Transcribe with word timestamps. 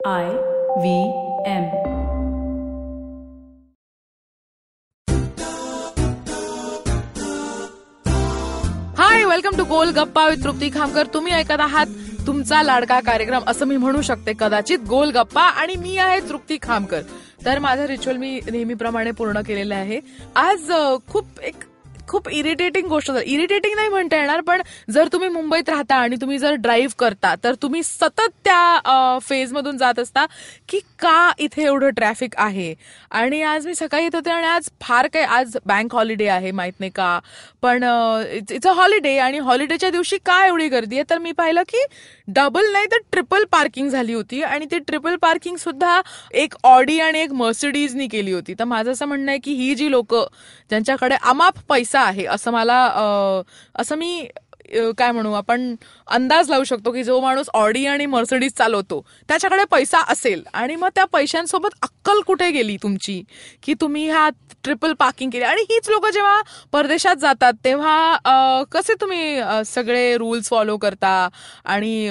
I 0.00 0.26
V 0.80 0.98
M. 1.46 1.64
Hi 8.98 9.24
welcome 9.24 9.56
to 9.56 9.64
Gol 9.64 9.90
Gappa 9.90 10.26
with 10.28 10.44
Trupti 10.44 10.68
Khamkar 10.70 11.06
तुम्ही 11.06 11.32
ऐकत 11.32 11.60
आहात 11.60 11.86
तुमचा 12.26 12.62
लाडका 12.62 13.00
कार्यक्रम. 13.00 13.42
असं 13.46 13.66
मी 13.66 13.76
म्हणू 13.76 14.02
शकते 14.02 14.32
कदाचित 14.40 14.78
गोल 14.88 15.10
गप्पा 15.10 15.42
आणि 15.42 15.76
मी 15.76 15.96
आहे 15.96 16.20
तृप्ती 16.28 16.58
खामकर 16.62 17.02
तर 17.44 17.58
माझं 17.58 17.84
रिच्युअल 17.86 18.18
मी 18.18 18.40
नेहमीप्रमाणे 18.50 19.10
पूर्ण 19.10 19.40
केलेलं 19.40 19.74
आहे. 19.74 20.00
आज 20.36 20.72
खूप 21.08 21.40
एक 21.42 21.64
खूप 22.08 22.28
इरिटेटिंग 22.28 22.86
गोष्ट 22.88 23.10
इरिटेटिंग 23.24 23.74
नाही 23.76 23.88
म्हणता 23.88 24.16
येणार 24.16 24.40
पण 24.40 24.62
जर 24.90 25.08
तुम्ही 25.12 25.28
मुंबईत 25.28 25.68
राहता 25.68 25.96
आणि 25.96 26.16
तुम्ही 26.20 26.38
जर 26.38 26.54
ड्राईव्ह 26.54 26.94
करता 26.98 27.34
तर 27.44 27.54
तुम्ही 27.62 27.82
सतत 27.82 28.30
त्या 28.44 29.18
फेजमधून 29.22 29.76
जात 29.78 29.98
असता 29.98 30.24
की 30.68 30.78
का 30.98 31.30
इथे 31.38 31.62
एवढं 31.62 31.90
ट्रॅफिक 31.96 32.34
आहे? 32.36 32.74
आणि 33.10 33.42
आज 33.42 33.66
मी 33.66 33.74
सकाळी 33.74 34.04
येत 34.04 34.14
होते 34.14 34.30
आणि 34.30 34.46
आज 34.46 34.68
फार 34.82 35.06
काही 35.12 35.24
आज 35.24 35.56
बँक 35.66 35.94
हॉलिडे 35.94 36.26
आहे 36.28 36.50
माहीत 36.50 36.80
नाही 36.80 36.90
का. 36.94 37.18
पण 37.62 37.84
इट्स 38.32 38.66
अ 38.66 38.72
हॉलिडे 38.72 39.16
आणि 39.18 39.38
हॉलिडेच्या 39.38 39.90
दिवशी 39.90 40.16
का 40.26 40.44
एवढी 40.46 40.68
गर्दी 40.68 40.96
आहे? 40.96 41.04
तर 41.10 41.18
मी 41.18 41.32
पाहिलं 41.32 41.62
की 41.68 41.84
डबल 42.28 42.70
नाही 42.72 42.86
तर 42.92 42.98
ट्रिपल 43.12 43.44
पार्किंग 43.52 43.88
झाली 43.88 44.12
होती 44.12 44.42
आणि 44.42 44.66
ती 44.70 44.78
ट्रिपल 44.78 45.16
पार्किंग 45.22 45.56
सुद्धा 45.56 46.00
एक 46.32 46.54
ऑडी 46.64 46.98
आणि 47.00 47.20
एक 47.20 47.32
मर्सिडीजनी 47.32 48.06
केली 48.08 48.32
होती. 48.32 48.54
तर 48.58 48.64
माझं 48.64 48.92
असं 48.92 49.06
म्हणणं 49.06 49.30
आहे 49.30 49.38
की 49.44 49.52
ही 49.54 49.74
जी 49.74 49.90
लोक 49.90 50.14
ज्यांच्याकडे 50.14 51.16
अमाप 51.22 51.58
पैसा 51.68 51.97
आहे 51.98 52.24
असं 52.26 52.50
मला 52.52 52.82
असं 53.74 53.96
मी 53.98 54.28
काय 54.98 55.10
म्हणू 55.12 55.32
आपण 55.32 55.74
अंदाज 56.06 56.50
लावू 56.50 56.64
शकतो 56.64 56.90
की 56.92 57.02
जो 57.04 57.20
माणूस 57.20 57.48
ऑडी 57.54 57.84
आणि 57.86 58.06
मर्सिडीज 58.06 58.52
चालवतो 58.58 59.00
त्याच्याकडे 59.28 59.64
पैसा 59.70 60.00
असेल 60.12 60.42
आणि 60.54 60.76
मग 60.76 60.88
त्या 60.94 61.04
पैशांसोबत 61.12 61.74
अक्कल 61.82 62.20
कुठे 62.26 62.50
गेली 62.50 62.76
तुमची? 62.82 63.22
की 63.62 63.74
तुम्ही 63.80 64.04
ह्या 64.08 64.28
ट्रिपल 64.64 64.92
पार्किंग 64.98 65.30
केली. 65.30 65.44
आणि 65.44 65.62
हीच 65.70 65.88
लोक 65.90 66.06
जेव्हा 66.12 66.40
परदेशात 66.72 67.16
जातात 67.20 67.52
तेव्हा 67.64 68.64
कसे 68.72 68.94
तुम्ही 69.00 69.40
सगळे 69.66 70.16
रूल्स 70.18 70.48
फॉलो 70.50 70.76
करता? 70.78 71.28
आणि 71.64 72.10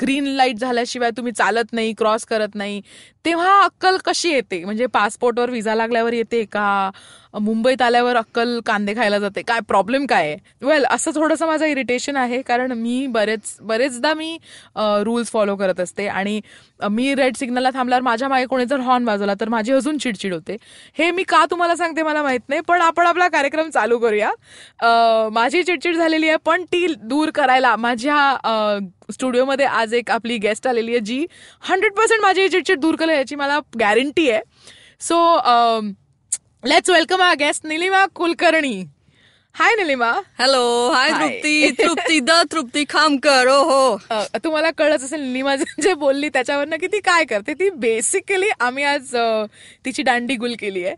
ग्रीन 0.00 0.26
लाइट 0.36 0.58
झाल्याशिवाय 0.58 1.10
तुम्ही 1.16 1.32
चालत 1.32 1.72
नाही 1.72 1.92
क्रॉस 1.98 2.24
करत 2.26 2.54
नाही 2.54 2.80
तेव्हा 3.24 3.60
अक्कल 3.64 3.96
कशी 4.04 4.30
येते? 4.32 4.64
म्हणजे 4.64 4.86
पासपोर्टवर 4.94 5.50
विजा 5.50 5.74
लागल्यावर 5.74 6.12
येते 6.12 6.44
का? 6.52 6.90
मुंबईत 7.34 7.82
आल्यावर 7.82 8.16
अक्कल 8.16 8.58
कांदे 8.66 8.94
खायला 8.94 9.18
जाते. 9.18 9.42
काय 9.42 9.60
प्रॉब्लेम 9.68 10.06
काय? 10.06 10.22
आहे 10.24 10.66
वेल 10.66 10.84
असं 10.90 11.10
थोडंसं 11.14 11.46
माझं 11.46 11.64
इरिटेशन 11.66 12.16
आहे 12.16 12.40
कारण 12.42 12.72
मी 12.72 13.06
बरेच 13.06 13.56
बरेचदा 13.62 14.12
मी 14.14 14.36
रूल्स 15.04 15.30
फॉलो 15.32 15.56
करत 15.56 15.80
असते 15.80 16.06
आणि 16.08 16.40
मी 16.90 17.14
रेड 17.14 17.36
सिग्नलला 17.36 17.70
थांबल्यावर 17.74 18.02
माझ्या 18.02 18.28
मागे 18.28 18.46
कोणी 18.46 18.64
जर 18.66 18.80
हॉर्न 18.80 19.04
वाजवला 19.08 19.34
तर 19.40 19.48
माझी 19.48 19.72
अजून 19.72 19.98
चिडचिड 19.98 20.32
होते. 20.34 20.56
हे 20.98 21.10
मी 21.10 21.22
का 21.28 21.44
तुम्हाला 21.50 21.76
सांगते 21.76 22.02
मला 22.02 22.22
माहीत 22.22 22.48
नाही 22.48 22.60
पण 22.68 22.80
आपण 22.80 23.06
आपला 23.06 23.28
कार्यक्रम 23.28 23.70
चालू 23.70 23.98
करूया. 23.98 24.30
माझी 25.32 25.62
चिडचिड 25.62 25.96
झालेली 25.96 26.28
आहे 26.28 26.36
पण 26.46 26.64
ती 26.72 26.86
दूर 27.02 27.30
करायला 27.34 27.74
माझ्या 27.76 28.70
स्टुडिओमध्ये 29.12 29.66
आज 29.66 29.94
एक 29.94 30.10
आपली 30.10 30.36
गेस्ट 30.38 30.66
आलेली 30.66 30.90
आहे 30.92 31.00
जी 31.00 31.24
हंड्रेड 31.70 31.92
पर्सेंट 31.92 32.20
माझी 32.22 32.48
चिडचिड 32.48 32.80
दूर 32.80 32.96
करेल 32.96 33.16
याची 33.16 33.34
मला 33.36 33.58
गॅरंटी 33.80 34.30
आहे. 34.30 34.40
So 35.00 35.16
let's 36.66 36.90
welcome 36.90 37.22
our 37.22 37.34
guest 37.34 37.64
Nilima 37.66 38.04
Kulkarni 38.18 38.76
hi 39.54 39.74
Nilima 39.76 40.10
hello 40.38 40.60
hi. 40.90 41.10
Trupti 41.10 41.70
Trupti 41.78 42.18
the 42.20 42.30
Trupti 42.52 42.84
Khamkar 42.90 43.48
ओ 43.48 43.62
हो 43.64 44.38
तुम्हाला 44.44 44.70
कळत 44.78 45.02
असेल 45.04 45.20
निलिमा 45.20 45.54
जे 45.56 45.92
बोलली 45.94 46.28
त्याच्यावरनं 46.28 46.76
की 46.76 46.86
ती 46.92 46.98
काय 47.00 47.24
करते. 47.24 47.54
ती 47.54 47.68
बेसिकली 47.70 48.48
आम्ही 48.60 48.84
आज 48.84 49.14
तिची 49.84 50.02
दांडी 50.02 50.36
गुल 50.36 50.54
केली 50.60 50.84
आहे. 50.84 50.94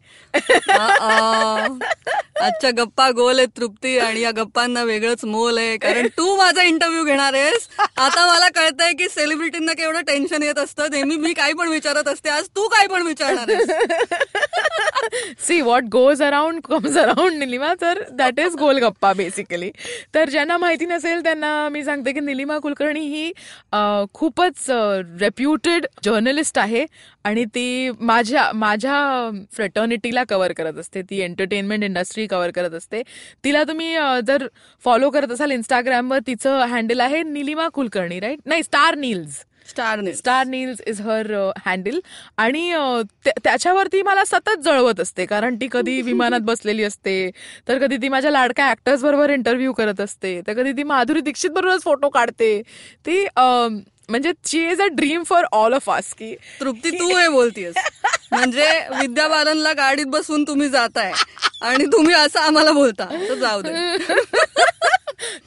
आजच्या 2.40 2.70
गप्पा 2.76 3.10
गोल 3.16 3.38
आहेत 3.38 3.48
तृप्ती 3.56 3.98
आणि 3.98 4.20
या 4.20 4.30
गप्पांना 4.36 4.82
वेगळंच 4.84 5.24
मोल 5.24 5.58
आहे. 5.58 5.76
कारण 5.76 6.06
तू 6.16 6.36
माझा 6.36 6.62
इंटरव्ह्यू 6.62 7.04
घेणार 7.04 7.34
आहेस. 7.34 7.68
आता 7.96 8.26
मला 8.26 8.48
कळतंय 8.54 8.92
की 8.98 9.08
सेलिब्रिटींना 9.08 9.72
केवढं 9.72 10.00
टेन्शन 10.06 10.42
येत 10.42 10.58
असतं. 10.58 10.90
नेहमी 10.90 11.16
मी 11.16 11.32
काही 11.34 11.52
पण 11.52 11.68
विचारत 11.68 12.08
असते. 12.08 12.30
आज 12.30 12.48
तू 12.56 12.68
काय 12.68 12.86
पण 12.86 13.06
विचारणार 13.06 13.54
see 15.46 15.60
what 15.60 15.84
goes 15.92 16.22
around 16.22 16.60
comes 16.64 16.96
around 16.98 17.38
Nilima 17.38 17.72
तर 17.80 18.02
दॅट 18.12 18.40
इज 18.40 18.45
गोलगप्पा 18.54 19.12
बेसिकली 19.12 19.70
तर 20.14 20.28
ज्यांना 20.30 20.56
माहिती 20.58 20.86
नसेल 20.86 21.22
त्यांना 21.24 21.68
मी 21.72 21.84
सांगते 21.84 22.12
की 22.12 22.20
निलिमा 22.20 22.58
कुलकर्णी 22.58 23.00
ही 23.00 23.32
खूपच 24.14 24.64
रेप्युटेड 25.20 25.86
जर्नलिस्ट 26.04 26.58
आहे 26.58 26.84
आणि 27.24 27.44
ती 27.44 27.90
माझ्या 28.00 28.50
माझ्या 28.54 28.96
फ्रेटर्निटीला 29.56 30.24
कव्हर 30.28 30.52
करत 30.52 30.78
असते. 30.78 31.02
ती 31.02 31.20
एंटरटेनमेंट 31.20 31.84
इंडस्ट्री 31.84 32.26
कव्हर 32.26 32.50
करत 32.50 32.74
असते. 32.74 33.02
तिला 33.44 33.62
तुम्ही 33.64 33.94
जर 34.26 34.46
फॉलो 34.84 35.10
करत 35.10 35.32
असाल 35.32 35.50
इंस्टाग्रामवर 35.50 36.18
तिचं 36.26 36.64
हँडल 36.66 37.00
आहे 37.00 37.22
निलिमा 37.22 37.68
कुलकर्णी 37.68 38.20
राईट 38.20 38.38
नाही 38.46 38.62
star 38.62 38.94
Neels 38.94 39.44
star 39.68 40.00
star 40.14 40.46
Neels 40.46 40.80
is 40.86 41.00
her 41.00 41.32
handle 41.66 41.98
आणि 42.36 42.70
अ, 42.72 42.80
त्या- 43.24 43.34
त्याच्यावरती 43.44 44.02
मला 44.02 44.24
सतत 44.24 44.62
जळवत 44.64 45.00
असते 45.00 45.26
कारण 45.26 45.56
ती 45.56 45.68
कधी 45.72 46.00
विमानात 46.02 46.40
बसलेली 46.40 46.84
असते 46.84 47.30
तर 47.68 47.78
कधी 47.78 47.96
ती 47.96 48.08
माझ्या 48.08 48.30
लाडक्या 48.30 48.70
ऍक्टर्स 48.70 49.02
बरोबर 49.02 49.30
इंटरव्ह्यू 49.30 49.72
करत 49.72 50.00
असते 50.00 50.40
तर 50.46 50.52
कधी 50.52 50.72
ती 50.72 50.82
माधुरी 50.82 51.20
दीक्षित 51.20 51.50
बरोबरच 51.50 51.82
फोटो 51.82 52.08
काढते. 52.08 52.60
ती 53.06 53.24
अ, 53.26 53.42
म्हणजे 54.08 54.32
she 54.46 54.58
is 54.68 54.80
a 54.80 54.86
dream 54.92 55.22
for 55.22 55.44
all 55.52 55.74
of 55.74 55.88
us 55.90 56.12
की 56.14 56.34
तृप्ती 56.60 56.90
तू 56.90 57.08
हे 57.16 57.28
बोलतीयस. 57.28 57.74
म्हणजे 58.32 58.68
विद्या 59.00 59.26
बालनला 59.28 59.72
गाडीत 59.72 60.06
बसून 60.06 60.44
तुम्ही 60.44 60.68
जाताय 60.68 61.12
आणि 61.62 61.84
तुम्ही 61.86 62.14
असं 62.14 62.40
आम्हाला 62.40 62.72
बोलता. 62.72 63.04
तर 63.28 63.34
जाऊ 63.34 63.60
दे. 63.62 63.72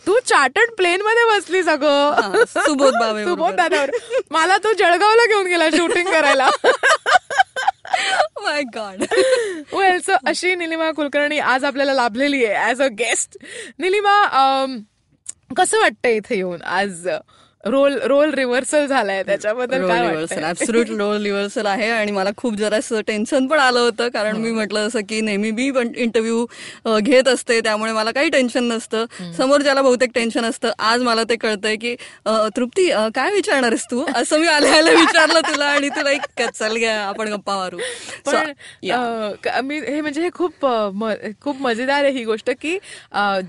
तू 0.08 0.18
चार्टर्ड 0.20 0.70
प्लेन 0.78 1.02
मध्ये 1.02 1.26
बसली 1.30 1.64
सगळं 1.64 2.44
सुबोध 2.48 2.94
सुबोध. 3.24 3.56
दादावर. 3.56 3.90
मला 4.32 4.58
तू 4.58 4.74
जळगावला 4.74 5.26
घेऊन 5.28 5.48
गेला 5.48 5.70
शूटिंग 5.70 6.10
करायला. 6.12 6.50
माय 8.44 8.62
गॉड 8.76 9.04
वेल 9.74 10.00
सो 10.06 10.16
अशी 10.28 10.54
निलिमा 10.56 10.92
कुलकर्णी 10.92 11.40
आज 11.40 11.66
आपल्याला 11.66 11.94
लाभलेली 11.94 12.46
आहे 12.46 12.70
ऍज 12.70 12.82
अ 12.82 12.88
गेस्ट 13.00 13.38
निलिमा 13.80 14.16
कसं 15.58 15.80
वाटतं 15.80 16.10
इथे 16.10 16.36
येऊन 16.36 16.62
आज? 16.62 17.08
रोल 17.64 17.98
रोल 18.02 18.30
रिव्हर्सल 18.34 18.86
झालाय 18.88 19.22
त्याच्याबद्दल 19.24 19.82
रोल 19.82 19.90
काय 19.90 20.00
रिव्हर्सल 20.02 20.36
वाटतं 20.36 20.50
ऍब्सुलट 20.50 20.90
रोल 20.92 21.24
रिव्हर्सल 21.24 21.66
आहे 21.66 21.90
आणि 21.90 22.12
मला 22.12 22.30
खूप 22.38 22.54
जरासं 22.56 23.02
टेन्शन 23.08 23.48
पण 23.48 23.60
आलं 23.60 23.80
होतं 23.80 24.10
कारण 24.10 24.38
मी 24.38 24.52
म्हटलं 24.52 24.88
जसं 24.88 25.00
की 25.10 25.20
नेहमी 25.22 25.52
मी 25.52 25.70
पण 25.72 25.92
इंटरव्ह्यू 25.96 26.46
घेत 27.00 27.28
असते 27.28 27.60
त्यामुळे 27.62 27.92
मला 27.92 28.12
काही 28.12 28.30
टेन्शन 28.30 28.64
नसतं. 28.64 29.06
समोर 29.38 29.62
ज्याला 29.62 29.82
बहुतेक 29.82 30.12
टेन्शन 30.16 30.46
असतं 30.46 30.72
आज 30.82 31.02
मला 31.04 31.24
ते 31.30 31.36
कळतंय 31.36 31.76
की 31.76 31.96
तृप्ती 32.56 32.88
काय 33.16 33.32
विचारणार 33.32 33.72
आहेस 33.72 33.86
तू? 33.92 34.04
असं 34.16 34.40
मी 34.40 34.48
आल्या 34.48 34.78
आल्या 34.78 34.94
विचारलं 34.94 35.40
तुला 35.48 35.66
आणि 35.66 35.90
तुला 35.96 36.12
एक 36.12 36.42
चल 36.50 36.78
घ्या 36.78 36.96
आपण 37.02 37.34
गप्पा 37.34 37.56
मारू. 37.58 37.78
पण 38.26 38.52
मी 39.66 39.80
हे 39.80 40.00
म्हणजे 40.02 40.22
हे 40.22 40.30
खूप 40.36 40.66
खूप 41.42 41.62
मजेदार 41.62 42.04
आहे 42.04 42.14
ही 42.14 42.24
गोष्ट 42.26 42.50
की 42.62 42.78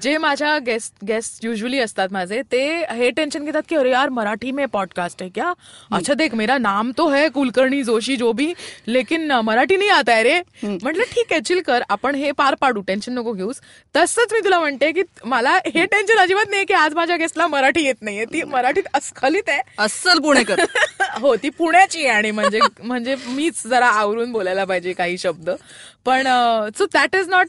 जे 0.02 0.16
माझ्या 0.18 0.58
गेस्ट 0.66 1.04
गेस्ट 1.06 1.44
युजली 1.44 1.78
असतात 1.80 2.12
माझे 2.12 2.42
ते 2.52 2.66
हे 2.90 3.10
टेन्शन 3.10 3.44
घेतात 3.44 3.62
की 3.68 3.76
अरे 3.76 3.98
यार 4.00 4.10
मराठी 4.10 4.50
में 4.52 4.66
पॉडकास्ट 4.68 5.22
है 5.22 5.28
क्या? 5.28 5.52
अच्छा 5.92 6.14
देख 6.14 6.34
मेरा 6.34 6.56
नाम 6.58 6.92
तो 6.98 7.08
है 7.08 7.28
कुलकर्णी 7.30 7.82
जोशी 7.84 8.16
जो 8.16 8.32
भी 8.32 8.52
लेकिन 8.88 9.32
मराठी 9.44 9.76
नाही 9.76 9.90
आता 9.90 10.12
आहे 10.12 10.22
रे। 10.22 10.40
म्हटलं 10.64 11.02
ठीक 11.12 11.32
आहे 11.32 11.40
चिल 11.40 11.60
कर 11.62 11.82
आपण 11.90 12.14
हे 12.14 12.30
पार 12.32 12.54
पाडू 12.60 12.80
टेन्शन 12.86 13.12
नको 13.18 13.32
घेऊस. 13.32 13.60
तसंच 13.94 14.32
मी 14.32 14.40
तुला 14.44 14.58
म्हणते 14.60 14.90
की 14.92 15.02
मला 15.24 15.56
हे 15.66 15.84
टेन्शन 15.86 16.18
अजिबात 16.18 16.50
नाही 16.50 16.64
की 16.64 16.74
आज 16.74 16.94
माझ्या 16.94 17.16
गेस्टला 17.16 17.46
मराठी 17.46 17.84
येत 17.84 18.02
नाहीये. 18.02 18.24
ती 18.24 18.42
मराठीत 18.42 18.88
अस्खलित 18.94 19.48
आहे. 19.48 19.60
अस्सल 19.78 20.18
पुणेकर 20.22 20.64
हो 21.20 21.34
ती 21.42 21.48
पुण्याची 21.50 22.06
आहे 22.06 22.16
आणि 22.16 22.30
म्हणजे 22.30 22.60
म्हणजे 22.82 23.14
मीच 23.26 23.62
जरा 23.66 23.86
आवरून 23.86 24.32
बोलायला 24.32 24.64
पाहिजे 24.64 24.92
काही 24.92 25.18
शब्द. 25.18 25.50
पण 26.06 26.26
so 26.78 26.84
that 26.94 27.16
is 27.16 27.28
not 27.28 27.46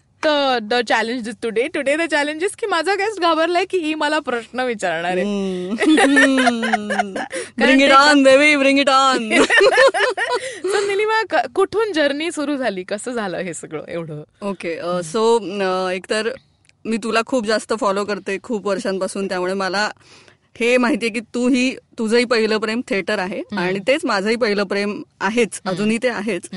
the 0.62 0.82
challenge 0.88 1.30
today 1.44 1.68
today 1.68 1.96
the 1.96 2.02
challenge 2.12 2.44
is 2.44 2.56
की 2.56 2.68
माझा 2.68 2.94
गेस्ट 2.94 3.22
घाबरलाय 3.22 3.66
की 3.66 3.78
ही 3.78 3.94
मला 3.94 4.20
प्रश्न 4.20 4.60
विचारणार 4.60 5.12
आहे. 5.12 5.72
निलिमा 10.88 11.46
कुठून 11.56 11.94
जर्नी 11.94 12.32
सुरू 12.32 12.56
झाली? 12.56 12.84
कसं 12.84 13.12
झालं 13.12 13.38
हे 13.38 13.54
सगळं 13.54 13.84
एवढं? 13.88 14.24
ओके 14.42 15.04
सो 15.04 15.40
एकतर 15.90 16.30
मी 16.86 16.98
तुला 16.98 17.22
खूप 17.26 17.46
जास्त 17.46 17.74
फॉलो 17.80 18.06
करते 18.06 18.38
खूप 18.44 18.68
वर्षांपासून. 18.68 19.28
त्यामुळे 19.28 19.54
मला 19.54 19.90
हे 20.60 20.78
माहितीये 20.78 21.12
की 21.12 21.20
तू 21.20 21.48
ही 21.48 21.76
तुझंही 21.98 22.26
पहिलं 22.26 22.58
प्रेम 22.58 22.82
थिएटर 22.90 23.20
आहे 23.20 23.42
आणि 23.58 23.80
तेच 23.88 24.06
माझंही 24.06 24.36
पहिलं 24.36 24.64
प्रेम 24.64 25.02
आहेच 25.22 25.60
अजूनही 25.68 25.98
ते 26.04 26.10
आहेच. 26.10 26.48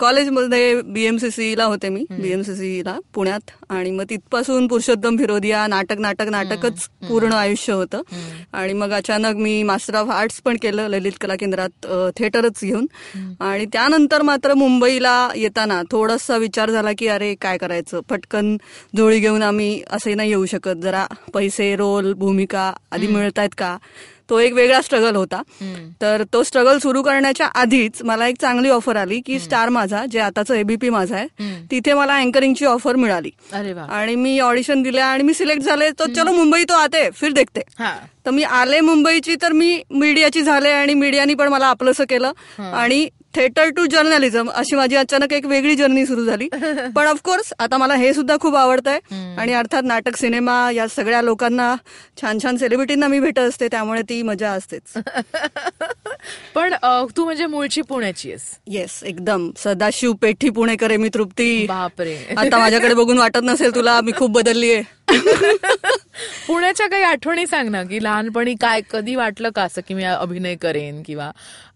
कॉलेजमध्ये 0.00 0.80
बीएमसीसी 0.82 1.54
ला 1.58 1.64
होते 1.64 1.88
मी. 1.88 2.04
बीएमसीसी 2.10 2.82
ला 2.84 2.98
पुण्यात. 3.14 3.50
आणि 3.70 3.90
मग 3.90 4.04
तिथपासून 4.10 4.66
पुरुषोत्तम 4.68 5.16
फिरोदिया 5.16 5.66
नाटक 5.66 5.98
नाटक 6.00 6.28
नाटकच 6.30 6.88
पूर्ण 7.08 7.32
आयुष्य 7.32 7.72
होतं. 7.72 8.02
आणि 8.52 8.72
मग 8.72 8.92
अचानक 8.92 9.36
मी 9.36 9.62
मास्टर 9.62 9.94
ऑफ 9.94 10.10
आर्ट्स 10.10 10.40
पण 10.44 10.56
केलं 10.62 10.88
ललित 10.88 11.12
कला 11.20 11.34
केंद्रात 11.40 11.86
थिएटरच 12.18 12.60
घेऊन. 12.62 12.86
आणि 13.40 13.66
त्यानंतर 13.72 14.22
मात्र 14.22 14.54
मुंबईला 14.54 15.16
येताना 15.36 15.80
थोडासा 15.90 16.36
विचार 16.36 16.70
झाला 16.70 16.90
की 16.98 17.06
अरे 17.08 17.34
काय 17.40 17.58
करायचं? 17.58 18.00
पटकन 18.10 18.56
जोडी 18.96 19.18
घेऊन 19.18 19.42
आम्ही 19.42 19.82
असे 19.90 20.14
नाही 20.14 20.30
येऊ 20.30 20.46
शकत. 20.46 20.76
जरा 20.82 21.06
पैसे 21.34 21.74
रोल 21.76 22.12
भूमिका 22.14 22.72
आधी 22.92 23.06
मिळतायत 23.06 23.54
का? 23.58 23.76
तो 24.30 24.38
एक 24.38 24.52
वेगळा 24.52 24.80
स्ट्रगल 24.80 25.16
होता. 25.16 25.42
तर 26.00 26.22
तो 26.32 26.42
स्ट्रगल 26.42 26.78
सुरू 26.78 27.02
करण्याच्या 27.02 27.46
आधीच 27.54 28.02
मला 28.02 28.26
एक 28.28 28.36
चांगली 28.40 28.68
ऑफर 28.68 28.96
आली 28.96 29.20
की 29.20 29.38
स्टार 29.38 29.68
माझा 29.68 30.04
जे 30.06 30.18
आताचं 30.18 30.54
एबीपी 30.54 30.88
माझा 30.88 31.16
आहे 31.16 31.26
तिथे 31.70 31.94
मला 31.94 32.16
अँकरिंगची 32.16 32.64
ऑफर 32.64 32.96
मिळाली. 32.96 33.30
आणि 33.84 34.14
मी 34.14 34.38
ऑडिशन 34.38 34.82
दिल्या 34.82 35.06
आणि 35.06 35.22
मी 35.22 35.34
सिलेक्ट 35.34 35.62
झाले 35.62 35.90
तर 35.90 36.12
चलो 36.12 36.32
मुंबई 36.32 36.64
तो 36.64 36.74
आते 36.74 37.08
फिर 37.10 37.32
देखते. 37.32 37.60
हा. 37.78 37.94
तर 38.26 38.30
मी 38.30 38.42
आले 38.42 38.80
मुंबईची 38.80 39.34
तर 39.42 39.52
मी 39.52 39.82
मीडियाची 39.90 40.42
झाले 40.42 40.70
आणि 40.70 40.94
मीडियानी 40.94 41.34
पण 41.34 41.48
मला 41.48 41.66
आपलंसं 41.66 42.04
केलं. 42.08 42.32
आणि 42.58 43.08
थिएटर 43.34 43.68
टू 43.68 43.86
जर्नलिझम 43.86 44.50
अशी 44.50 44.76
माझी 44.76 44.96
अचानक 44.96 45.32
एक 45.32 45.46
वेगळी 45.46 45.74
जर्नी 45.74 46.06
सुरू 46.06 46.24
झाली. 46.24 46.48
पण 46.96 47.06
ऑफकोर्स 47.06 47.52
आता 47.58 47.76
मला 47.76 47.94
हे 47.94 48.14
सुद्धा 48.14 48.36
खूप 48.40 48.56
आवडतंय. 48.56 48.98
आणि 49.38 49.52
अर्थात 49.52 49.82
नाटक 49.84 50.16
सिनेमा 50.16 50.70
या 50.70 50.86
सगळ्या 50.88 51.22
लोकांना 51.22 51.74
छान 52.20 52.38
छान 52.42 52.56
सेलिब्रिटींना 52.56 53.06
मी 53.06 53.20
भेटत 53.20 53.38
असते 53.38 53.68
त्यामुळे 53.68 54.02
ती 54.02 54.22
मजा 54.22 54.50
असतेच. 54.50 54.92
पण 56.54 56.74
तू 57.16 57.24
म्हणजे 57.24 57.46
मूळची 57.46 57.82
पुण्याची 57.82 58.28
आहेस. 58.28 58.42
येस 58.66 59.02
एकदम. 59.04 59.50
सदाशिव 59.56 60.12
पेठी 60.12 60.50
पुणेकर 60.50 60.86
आहे 60.86 60.96
मी 60.96 61.08
तृप्ती. 61.14 61.66
बापरे. 61.66 62.34
आता 62.36 62.58
माझ्याकडे 62.58 62.94
बघून 62.94 63.18
वाटत 63.18 63.40
नसेल 63.42 63.74
तुला 63.74 64.00
मी 64.00 64.12
खूप 64.16 64.30
बदलली 64.30 64.72
आहे 64.72 65.01
पुण्याच्या 66.46 66.86
काही 66.86 67.02
आठवणी 67.02 67.46
सांग 67.46 67.68
ना 67.68 67.82
की 67.82 68.02
लहानपणी 68.02 68.54
काय 68.60 68.80
कधी 68.90 69.14
वाटलं 69.14 69.50
का 69.54 69.62
असं 69.62 69.80
की 69.88 69.94
मी 69.94 70.04
अभिनय 70.04 70.54
करेन 70.54 71.02
किंवा 71.02 71.30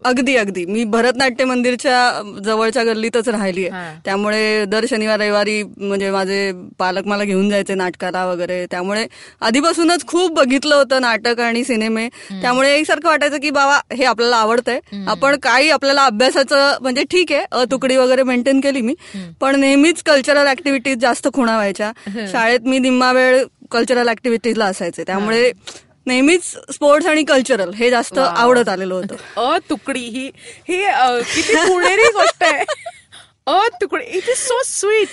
अगदी 0.05 0.35
अगदी. 0.35 0.65
मी 0.65 0.83
भरतनाट्य 0.83 1.45
मंदिरच्या 1.45 2.21
जवळच्या 2.45 2.83
गल्लीतच 2.83 3.27
राहिली. 3.29 3.67
आहे. 3.67 3.95
त्यामुळे 4.05 4.65
दर 4.65 4.85
शनिवार 4.89 5.19
रविवारी 5.19 5.61
म्हणजे 5.63 6.11
माझे 6.11 6.51
पालक 6.79 7.07
मला 7.07 7.23
घेऊन 7.23 7.49
जायचे 7.49 7.75
नाटकाला 7.75 8.25
वगैरे. 8.25 8.65
त्यामुळे 8.71 9.05
आधीपासूनच 9.41 10.05
खूप 10.07 10.33
बघितलं 10.33 10.75
होतं 10.75 11.01
नाटक 11.01 11.39
आणि 11.39 11.63
सिनेमे. 11.63 12.07
त्यामुळे 12.41 12.73
एकसारखं 12.75 13.09
वाटायचं 13.09 13.39
की 13.39 13.49
बाबा 13.49 13.79
हे 13.93 14.03
आपल्याला 14.05 14.35
आवडतंय. 14.37 14.79
आपण 15.07 15.35
काही 15.43 15.69
आपल्याला 15.69 16.05
अभ्यासाचं 16.05 16.77
म्हणजे 16.81 17.03
ठीक 17.11 17.31
आहे 17.31 17.45
अ, 17.51 17.63
तुकडी 17.71 17.97
वगैरे 17.97 18.23
मेंटेन 18.23 18.59
केली 18.59 18.81
मी. 18.81 18.93
पण 19.41 19.59
नेहमीच 19.59 20.03
कल्चरल 20.03 20.47
ऍक्टिव्हिटीज 20.47 20.97
जास्त 20.97 21.27
खुणावायच्या. 21.33 21.91
शाळेत 22.31 22.67
मी 22.67 22.79
निम्मा 22.79 23.11
वेळ 23.17 23.43
कल्चरल 23.71 24.09
ऍक्टिव्हिटीजला 24.09 24.65
असायचे. 24.65 25.03
त्यामुळे 25.03 25.51
नेहमीच 26.05 26.43
स्पोर्ट्स 26.73 27.07
आणि 27.07 27.23
कल्चरल 27.23 27.73
हे 27.73 27.89
जास्त 27.89 28.17
आवडत 28.17 28.69
आलेलं 28.69 28.93
होतं. 28.93 29.15
अ 29.41 29.57
तुकडी. 29.69 29.99
ही 29.99 30.31
ही 30.69 30.83
किती 31.33 31.55
पुणेरी 31.55 32.07
गोष्ट 32.13 32.43
आहे. 32.43 32.63
अ 33.47 33.57
तुकडी 33.81 34.03
it 34.17 34.29
is 34.29 34.37
so 34.37 34.61
sweet. 34.65 35.09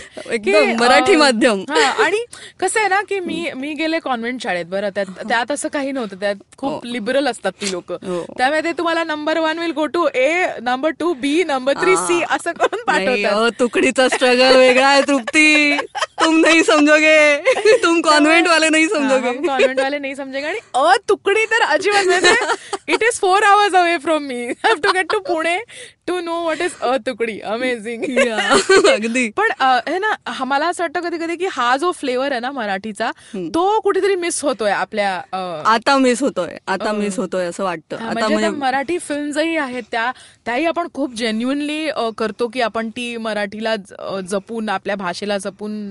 Marathi 0.80 1.16
माध्यम. 1.16 1.64
आणि 2.04 2.24
कसं 2.60 2.80
आहे 2.80 2.88
ना 2.88 3.00
की 3.08 3.18
मी 3.20 3.50
मी 3.56 3.72
गेले 3.74 3.98
कॉन्व्हेंट 3.98 4.42
शाळेत 4.42 4.64
बरं. 4.64 4.88
त्यात 4.94 5.06
त्यात 5.28 5.50
असं 5.50 5.68
काही 5.68 5.92
नव्हतं. 5.92 6.16
त्यात 6.16 6.34
खूप 6.58 6.84
लिबरल 6.86 7.28
असतात 7.28 7.52
ती 7.60 7.70
लोक. 7.72 7.92
हो. 7.92 8.22
त्यामुळे 8.38 8.60
ते 8.64 8.72
तुम्हाला 8.72 9.04
number 9.04 9.38
one 9.38 9.58
will 9.58 9.72
go 9.72 9.86
to 9.86 10.06
A 10.14 10.46
number 10.62 10.90
two 10.90 11.12
B 11.14 11.42
number 11.44 11.72
three 11.82 11.96
C 11.96 12.20
असं 12.30 12.52
करून 12.52 12.82
पाठवतात. 12.86 13.32
अ, 13.32 13.48
तुकडीचा 13.60 14.08
स्ट्रगल 14.08 14.56
वेगळा 14.56 14.86
आहे 14.86 15.00
तृप्ती. 15.02 15.76
तुम 16.24 16.38
नाही 16.40 16.62
समजोगे. 16.64 17.36
तुम 17.82 18.00
कॉन्व्हेंट 18.00 18.48
वाले 18.48 18.68
नाही 18.68 18.88
समजोगे. 18.88 19.32
कॉन्व्हेंट 19.46 19.80
वाले 19.80 19.98
नाही 19.98 20.14
समजेगा. 20.14 20.48
आणि 20.48 20.58
अ 20.74 20.94
तुकडी 21.08 21.44
तर 21.44 21.62
अजिबात 21.62 22.26
it 22.88 23.02
is 23.02 23.18
four 23.20 23.42
hours 23.42 23.74
away 23.74 23.96
from 23.98 24.22
me 24.22 24.44
have 24.64 24.74
to 24.84 24.92
get 24.92 25.12
to 25.12 25.18
Pune 25.18 25.58
to 26.06 26.20
know 26.20 26.40
what 26.42 26.60
is 26.62 26.72
अ 26.80 26.96
तुकडी. 27.06 27.38
अमेझिंग 27.40 28.02
अगदी. 28.92 29.28
पण 29.36 29.50
हे 29.88 29.98
ना 29.98 30.44
मला 30.44 30.66
असं 30.68 30.82
वाटतं 30.84 31.00
कधी 31.00 31.18
कधी 31.18 31.36
की 31.36 31.46
हा 31.52 31.76
जो 31.76 31.90
फ्लेवर 31.92 32.32
आहे 32.32 32.40
ना 32.40 32.50
मराठीचा 32.50 33.10
तो 33.54 33.80
कुठेतरी 33.80 34.14
मिस 34.16 34.40
होतोय 34.42 34.70
आपल्या 34.70 35.12
आता 35.66 35.96
मिस 35.98 36.22
होतोय 36.22 36.56
आता 36.68 36.92
मिस 36.92 37.18
होतोय 37.18 37.46
असं 37.46 37.64
वाटतं. 37.64 37.96
आता 37.98 38.28
म्हणजे 38.28 38.48
मराठी 38.50 38.98
फिल्मही 38.98 39.56
आहेत 39.56 39.82
त्या 39.90 40.10
त्याही 40.46 40.64
आपण 40.66 40.88
खूप 40.94 41.14
जेन्युनली 41.14 41.88
करतो 42.18 42.48
की 42.48 42.60
आपण 42.60 42.88
ती 42.90 43.16
मराठीला 43.16 43.74
जपून 44.28 44.68
आपल्या 44.68 44.96
भाषेला 44.96 45.38
जपून 45.38 45.82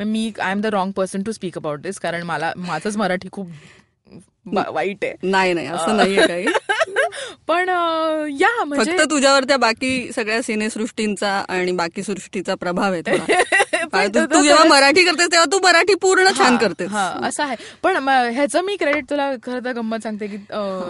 मी 0.00 0.30
I 0.40 0.50
am 0.52 0.60
the 0.60 0.66
wrong 0.66 0.92
person 0.92 1.22
to 1.22 1.32
speak 1.32 1.58
about 1.58 1.80
this 1.80 1.98
कारण 2.00 2.22
मला 2.22 2.52
माझंच 2.58 2.96
मराठी 2.96 3.28
खूप 3.32 3.48
वाईट 4.46 5.04
आहे. 5.04 5.14
नाही 5.22 5.52
नाही 5.52 5.66
असं 5.66 5.96
नाहीये 5.96 6.26
काही. 6.26 6.46
पण 7.48 7.68
या 8.40 8.64
म्हणजे 8.64 8.92
फक्त 8.92 9.10
तुझ्यावर 9.10 9.44
त्या 9.44 9.56
बाकी 9.56 10.12
सगळ्या 10.16 10.42
सिनेसृष्टींचा 10.42 11.44
आणि 11.48 11.72
बाकी 11.72 12.02
सृष्टीचा 12.02 12.54
प्रभाव 12.54 12.92
आहे 12.92 13.02
तू 14.26 14.42
जेव्हा 14.42 14.64
मराठी 14.64 15.04
करतेस 15.04 15.26
तेव्हा 15.32 15.44
तू 15.52 15.58
मराठी 15.58 15.94
पूर्ण 15.94 16.28
छान 16.38 16.56
करतेस. 16.56 16.90
हा 16.90 17.12
असं 17.22 17.42
आहे. 17.42 17.56
पण 17.82 18.08
ह्याचं 18.08 18.60
मी 18.60 18.76
क्रेडिट 18.76 19.04
तुला 19.10 19.32
खरं 19.42 19.64
तर 19.64 19.72
गंमत 19.72 19.98
सांगते 20.02 20.26
की 20.26 20.36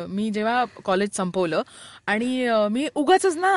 मी 0.08 0.30
जेव्हा 0.30 0.64
कॉलेज 0.84 1.08
संपवलं 1.16 1.62
आणि 2.06 2.48
मी 2.70 2.86
उगाच 2.94 3.26
ना 3.26 3.54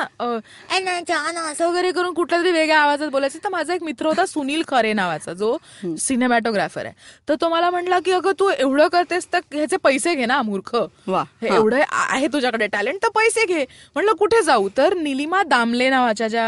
असं 1.50 1.68
वगैरे 1.68 1.90
करून 1.92 2.14
कुठल्या 2.14 2.40
तरी 2.40 2.50
वेगळ्या 2.50 2.78
आवाजात 2.78 3.08
बोलायचं. 3.08 3.38
तर 3.44 3.48
माझा 3.48 3.74
एक 3.74 3.82
मित्र 3.82 4.06
होता 4.06 4.26
सुनील 4.26 4.62
खरे 4.68 4.92
नावाचा 4.92 5.32
जो 5.32 5.56
सिनेमॅटोग्राफर 5.98 6.84
आहे. 6.84 6.94
तर 7.28 7.34
तो 7.40 7.48
मला 7.48 7.70
म्हटला 7.70 7.98
की 8.04 8.12
अगं 8.12 8.32
तू 8.38 8.50
एवढं 8.58 8.88
करतेस 8.88 9.26
तर 9.32 9.40
ह्याचे 9.54 9.76
पैसे 9.76 10.14
घे 10.14 10.26
ना 10.26 10.40
मूर्ख. 10.42 10.76
वा. 11.06 11.24
एवढं 11.42 11.82
आहे 11.90 12.26
तुझ्याकडे 12.26 12.66
टॅलेंट 12.66 13.02
तर 13.02 13.08
पैसे 13.08 13.44
घे. 13.44 13.64
म्हणलं 13.94 14.12
कुठे 14.12 14.42
जाऊ? 14.42 14.68
तर 14.76 14.94
निलिमा 14.94 15.42
दामले 15.42 15.90
नावाच्या 15.90 16.28
ज्या 16.28 16.46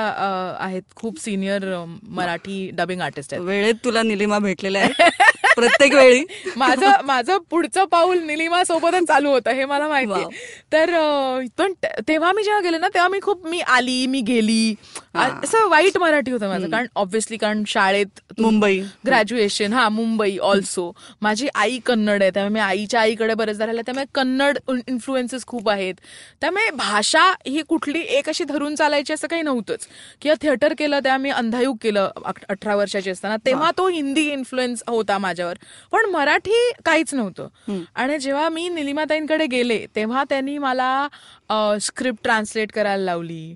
आहेत 0.61 0.83
खूप 0.97 1.21
सिनियर 1.21 1.65
मराठी 2.09 2.71
डबिंग 2.73 3.01
आर्टिस्ट 3.01 3.35
आहेत. 3.35 3.45
वेळेत 3.45 3.75
तुला 3.85 4.03
निलिमा 4.03 4.39
भेटलेल्या 4.39 4.83
आहे. 4.83 5.09
प्रत्येक 5.57 5.95
वेळी. 5.95 6.25
माझं 6.57 6.91
माझं 7.05 7.39
पुढचं 7.51 7.85
पाऊल 7.85 8.19
निलिमा 8.19 8.65
सोबतच 8.65 9.05
चालू 9.09 9.31
होतं 9.31 9.51
हे 9.51 9.65
मला 9.65 9.89
माहिती. 9.89 10.25
तर 10.73 10.91
पण 11.59 11.73
तेव्हा 12.09 12.33
मी 12.33 12.43
जेव्हा 12.43 12.61
गेले 12.61 12.79
ना 12.79 12.89
तेव्हा 12.95 13.09
मी 13.09 13.19
खूप 13.23 13.47
मी 13.47 13.61
आली 13.61 14.07
मी 14.07 14.21
गेली. 14.21 14.75
असं 15.15 15.69
वाईट 15.69 15.97
मराठी 15.99 16.31
होतं 16.31 16.49
माझं. 16.49 16.71
कारण 16.71 16.87
ऑब्व्हियसली 16.97 17.37
कारण 17.37 17.63
शाळेत 17.67 18.21
मुंबई. 18.41 18.79
ग्रॅज्युएशन 19.07 19.73
हा 19.73 19.89
मुंबई 19.89 20.37
ऑल्सो 20.39 20.91
माझी 21.23 21.49
आई 21.55 21.79
कन्नड 21.87 22.23
आहे. 22.23 22.31
त्यामुळे 22.31 22.53
मी 22.55 22.61
आईच्या 22.61 23.01
आईकडे 23.01 23.35
बरेचदा 23.35 23.67
राहिलं 23.67 23.83
त्यामुळे 23.83 24.07
कन्नड 24.15 24.59
इन्फ्लुएन्सेस 24.89 25.47
खूप 25.47 25.69
आहेत. 25.71 25.95
त्यामुळे 26.41 26.71
भाषा 26.71 27.23
ही 27.47 27.63
कुठली 27.69 28.01
एक 28.09 28.29
अशी 28.29 28.45
धरून 28.45 28.75
चालायची 28.75 29.13
असं 29.13 29.29
काही 29.29 29.43
नव्हतंच. 29.43 29.87
किंवा 30.23 30.35
थिएटर 30.43 30.75
केलं 30.79 30.99
तेव्हा 30.99 31.19
मी 31.19 31.31
अंधायुग 31.31 31.77
केलं 31.83 32.11
अठरा 32.49 32.77
वर्षाची 32.77 33.11
असताना. 33.11 33.37
तेव्हा 33.47 33.71
तो 33.79 33.89
हिंदी 33.89 34.29
इन्फ्लुएन्स 34.33 34.83
होता 34.89 35.19
माझ्यावर. 35.19 35.57
पण 35.93 36.11
मराठी 36.11 36.71
काहीच 36.85 37.15
नव्हतं. 37.15 37.49
आणि 37.95 38.19
जेव्हा 38.19 38.49
मी 38.49 38.69
निलिमाताईंकडे 38.69 39.47
गेले 39.47 39.85
तेव्हा 39.97 40.25
त्यांनी 40.29 40.59
मला 40.59 41.07
स्क्रिप्ट 41.81 42.23
ट्रान्सलेट 42.23 42.73
करायला 42.73 43.05
लावली 43.05 43.55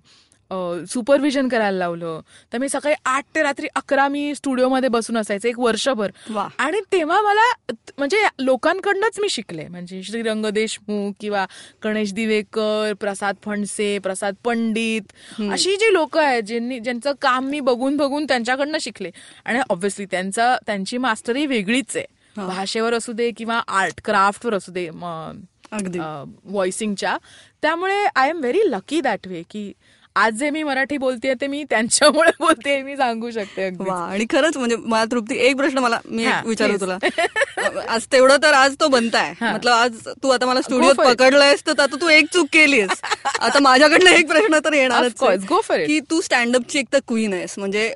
सुपरविजन 0.91 1.49
करायला 1.49 1.79
लावलं. 1.79 2.21
तर 2.53 2.59
मी 2.59 2.69
सकाळी 2.69 2.95
आठ 3.05 3.25
ते 3.35 3.43
रात्री 3.43 3.67
अकरा 3.77 4.07
मी 4.09 4.35
स्टुडिओमध्ये 4.35 4.89
बसून 4.89 5.17
असायचे 5.17 5.49
एक 5.49 5.59
वर्षभर. 5.59 6.11
आणि 6.59 6.81
तेव्हा 6.93 7.21
मला 7.23 7.73
म्हणजे 7.99 8.23
लोकांकडनंच 8.39 9.21
मी 9.21 9.29
शिकले. 9.29 9.67
म्हणजे 9.69 10.03
श्रीरंग 10.03 10.47
देशमुख 10.47 11.13
किंवा 11.21 11.45
गणेश 11.85 12.13
दिवेकर 12.13 12.93
प्रसाद 13.01 13.37
फणसे 13.45 13.99
प्रसाद 13.99 14.35
पंडित 14.45 15.13
अशी 15.51 15.77
जी 15.77 15.93
लोक 15.93 16.19
आहेत 16.19 16.43
ज्यांनी 16.43 16.79
ज्यांचं 16.81 17.13
काम 17.23 17.49
मी 17.49 17.61
बघून 17.61 17.97
बघून 17.97 18.25
त्यांच्याकडनं 18.25 18.79
शिकले. 18.81 19.11
आणि 19.45 19.61
ऑब्व्हियसली 19.71 20.07
त्यांचा 20.11 20.57
त्यांची 20.67 20.99
मास्टरी 20.99 21.47
वेगळीच 21.47 21.97
आहे. 21.97 22.07
भाषेवर 22.37 22.95
असू 22.95 23.13
दे 23.13 23.31
किंवा 23.31 23.59
आर्ट 23.69 24.01
क्राफ्टवर 24.05 24.55
असू 24.55 24.73
दे 24.73 24.89
व्हॉइसिंगच्या 25.73 27.19
त्यामुळे 27.63 28.07
I 28.17 28.29
am 28.29 28.39
very 28.39 28.61
lucky 28.65 29.01
that 29.01 29.27
way 29.27 29.43
की 29.51 29.73
आज 30.15 30.35
जे 30.35 30.51
मी 30.51 30.63
मराठी 30.63 30.97
बोलतेय 30.99 31.35
ते 31.41 31.47
मी 31.47 31.65
त्यांच्यामुळे 31.71 32.31
बोलते 32.41 32.83
मी 32.83 32.97
सांगू 32.97 33.31
शकते 33.31 33.67
आणि 33.91 34.25
खरंच 34.31 34.57
म्हणजे 34.57 34.77
मला 34.77 35.05
तृप्ती. 35.05 35.35
एक 35.35 35.57
प्रश्न 35.57 35.79
मला 35.79 35.99
मी 36.05 36.27
विचारू. 36.45 36.77
तुला. 36.81 36.99
आज 37.89 38.07
तेवढं 38.13 38.37
तर 38.43 38.53
आज 38.53 38.75
तो 38.81 38.89
बनताय. 38.89 39.33
मतलब 39.43 39.73
आज 39.73 40.09
तू 40.23 40.29
आता 40.29 40.47
मला 40.47 40.63
स्टुडिओत. 40.63 40.95
पकडलंयस 40.95 41.67
तर 41.67 41.71
आता 41.71 41.97
तू 42.01 42.09
एक 42.09 42.25
चूक 42.33 42.47
केलीस. 42.53 43.03
आता 43.41 43.59
माझ्याकडनं 43.59 44.11
एक 44.11 44.29
प्रश्न 44.29 44.59
तर 44.65 44.73
येणारच 44.73 45.23
it. 45.23 45.87
की 45.87 46.01
तू 46.01 46.21
स्टँडअपची 46.21 46.79
एक 46.79 46.87
तर 46.93 46.99
क्वीन 47.09 47.33
आहेस. 47.33 47.55
म्हणजे 47.59 47.95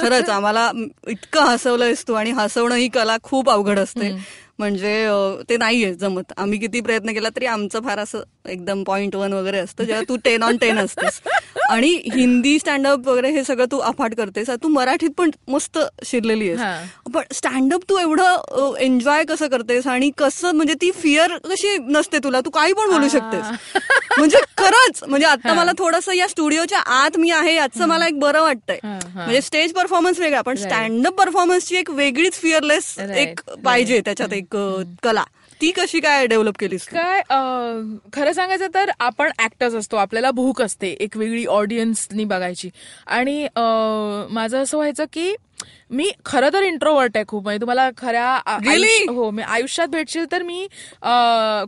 खरंच 0.00 0.28
आम्हाला 0.28 0.72
इतकं 1.08 1.40
हसवलंयस 1.40 2.08
तू 2.08 2.14
आणि 2.14 2.30
हसवणं 2.30 2.74
ही 2.74 2.88
कला 2.88 3.16
खूप 3.22 3.50
अवघड 3.50 3.78
असते. 3.78 4.40
म्हणजे 4.60 4.94
ते 5.48 5.56
नाहीये 5.56 5.92
जमत. 5.94 6.32
आम्ही 6.36 6.58
किती 6.58 6.80
प्रयत्न 6.80 7.12
केला 7.12 7.28
तरी 7.36 7.46
आमचं 7.46 7.80
फार 7.84 7.98
असं 7.98 8.22
एकदम 8.48 8.82
पॉइंट 8.84 9.16
वन 9.16 9.32
वगैरे 9.32 9.58
असतं 9.58 9.84
जेव्हा 9.84 10.02
तू 10.08 10.16
टेन 10.24 10.42
ऑन 10.42 10.56
टेन 10.56 10.78
असतेस. 10.78 11.20
आणि 11.70 11.88
हिंदी 12.14 12.58
स्टँडअप 12.58 13.08
वगैरे 13.08 13.30
हे 13.30 13.44
सगळं 13.44 13.66
तू 13.72 13.78
अफाट 13.78 14.14
करतेस. 14.14 14.50
तू 14.62 14.68
मराठीत 14.68 15.10
पण 15.18 15.30
मस्त 15.48 15.78
शिरलेली 16.04 16.48
आहेस. 16.50 16.60
पण 17.14 17.22
स्टँडअप 17.34 17.82
तू 17.88 17.98
एवढं 17.98 18.74
एन्जॉय 18.80 19.24
कसं 19.24 19.48
करतेस? 19.48 19.86
आणि 19.86 20.10
कसं 20.18 20.54
म्हणजे 20.54 20.74
ती 20.74 20.90
फिअर 20.92 21.36
कशी 21.44 21.76
नसते 21.88 22.18
तुला? 22.24 22.40
तू 22.40 22.50
काही 22.50 22.72
पण 22.72 22.90
बोलू 22.90 23.08
शकतेस. 23.08 23.80
म्हणजे 24.18 24.38
खरंच 24.58 25.02
म्हणजे 25.08 25.26
आता 25.26 25.54
मला 25.54 25.72
थोडंसं 25.78 26.12
या 26.12 26.28
स्टुडिओच्या 26.28 26.78
आत 26.78 27.16
मी 27.18 27.30
आहे 27.30 27.54
याचं 27.54 27.86
मला 27.88 28.06
एक 28.06 28.18
बरं 28.18 28.42
वाटतंय. 28.42 28.78
म्हणजे 28.84 29.40
स्टेज 29.40 29.72
परफॉर्मन्स 29.72 30.20
वेगळा 30.20 30.40
पण 30.40 30.54
स्टँडअप 30.56 31.14
परफॉर्मन्सची 31.14 31.76
एक 31.76 31.90
वेगळीच 31.90 32.34
फिअरलेस 32.34 32.94
एक 33.16 33.40
पाहिजे 33.64 34.00
त्याच्यात 34.04 34.32
एक 34.32 34.56
कला. 35.02 35.24
ती 35.60 35.70
कशी 35.70 36.00
काय 36.00 36.26
डेव्हलप 36.26 36.56
केलीस? 36.58 36.86
काय 36.88 37.20
खरं 38.12 38.32
सांगायचं 38.32 38.66
तर 38.74 38.90
आपण 39.00 39.30
ऍक्टर्स 39.38 39.74
असतो 39.74 39.96
आपल्याला 39.96 40.30
भूक 40.30 40.62
असते 40.62 40.88
एक 41.00 41.16
वेगळी 41.16 41.44
ऑडियन्सनी 41.46 42.24
बघायची. 42.24 42.70
आणि 43.06 43.46
माझं 44.30 44.62
असं 44.62 44.76
व्हायचं 44.76 45.04
की 45.12 45.34
मी 45.90 46.10
खरं 46.24 46.48
तर 46.52 46.62
इंट्रोवर्ट 46.62 47.16
आहे 47.16 47.24
खूप. 47.28 47.42
म्हणजे 47.44 47.60
तुम्हाला 47.60 47.88
खऱ्या 47.98 48.58
Really? 48.58 49.08
हो 49.08 49.30
मी 49.30 49.42
आयुष्यात 49.42 49.88
भेटशील 49.88 50.24
तर 50.32 50.42
मी 50.42 50.66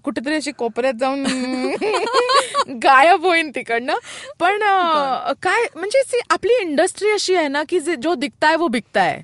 कुठेतरी 0.04 0.34
अशी 0.34 0.52
कोपऱ्यात 0.52 0.94
जाऊन 1.00 1.24
गायब 2.82 3.24
होईन 3.26 3.50
तिकडनं. 3.50 3.98
पण 4.40 4.62
काय 5.42 5.66
म्हणजे 5.76 6.20
आपली 6.30 6.60
इंडस्ट्री 6.60 7.10
अशी 7.10 7.34
आहे 7.34 7.48
ना 7.48 7.62
की 7.68 7.80
जे 7.80 7.96
जो 7.96 8.14
दिखता 8.14 8.48
है 8.48 8.56
वो 8.56 8.68
बिकता 8.68 9.02
है 9.02 9.20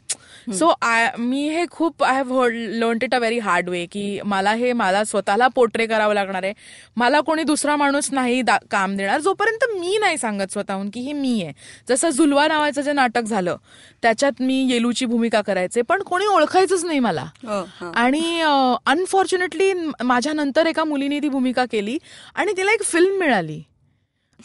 सो 0.54 0.72
मी 1.18 1.48
हे 1.48 1.64
खूप 1.70 2.02
I 2.04 2.16
have 2.16 2.44
learnt 3.02 3.14
a 3.14 3.18
very 3.18 3.38
hard 3.38 3.68
way 3.68 3.84
की 3.92 4.20
मला 4.24 4.52
हे 4.52 4.72
मला 4.72 5.02
स्वतःला 5.04 5.48
पोर्ट्रे 5.48 5.86
करावं 5.86 6.14
लागणार 6.14 6.42
आहे. 6.42 6.52
मला 6.96 7.20
कोणी 7.20 7.42
दुसरा 7.42 7.76
माणूस 7.76 8.08
नाही 8.12 8.42
काम 8.70 8.96
देणार 8.96 9.20
जोपर्यंत 9.20 9.64
मी 9.72 9.96
नाही 10.00 10.18
सांगत 10.18 10.52
स्वतःहून 10.52 10.90
की 10.90 11.00
हे 11.00 11.12
मी 11.12 11.42
आहे. 11.42 11.52
जसं 11.88 12.10
झुलवा 12.10 12.46
नावाचं 12.48 12.82
जे 12.82 12.92
नाटक 12.92 13.22
झालं 13.22 13.56
त्याच्यात 14.02 14.42
मी 14.42 14.60
येलूची 14.70 15.06
भूमिका 15.06 15.40
करायचे 15.40 15.82
पण 15.82 16.02
कोणी 16.02 16.26
ओळखायचंच 16.26 16.84
नाही 16.84 16.98
मला. 16.98 17.24
हो, 17.44 17.62
हा. 17.80 17.90
आणि 17.94 18.40
अनफॉर्च्युनेटली 18.86 19.72
माझ्या 20.04 20.32
नंतर 20.32 20.66
एका 20.66 20.84
मुलीने 20.84 21.20
ती 21.22 21.28
भूमिका 21.28 21.64
केली 21.70 21.98
आणि 22.34 22.52
तिला 22.56 22.72
एक 22.72 22.82
फिल्म 22.82 23.18
मिळाली. 23.18 23.60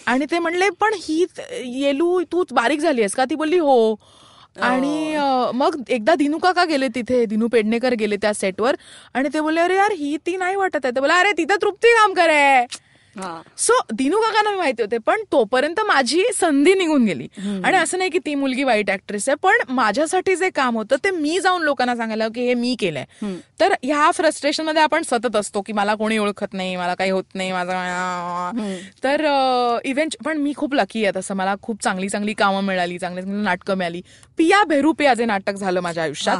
आणि 0.07 0.25
ते 0.31 0.39
म्हणले 0.39 0.69
पण 0.79 0.93
ही 0.97 1.25
येलू 1.63 2.21
तू 2.31 2.43
बारीक 2.51 2.79
झाली 2.79 3.01
आहेस 3.01 3.15
का? 3.15 3.25
ती 3.25 3.35
बोलली 3.35 3.57
हो. 3.57 3.95
आणि 4.55 5.13
अं, 5.15 5.51
मग 5.55 5.75
एकदा 5.89 6.15
दिनू 6.15 6.37
काका 6.37 6.65
गेले 6.65 6.87
तिथे 6.87 7.25
दिनू 7.25 7.47
पेडणेकर 7.47 7.93
गेले 7.93 8.17
त्या 8.17 8.33
सेटवर 8.33 8.75
आणि 9.13 9.29
ते 9.33 9.41
बोलले 9.41 9.61
अरे 9.61 9.75
यार 9.75 9.91
ही 9.91 10.15
ती 10.25 10.35
नाही 10.37 10.55
वाटत 10.55 10.85
आहे. 10.85 10.95
ते 10.95 10.99
बोला 10.99 11.19
अरे 11.19 11.31
तिथं 11.37 11.55
तृप्ती 11.61 11.93
काम 11.93 12.13
करे 12.13 12.33
हा. 12.33 12.65
सो 13.57 13.73
दिनू 13.93 14.17
काकांना 14.21 14.57
माहिती 14.57 14.81
होते 14.83 14.97
पण 14.97 15.21
तोपर्यंत 15.31 15.79
माझी 15.87 16.23
संधी 16.39 16.73
निघून 16.73 17.05
गेली. 17.05 17.27
आणि 17.65 17.77
असं 17.77 17.97
नाही 17.97 18.09
की 18.09 18.19
ती 18.25 18.35
मुलगी 18.35 18.63
वाईट 18.63 18.89
ऍक्ट्रेस 18.91 19.29
आहे 19.29 19.35
पण 19.35 19.57
माझ्यासाठी 19.69 20.35
जे 20.35 20.49
काम 20.49 20.77
होतं 20.77 20.95
ते 21.03 21.11
मी 21.11 21.39
जाऊन 21.39 21.61
लोकांना 21.61 21.95
सांगायला 21.95 22.27
की 22.27 22.47
हे 22.47 22.53
मी 22.53 22.75
केलंय. 22.79 23.05
तर 23.59 23.73
ह्या 23.83 24.11
फ्रस्ट्रेशनमध्ये 24.11 24.81
आपण 24.81 25.03
सतत 25.03 25.35
असतो 25.35 25.61
की 25.61 25.73
मला 25.73 25.95
कोणी 25.95 26.17
ओळखत 26.17 26.53
नाही 26.53 26.75
मला 26.75 26.95
काही 26.95 27.11
होत 27.11 27.23
नाही 27.35 27.51
माझं 27.51 27.73
तर 29.03 29.25
इव्हेंट 29.85 30.15
पण 30.25 30.37
मी 30.37 30.53
खूप 30.57 30.73
लकी 30.73 31.05
आहे 31.05 31.19
तसं 31.19 31.35
मला 31.35 31.55
खूप 31.61 31.83
चांगली 31.83 32.09
चांगली 32.09 32.33
कामं 32.33 32.63
मिळाली 32.63 32.99
चांगली 32.99 33.21
चांगली 33.21 33.41
नाटकं 33.41 33.75
मिळाली. 33.77 34.01
पिया 34.37 34.63
बेरुपिया 34.63 35.13
जे 35.13 35.25
नाटक 35.25 35.53
झालं 35.53 35.79
माझ्या 35.79 36.03
आयुष्यात. 36.03 36.37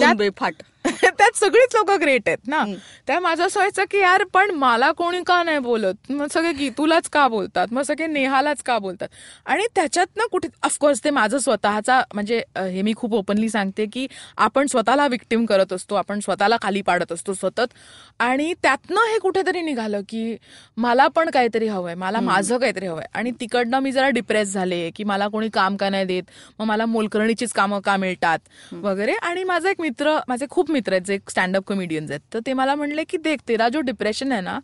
त्यात- 0.00 0.16
बेफाट 0.16 0.54
त्यात 1.18 1.36
सगळीच 1.36 1.74
लोक 1.74 1.90
ग्रेट 1.90 2.22
आहेत 2.26 2.48
ना. 2.48 2.64
त्या 3.06 3.18
माझं 3.20 3.46
असं 3.46 3.60
व्हायचं 3.60 3.84
की 3.90 3.98
यार 3.98 4.24
पण 4.24 4.50
मला 4.50 4.90
कोणी 4.92 5.22
का 5.26 5.42
नाही 5.42 5.58
बोलत? 5.58 6.12
मग 6.12 6.26
सगळे 6.26 6.52
गीतूलाच 6.52 7.08
का 7.08 7.26
बोलतात? 7.28 7.66
मग 7.70 7.82
सगळे 7.82 8.06
नेहालाच 8.06 8.62
का 8.62 8.78
बोलतात? 8.78 9.08
आणि 9.46 9.66
त्याच्यात 9.74 10.16
ना 10.16 10.26
कुठे 10.30 10.48
ऑफकोर्स 10.62 11.04
ते 11.04 11.10
माझं 11.10 11.38
स्वतःचा 11.38 12.00
म्हणजे 12.14 12.42
हे 12.58 12.82
मी 12.82 12.92
खूप 12.96 13.14
ओपनली 13.14 13.48
सांगते 13.48 13.86
की 13.86 14.06
आपण 14.36 14.66
स्वतःला 14.66 15.06
विक्टिम 15.06 15.44
करत 15.46 15.72
असतो 15.72 15.94
आपण 15.94 16.20
स्वतःला 16.20 16.56
खाली 16.62 16.82
पाडत 16.82 17.12
असतो 17.12 17.34
सतत. 17.34 17.74
आणि 18.18 18.52
त्यातनं 18.62 19.00
हे 19.12 19.18
कुठेतरी 19.18 19.60
निघालं 19.60 20.00
की 20.08 20.36
मला 20.76 21.06
पण 21.08 21.30
काहीतरी 21.30 21.66
हवंय 21.68 21.94
मला 21.94 22.20
माझं 22.20 22.58
काहीतरी 22.58 22.86
हवंय. 22.86 23.04
आणि 23.14 23.30
तिकडनं 23.40 23.78
मी 23.78 23.92
जरा 23.92 24.08
डिप्रेस 24.10 24.52
झाले 24.52 24.90
की 24.96 25.04
मला 25.04 25.28
कोणी 25.28 25.48
काम 25.48 25.76
का 25.76 25.88
नाही 25.88 26.04
देत 26.04 26.22
मग 26.58 26.66
मला 26.66 26.86
मोलकरणीचीच 26.86 27.52
कामं 27.52 27.80
का 27.80 27.96
मिळतात? 27.96 28.38
वगैरे. 28.74 29.12
आणि 29.22 29.44
माझा 29.44 29.70
एक 29.70 29.80
मित्र 29.80 30.18
माझे 30.28 30.46
खूप 30.50 30.70
मित्र 30.78 30.92
आहेत 30.92 31.06
जे 31.06 31.18
स्टँडअप 31.30 31.64
कॉमेडियन्स 31.68 32.10
आहेत. 32.10 32.20
तर 32.32 32.40
ते 32.46 32.52
मला 32.54 32.74
म्हणले 32.74 33.04
की 33.04 33.16
देख 33.24 33.40
तेरा 33.48 33.68
जो 33.68 33.80
डिप्रेशन 33.82 34.32
आहे 34.32 34.40
ना 34.40 34.58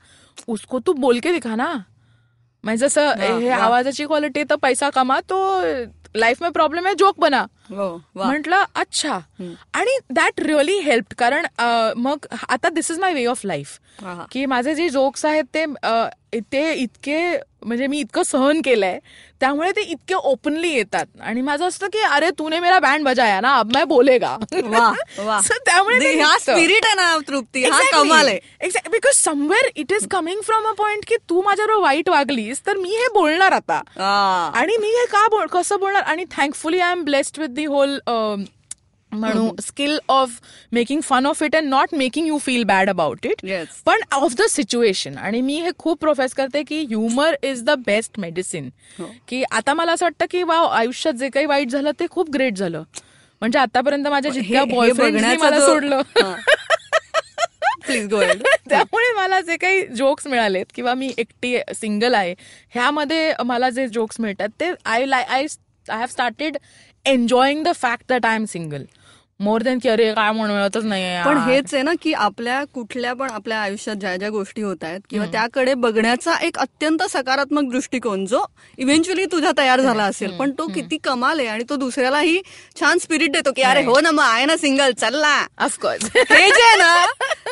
उसको 0.49 0.79
तू 0.87 0.93
बोल 0.93 1.19
के 1.21 1.33
दिखा 1.33 1.55
ना. 1.57 1.75
म्हणजे 2.65 2.87
जसं 2.87 3.21
हे 3.41 3.49
आवाजाची 3.51 4.05
क्वालिटी 4.07 4.43
तर 4.51 4.57
पैसा 4.63 4.91
कमा 4.91 5.21
तो 5.31 5.39
लाईफ 6.17 6.43
में 6.43 6.51
प्रॉब्लेम 6.53 6.87
आहे 6.87 6.95
जोक 6.95 7.19
बना. 7.21 7.41
हो 7.71 7.97
म्हटलं 8.17 8.65
अच्छा. 8.77 9.19
आणि 9.75 9.97
दॅट 10.15 10.41
रिअली 10.41 10.79
हेल्प 10.81 11.15
कारण 11.19 11.47
मग 11.97 12.27
आता 12.49 12.69
this 12.69 12.91
is 12.91 12.99
my 13.01 13.15
way 13.15 13.25
of 13.27 13.45
life. 13.45 13.79
की 14.33 14.45
माझे 14.47 14.75
जे 14.75 14.89
जोक्स 14.89 15.25
आहेत 15.27 15.45
ते 15.55 15.65
ते 16.53 16.73
इतके 16.73 17.19
म्हणजे 17.65 17.87
मी 17.87 17.99
इतकं 18.01 18.23
सहन 18.23 18.61
केलंय 18.65 18.99
त्यामुळे 19.41 19.71
ते 19.71 19.81
इतके 19.83 20.15
ओपनली 20.15 20.69
येतात. 20.73 21.07
आणि 21.21 21.41
माझं 21.41 21.67
असतं 21.69 21.87
की 21.93 21.99
अरे 22.11 22.31
तूने 22.39 22.61
मेरा 22.61 22.79
बँड 22.79 23.05
बजाया 23.05 23.41
ना 23.41 23.55
अब 23.59 23.73
मैं 23.75 23.87
बोलेगा. 23.89 24.37
त्यामुळे 25.67 25.99
हा. 26.21 26.37
स्पिरिट 26.39 26.85
आहे 26.85 26.95
ना 26.95 27.17
तृप्ती. 27.29 27.65
हा 27.65 27.81
कमाल 27.93 28.29
आहे. 28.29 28.69
Because 28.91 29.15
somewhere 29.15 29.69
it 29.77 29.93
is 29.93 30.07
coming 30.11 30.41
from 30.41 30.67
a 30.69 30.73
point 30.79 31.05
की 31.09 31.17
तू 31.31 31.43
माझ्याबरोबर 31.43 31.83
वाईट 31.83 32.09
वागलीस 32.09 32.61
तर 32.67 32.77
मी 32.77 32.97
हे 32.97 33.09
बोलणार 33.15 33.53
आता. 33.53 33.81
आणि 34.61 34.77
मी 34.81 34.89
हे 34.89 35.05
का 35.07 35.27
बोल 35.29 35.47
कसं 35.53 35.81
बोलणार? 35.81 36.03
आणि 36.03 36.25
thankfully 36.37 36.81
I 36.81 36.93
am 36.93 37.05
blessed 37.05 37.39
with 37.41 37.49
the 37.49 37.65
whole 37.65 37.99
म्हणू 39.15 39.51
skill 39.63 39.99
of 40.09 40.41
making 40.73 41.01
fun 41.01 41.27
of 41.27 41.43
it 41.43 41.57
and 41.57 41.69
not 41.69 41.95
making 41.95 42.27
you 42.27 42.39
feel 42.39 42.65
bad 42.65 42.91
about 42.91 43.27
it. 43.27 43.45
पण 43.87 44.01
ऑफ 44.13 44.35
द 44.39 44.47
सिच्युएशन 44.51 45.17
आणि 45.19 45.41
मी 45.41 45.61
हे 45.61 45.71
खूप 45.79 45.99
प्रोफेस 46.01 46.35
करते 46.35 46.63
की 46.63 46.81
humour 46.85 47.37
is 47.43 47.63
the 47.65 47.71
best 47.87 48.19
medicine 48.19 48.69
की 49.29 49.43
आता 49.51 49.75
मला 49.75 49.93
असं 49.93 50.07
वाटतं 50.07 50.27
की 50.31 50.43
वा 50.43 50.59
आयुष्यात 50.79 51.15
जे 51.15 51.29
काही 51.29 51.47
वाईट 51.47 51.71
झालं 51.71 51.91
ते 52.01 52.07
खूप 52.11 52.31
ग्रेट 52.31 52.57
झालं. 52.57 52.83
म्हणजे 53.43 53.59
आतापर्यंत 53.59 54.07
माझ्या 54.07 54.31
जितक्या 54.33 54.65
बॉयफ्रेंडनी 54.65 55.37
मला 55.37 55.61
सोडलं. 55.61 56.03
प्लीज 57.87 58.07
गो 58.09 58.21
त्यामुळे 58.69 59.13
मला 59.13 59.41
जे 59.41 59.57
काही 59.57 59.87
जोक्स 59.87 60.27
मिळालेत 60.27 60.67
किंवा 60.75 60.95
मी 60.95 61.13
एकटी 61.19 61.57
सिंगल 61.75 62.15
आहे 62.15 62.35
ह्यामध्ये 62.71 63.33
मला 63.45 63.71
जे 63.71 63.87
जोक्स 63.89 64.21
मिळतात 64.21 64.49
ते 64.61 64.71
I 64.85 65.05
lie 65.07 65.23
I 65.23 65.47
I 65.89 65.97
have 65.97 66.07
started 66.07 66.57
enjoying 67.05 67.63
the 67.65 67.73
fact 67.75 68.05
that 68.09 68.27
I 68.27 68.35
am 68.35 68.45
single 68.45 68.85
more 69.41 69.63
than 69.63 69.79
की 69.83 69.89
अरे 69.89 70.13
काय 70.15 70.31
म्हणून 70.33 70.57
मिळतच 70.57 70.85
नाही 70.85 71.23
पण 71.25 71.39
हेच 71.39 71.73
आहे 71.75 71.83
ना 71.83 71.93
की 72.03 72.13
आपल्या 72.13 72.63
कुठल्या 72.75 73.13
पण 73.15 73.31
आपल्या 73.31 73.59
आयुष्यात 73.61 73.97
ज्या 73.97 74.17
ज्या 74.17 74.29
गोष्टी 74.31 74.63
होत 74.63 74.85
आहेत 74.85 75.01
किंवा 75.11 75.27
त्याकडे 75.27 75.75
बघण्याचा 75.75 76.35
एक 76.43 76.59
अत्यंत 76.59 77.03
सकारात्मक 77.03 77.71
दृष्टिकोन 77.73 78.25
जो 78.27 78.45
इव्हेंच्युअली 78.79 79.25
तुझा 79.25 79.51
तयार 79.59 79.81
झाला 79.81 80.05
असेल 80.05 80.37
पण 80.37 80.51
तो 80.51 80.67
किती 80.67 80.99
कमाल 81.05 81.39
आहे 81.39 81.49
आणि 81.49 81.65
तो 81.69 81.77
दुसऱ्यालाही 81.77 82.41
छान 82.81 82.99
स्पिरिट 82.99 83.33
देतो 83.33 83.53
की 83.57 83.63
अरे 83.63 83.85
हो 83.85 84.01
ना 84.01 84.11
मग 84.11 84.23
आहे 84.23 84.45
ना 84.45 84.57
सिंगल 84.57 84.93
चल्ला 84.93 85.37
ऑफकोर्स 85.59 86.11
हे 86.17 86.49
जे 86.51 86.63
आहे 86.63 86.77
ना 86.77 86.95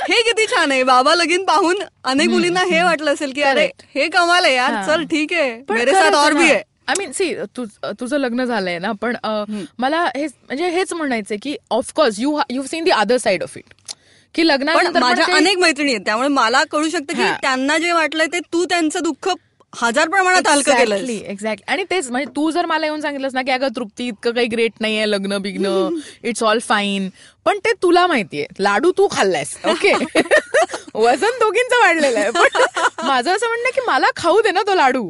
हे 0.08 0.22
किती 0.22 0.46
छान 0.46 0.72
आहे. 0.72 0.82
बाबा 0.82 1.14
लगीन 1.14 1.44
पाहून 1.44 1.82
अनेक 2.04 2.28
मुलींना 2.28 2.62
हे 2.70 2.82
वाटलं 2.82 3.12
असेल 3.12 3.32
की 3.32 3.42
अरे 3.42 3.66
हे 3.94 4.08
कमाल 4.08 4.44
आहे 4.44 4.54
यार. 4.54 4.82
चल 4.86 5.04
ठीक 5.04 5.32
आहे. 5.32 5.52
मेरे 5.70 5.92
साथ 5.92 6.14
और 6.14 6.32
भी 6.32 6.50
आहे 6.50 6.62
आय 6.92 6.94
मीन 6.98 7.12
सी 7.12 7.34
तुझं 8.00 8.16
लग्न 8.18 8.44
झालंय 8.44 8.78
ना 8.78 8.92
पण 8.92 9.16
मला 9.78 10.04
हे 10.16 10.26
म्हणजे 10.26 10.68
हेच 10.70 10.92
म्हणायचंय 10.92 11.36
की 11.42 11.56
of course 11.70 12.20
you 12.20 12.38
you 12.50 12.62
seen 12.62 12.84
the 12.84 12.90
other 12.90 13.16
side 13.16 13.42
of 13.42 13.56
it 13.58 13.74
की 14.34 14.46
लग्नानंतर 14.48 14.90
पण 14.90 15.00
माझ्या 15.00 15.24
अनेक 15.36 15.58
मैत्रिणी 15.58 15.92
आहेत 15.92 16.04
त्यामुळे 16.04 16.28
मला 16.28 16.62
कळू 16.64 16.88
शकतं 16.88 17.14
की. 17.14 17.22
त्यांना 17.42 17.78
जे 17.78 17.92
वाटलंय 17.92 18.26
ते 18.26 18.38
तू 18.52 18.64
त्यांचं 18.64 19.02
दुःख 19.02 19.28
हजार 19.72 20.08
प्रमाणात 20.08 20.48
हलकं 20.48 20.76
केलं 20.76 20.94
एक्झॅक्टली 20.94 21.72
आणि 21.72 21.84
तेच 21.90 22.10
म्हणजे 22.10 22.30
तू 22.36 22.50
जर 22.50 22.66
मला 22.66 22.86
येऊन 22.86 23.00
सांगितलंस 23.00 23.34
ना 23.34 23.42
की 23.42 23.50
अगं 23.50 23.68
तृप्ती 23.76 24.06
इतकं 24.06 24.32
काही 24.32 24.46
ग्रेट 24.46 24.72
नाहीये 24.80 25.10
लग्न 25.10 25.38
बिग्न 25.38 25.88
इट्स 26.22 26.42
ऑल 26.42 26.58
फाईन 26.58 27.08
पण 27.44 27.58
ते 27.58 27.72
तुला 27.82 28.06
माहितीये 28.06 28.46
लाडू 28.58 28.90
तू 28.98 29.08
खाल्लायस 29.12 29.56
ओके 29.64 29.92
वजन 30.94 31.38
दोघींचं 31.40 31.80
वाढलेलं 31.80 32.18
आहे. 32.20 32.30
पण 32.30 33.06
माझं 33.06 33.30
असं 33.30 33.46
म्हणणं 33.46 33.70
की 33.74 33.80
मला 33.86 34.06
खाऊ 34.16 34.40
दे 34.40 34.50
ना 34.50 34.62
तो 34.62 34.74
लाडू. 34.74 35.04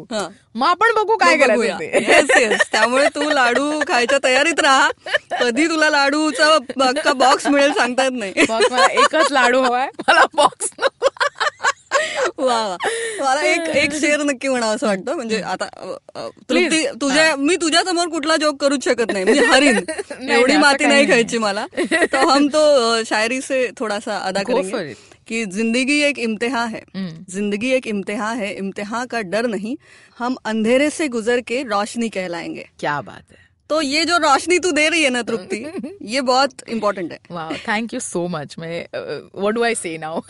मग 0.54 0.66
आपण 0.66 0.94
बघू 0.94 1.16
काय 1.16 1.36
करायचं 1.36 2.54
त्यामुळे 2.72 3.08
तू 3.14 3.28
लाडू 3.30 3.80
खायच्या 3.88 4.18
तयारीत 4.24 4.60
राहा. 4.60 4.88
कधी 5.40 5.66
तुला 5.66 5.90
लाडूचा 5.90 7.12
बॉक्स 7.12 7.46
मिळेल 7.46 7.72
सांगता 7.72 8.04
येत 8.04 8.12
नाही. 8.12 8.32
एकच 9.02 9.32
लाडू 9.32 9.62
हवाय. 9.62 9.88
मला 10.08 10.24
बॉक्स 10.34 10.70
वा 12.38 12.66
वा. 12.68 12.76
मला 13.20 13.42
एक 13.42 13.60
एक 13.76 13.94
शेअर 13.94 14.22
नक्की 14.22 14.48
म्हणावं 14.48 14.74
असं 14.74 14.86
वाटतं. 14.86 15.14
म्हणजे 15.14 15.40
आता 15.40 15.66
तुझ्या 17.00 17.36
मी 17.36 17.56
तुझ्या 17.56 17.82
समोर 17.82 18.08
कुठला 18.08 18.36
जोक 18.36 18.60
करूच 18.60 18.84
शकत 18.84 19.12
नाही. 19.12 19.24
म्हणजे 19.24 19.70
नाही, 20.20 20.32
एवढी 20.32 20.56
माती 20.56 20.86
नाही. 20.86 21.06
खायची 21.06 21.38
मला. 21.38 21.66
तो 22.12 22.28
हम 22.28 22.48
तो 22.48 23.04
शायरी 23.04 23.40
से 23.40 23.70
थोड़ा 23.80 23.98
सा 23.98 24.18
अदा 24.18 24.42
करेंगे. 24.42 24.94
कि 25.26 25.44
जिंदगी 25.46 26.00
एक 26.02 26.18
इम्तिहा 26.18 26.64
है. 26.64 26.82
जिंदगी 27.30 27.70
एक 27.70 27.86
इम्तिहा 27.86 28.32
है। 28.32 28.54
इम्तिहा 28.54 29.04
का 29.04 29.20
डर 29.20 29.46
नहीं। 29.46 29.76
हम 30.18 30.36
अंधेरे 30.44 30.90
से 30.90 31.08
गुजर 31.08 31.40
के 31.40 31.62
रोशनी 31.62 32.08
कहलाएंगे। 32.08 32.68
क्या 32.80 33.00
बात 33.00 33.32
है। 33.32 33.40
तो 33.70 33.80
ये 33.82 34.04
जो 34.04 34.16
रोशनी 34.18 34.58
तू 34.58 34.72
दे 34.72 34.88
रही 34.88 35.02
है 35.02 35.10
ना 35.10 35.22
तृप्ती 35.22 35.66
ये 36.14 36.20
बहुत 36.20 36.50
इम्पोर्टेंट 36.68 37.12
है। 37.12 37.18
वाह 37.30 37.52
थैंक 37.52 37.94
यू 37.94 38.00
सो 38.00 38.28
मच 38.28 38.54
मैं 38.58 38.86
what 39.40 39.54
do 39.54 39.62
I 39.62 39.74
say 39.74 39.98
now 39.98 40.20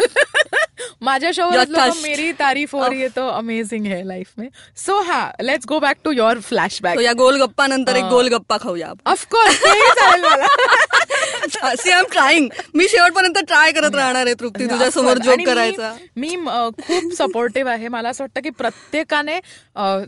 माझ्या 1.02 1.30
शोवर. 1.32 1.90
मेरी 2.02 2.32
तारीफ 2.32 2.75
हो 2.75 2.87
रही 2.87 3.00
है 3.00 3.08
तो 3.08 3.26
अमेजिंग 3.28 3.87
है 3.87 4.02
लाइफ 4.06 4.28
में. 4.38 4.49
सो 4.76 5.00
हा 5.02 5.20
let's 5.42 5.66
go 5.66 5.80
back 5.80 5.96
to 6.04 6.11
your 6.11 6.40
flashback 6.40 7.00
या 7.00 7.12
गोलगप्पा 7.12 7.66
नंतर 7.66 7.96
एक 7.96 8.04
गोलगप्पा 8.04 8.56
खाऊया. 8.56 8.92
Of course 9.06 9.61
see 11.50 11.90
I 11.90 11.99
am 11.99 12.04
trying 12.12 12.49
मी 12.75 12.88
शेवटपर्यंत 12.88 13.34
ट्राय 13.38 13.72
करत 13.72 13.94
राहणार 13.94 14.26
आहे 14.26 14.34
तृप्ती. 14.34 14.64
तुझ्या 14.70 14.90
समोर 14.90 15.11
आणि 15.11 15.25
जोक 15.25 15.37
मी- 15.37 15.46
करायचा. 15.46 15.94
मी 16.16 16.37
खूप 16.78 17.12
सपोर्टिव्ह 17.12 17.70
आहे. 17.70 17.88
मला 17.88 18.08
असं 18.08 18.25
वाटतं 18.25 18.40
की 18.40 18.50
प्रत्येकाने 18.50 19.37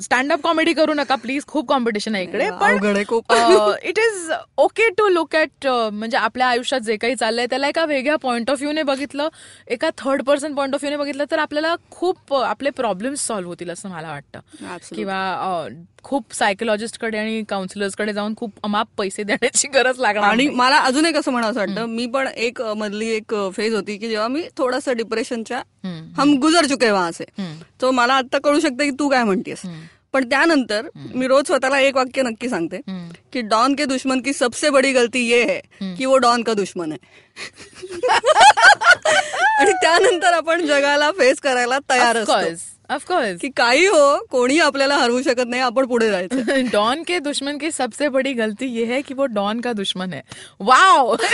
स्टँडअप 0.03 0.41
कॉमेडी 0.43 0.73
करू 0.73 0.95
नका. 0.95 1.15
प्लीज 1.15 1.47
खूप 1.47 1.69
कॉम्पिटिशन 1.69 2.15
आहे 2.15 2.25
इकडे. 2.25 2.49
खूप. 3.05 3.25
It 3.83 3.99
is 3.99 4.33
okay 4.57 4.89
to 4.89 5.09
look 5.09 5.37
at 5.37 5.67
म्हणजे 5.67 6.17
आपल्या 6.17 6.47
आयुष्यात 6.47 6.81
जे 6.81 6.97
काही 6.97 7.15
चाललंय 7.15 7.47
त्याला 7.47 7.69
एका 7.69 7.85
वेगळ्या 7.85 8.17
पॉईंट 8.17 8.51
ऑफ 8.51 8.59
व्ह्यूने 8.59 8.83
बघितलं. 8.83 9.29
एका 9.69 9.91
थर्ड 9.99 10.23
पर्सन 10.23 10.55
पॉईंट 10.55 10.75
ऑफ 10.75 10.85
व्ह्यूने 10.85 11.03
बघितलं 11.03 11.25
तर 11.31 11.39
आपल्याला 11.39 11.77
खूप 11.91 12.35
आपले 12.35 12.71
प्रॉब्लेम्स 12.71 13.27
सॉल्व्ह 13.27 13.49
होतील 13.49 13.71
असं 13.71 13.89
मला 13.89 14.09
वाटतं. 14.09 14.41
किंवा 14.97 15.37
खूप 16.05 16.35
सायकोलॉजिस्टकडे 16.35 17.19
आणि 17.19 17.45
काउन्सिलर्सकडे 17.49 18.13
जाऊन 18.13 18.35
खूप 18.37 18.53
अमाप 18.63 18.87
पैसे 18.99 19.23
देण्याची 19.23 19.69
गरज 19.69 19.99
लागणार 19.99 20.31
आणि. 20.31 20.49
मला 20.49 20.79
अजून 20.79 21.07
एक 21.07 21.17
असं 21.17 21.33
म्हणावं 21.33 21.51
असं 21.51 21.61
वाटतं 21.61 21.87
मी 21.87 22.07
पण 22.07 22.29
एक 22.29 22.63
मधली 22.63 23.09
एक 23.09 23.35
फेज 23.57 23.75
होती 23.75 23.97
की 23.97 24.09
जेव्हा 24.09 24.29
मी 24.29 24.43
थोडंसं 24.59 24.97
डिप्रेशनच्या. 24.97 25.63
हम 26.19 26.39
गुजर 26.39 26.67
चुके 26.67 26.91
वहां 26.91 27.13
से. 27.13 27.25
हम्म. 27.39 27.55
तो 27.81 27.91
मला 27.91 28.15
आता 28.15 28.39
कळू 28.39 28.61
शकतं 28.61 28.85
की 28.85 28.91
तू 28.91 29.09
काय 29.09 29.25
म्हणतेस 29.25 29.63
पण 30.13 30.31
त्यानंतर 30.31 30.87
मी 31.15 31.27
रोज 31.27 31.47
स्वतःला 31.47 31.79
एक 31.79 31.97
वाक्य 31.97 32.23
नक्की 32.23 32.49
सांगते. 32.49 32.81
की 33.33 33.41
डॉन 33.41 33.75
के 33.75 33.85
दुश्मन 33.85 34.21
की 34.21 34.33
सबसे 34.33 34.71
बड़ी 34.71 34.93
गलती 34.93 35.21
ये 35.21 35.45
है 35.45 35.61
की 35.97 36.05
वो 36.05 36.17
डॉन 36.17 36.43
का 36.43 36.55
दुश्मन 36.55 36.93
है. 36.93 36.99
आणि 39.59 39.73
त्यानंतर 39.73 40.33
आपण 40.33 40.67
जगाला 40.67 41.11
फेस 41.11 41.41
करायला 41.41 41.79
तयार 41.91 42.17
असतो. 42.17 42.33
ऑफकोर्स 42.91 43.39
की 43.41 43.49
काही 43.57 43.87
हो 43.87 44.17
कोणी 44.31 44.59
आपल्याला 44.61 44.97
हरवू 44.97 45.21
शकत 45.23 45.47
नाही 45.49 45.63
आपण 45.63 45.87
पुढे 45.87 46.11
जायचं. 46.11 46.65
डॉन 46.73 47.03
के 47.07 47.19
दुश्मन 47.19 47.59
की 47.59 47.71
सबसे 47.73 48.09
बड़ी 48.09 48.33
गलती 48.33 48.67
ये 48.79 48.85
है 48.85 49.01
कि 49.03 49.15
वो 49.15 49.27
डॉन 49.35 49.61
का 49.61 49.73
दुश्मन 49.73 50.13
है. 50.13 50.23
वाव 50.61 51.15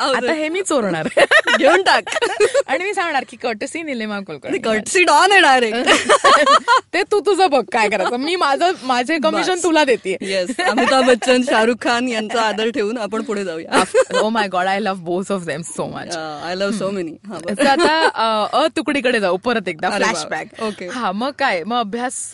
आता 0.00 0.32
हे 0.32 0.48
मी 0.48 0.60
चोरणार. 0.62 1.08
घेऊन 1.58 1.82
टाक. 1.82 2.04
आणि 2.66 2.84
मी 2.84 2.92
सांगणार 2.94 3.24
की 3.28 3.36
courtesy 3.36 3.82
Nilima 3.82 4.18
Kulkarni. 4.20 4.58
Courtesy 4.58 5.02
don 5.04 5.32
आहे 5.32 5.40
डायरेक्ट 5.40 5.90
ते 6.94 7.02
तू 7.12 7.18
तुझं 7.20 7.50
बघ 7.50 7.62
काय 7.72 7.88
करायचं. 7.88 8.16
मी 8.16 8.36
माझं 8.36 8.72
माझे 8.82 9.18
कमिशन. 9.22 9.58
तुला 9.62 9.84
देते 9.84 10.16
येस 10.20 10.50
अमिताभ 10.60 11.04
बच्चन 11.08 11.42
शाहरुख 11.42 11.76
खान 11.82 12.08
यांचा 12.08 12.40
आदर 12.42 12.70
ठेवून 12.70 12.98
आपण 12.98 13.22
पुढे 13.22 13.44
जाऊया. 13.44 13.82
ओ 14.22 14.28
my 14.28 14.48
god 14.48 14.66
I 14.66 14.80
love 14.80 15.02
both 15.04 15.32
of 15.32 15.42
them 15.42 15.62
so 15.66 15.86
much 15.86 16.16
I 16.16 16.54
love 16.54 16.78
so 16.78 16.90
many 16.90 17.16
आता 17.66 17.98
अ, 18.54 18.66
तुकडीकडे 18.76 19.20
जाऊ. 19.20 19.36
परत 19.44 19.68
एकदा. 19.68 19.88
अरे 19.88 20.04
फ्लॅशबॅक 20.30 20.62
ओके. 20.62 20.88
हा 20.88 21.12
मग 21.12 21.30
काय? 21.38 21.62
मग 21.64 21.78
अभ्यास 21.78 22.30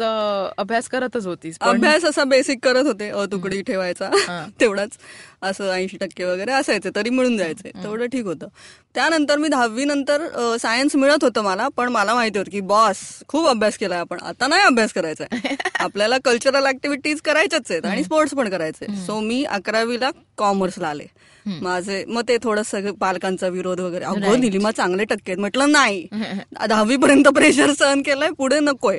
अभ्यास 0.59 0.89
करतच 0.89 1.27
होतीस 1.27 1.59
अभ्यास 1.61 2.05
असा 2.05 2.25
बेसिक 2.25 2.65
करत 2.65 2.87
होते. 2.87 3.09
अ 3.11 3.25
तुकडी 3.33 3.63
ठेवायचा. 3.63 4.11
तेवढाच. 4.61 4.99
असं 5.47 5.71
ऐंशी 5.73 5.97
टक्के 5.97 6.25
वगैरे 6.25 6.53
असायचे 6.53 6.91
तरी 6.97 7.11
मिळून 7.11 7.37
जायचे. 7.37 7.71
तेवढं 7.83 8.07
ठीक 8.07 8.25
होतं. 8.25 8.49
त्यानंतर 8.95 9.39
मी 9.39 9.49
दहावी 9.49 9.85
नंतर 9.85 10.27
सायन्स 10.61 10.97
मिळत 10.97 11.25
होतं 11.25 11.43
मला 11.43 11.69
पण 11.77 11.89
मला 11.89 12.15
माहिती 12.15 12.39
होतं 12.39 12.51
की 12.51 12.61
बॉस 12.61 12.99
खूप 13.29 13.49
अभ्यास 13.49 13.77
केलाय 13.79 13.99
आपण. 13.99 14.19
आता 14.23 14.47
नाही 14.47 14.63
अभ्यास 14.63 14.93
करायचा 14.93 15.25
आहे. 15.33 15.55
आपल्याला 15.81 16.19
कल्चरल 16.25 16.67
ऍक्टिव्हिटीज 16.67 17.21
करायच्याच 17.21 17.71
आहेत 17.71 17.85
आणि 17.87 18.05
स्पोर्ट्स 18.05 18.35
पण 18.35 18.49
करायचे 18.49 18.87
सो 19.07 19.21
मी 19.21 19.45
अकरावीला 19.45 20.11
कॉमर्सला 20.39 20.89
आले. 20.89 21.05
माझे 21.47 22.05
मग 22.09 22.23
ते 22.29 22.37
थोडं 22.43 22.63
सगळं 22.63 22.93
पालकांचा 22.93 23.49
विरोध 23.49 23.81
वगैरे. 23.81 24.05
अगो 24.05 24.35
निलिमा 24.37 24.71
चांगले 24.71 25.05
टक्के 25.05 25.35
म्हटलं 25.35 25.71
नाही. 25.73 26.07
दहावी 26.69 26.97
पर्यंत 26.97 27.29
प्रेशर 27.29 27.73
सहन 27.73 28.03
केलंय 28.03 28.31
पुढे 28.39 28.59
नकोय. 28.61 28.99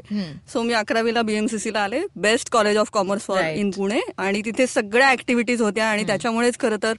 सो 0.53 0.61
मी 0.61 0.73
अकरावीला 0.73 1.21
बीएमसीसी 1.21 1.73
ला 1.73 1.79
आले. 1.79 1.99
Best 2.15 2.49
college 2.49 2.77
of 2.77 2.89
commerce 2.93 3.21
for. 3.21 3.41
In 3.55 3.71
Pune 3.71 3.99
आणि 4.17 4.41
तिथे 4.45 4.67
सगळ्या 4.67 5.11
ऍक्टिव्हिटीज 5.11 5.61
होत्या 5.61 5.89
आणि 5.89 6.03
त्याच्यामुळेच 6.37 6.57
खरं 6.59 6.83
तर 6.83 6.93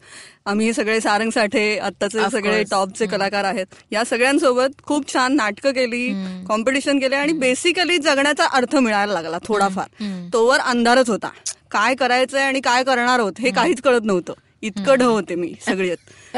आम्ही 0.47 0.73
सगळे 0.73 1.01
सारंग 1.01 1.31
साठे 1.31 1.79
आत्ताचे 1.79 2.19
सगळे. 2.31 2.63
टॉपचे 2.71 3.07
कलाकार 3.07 3.45
आहेत. 3.45 3.67
या 3.91 4.05
सगळ्यांसोबत 4.05 4.83
खूप 4.83 5.13
छान 5.13 5.37
नाटकं 5.37 5.73
केली 5.73 6.09
कॉम्पिटिशन 6.49 6.99
केले 6.99 7.17
आणि 7.17 7.33
बेसिकली 7.33 7.99
जगण्याचा 7.99 8.45
अर्थ 8.45 8.77
मिळायला 8.77 9.13
लागला 9.13 9.39
थोडाफार. 9.45 9.87
तोवर 10.33 10.61
अंधारच 10.61 11.11
होता. 11.11 11.29
काय 11.71 11.95
करायचंय 11.95 12.43
आणि 12.43 12.61
काय 12.61 12.85
करणार 12.85 13.19
आहोत 13.19 13.33
हे 13.41 13.51
काहीच 13.51 13.81
कळत 13.83 14.05
नव्हतं. 14.05 14.33
इतकं 14.63 14.95
ढ 14.95 15.03
होते 15.03 15.35
मी 15.35 15.53
सगळ्यात. 15.67 16.37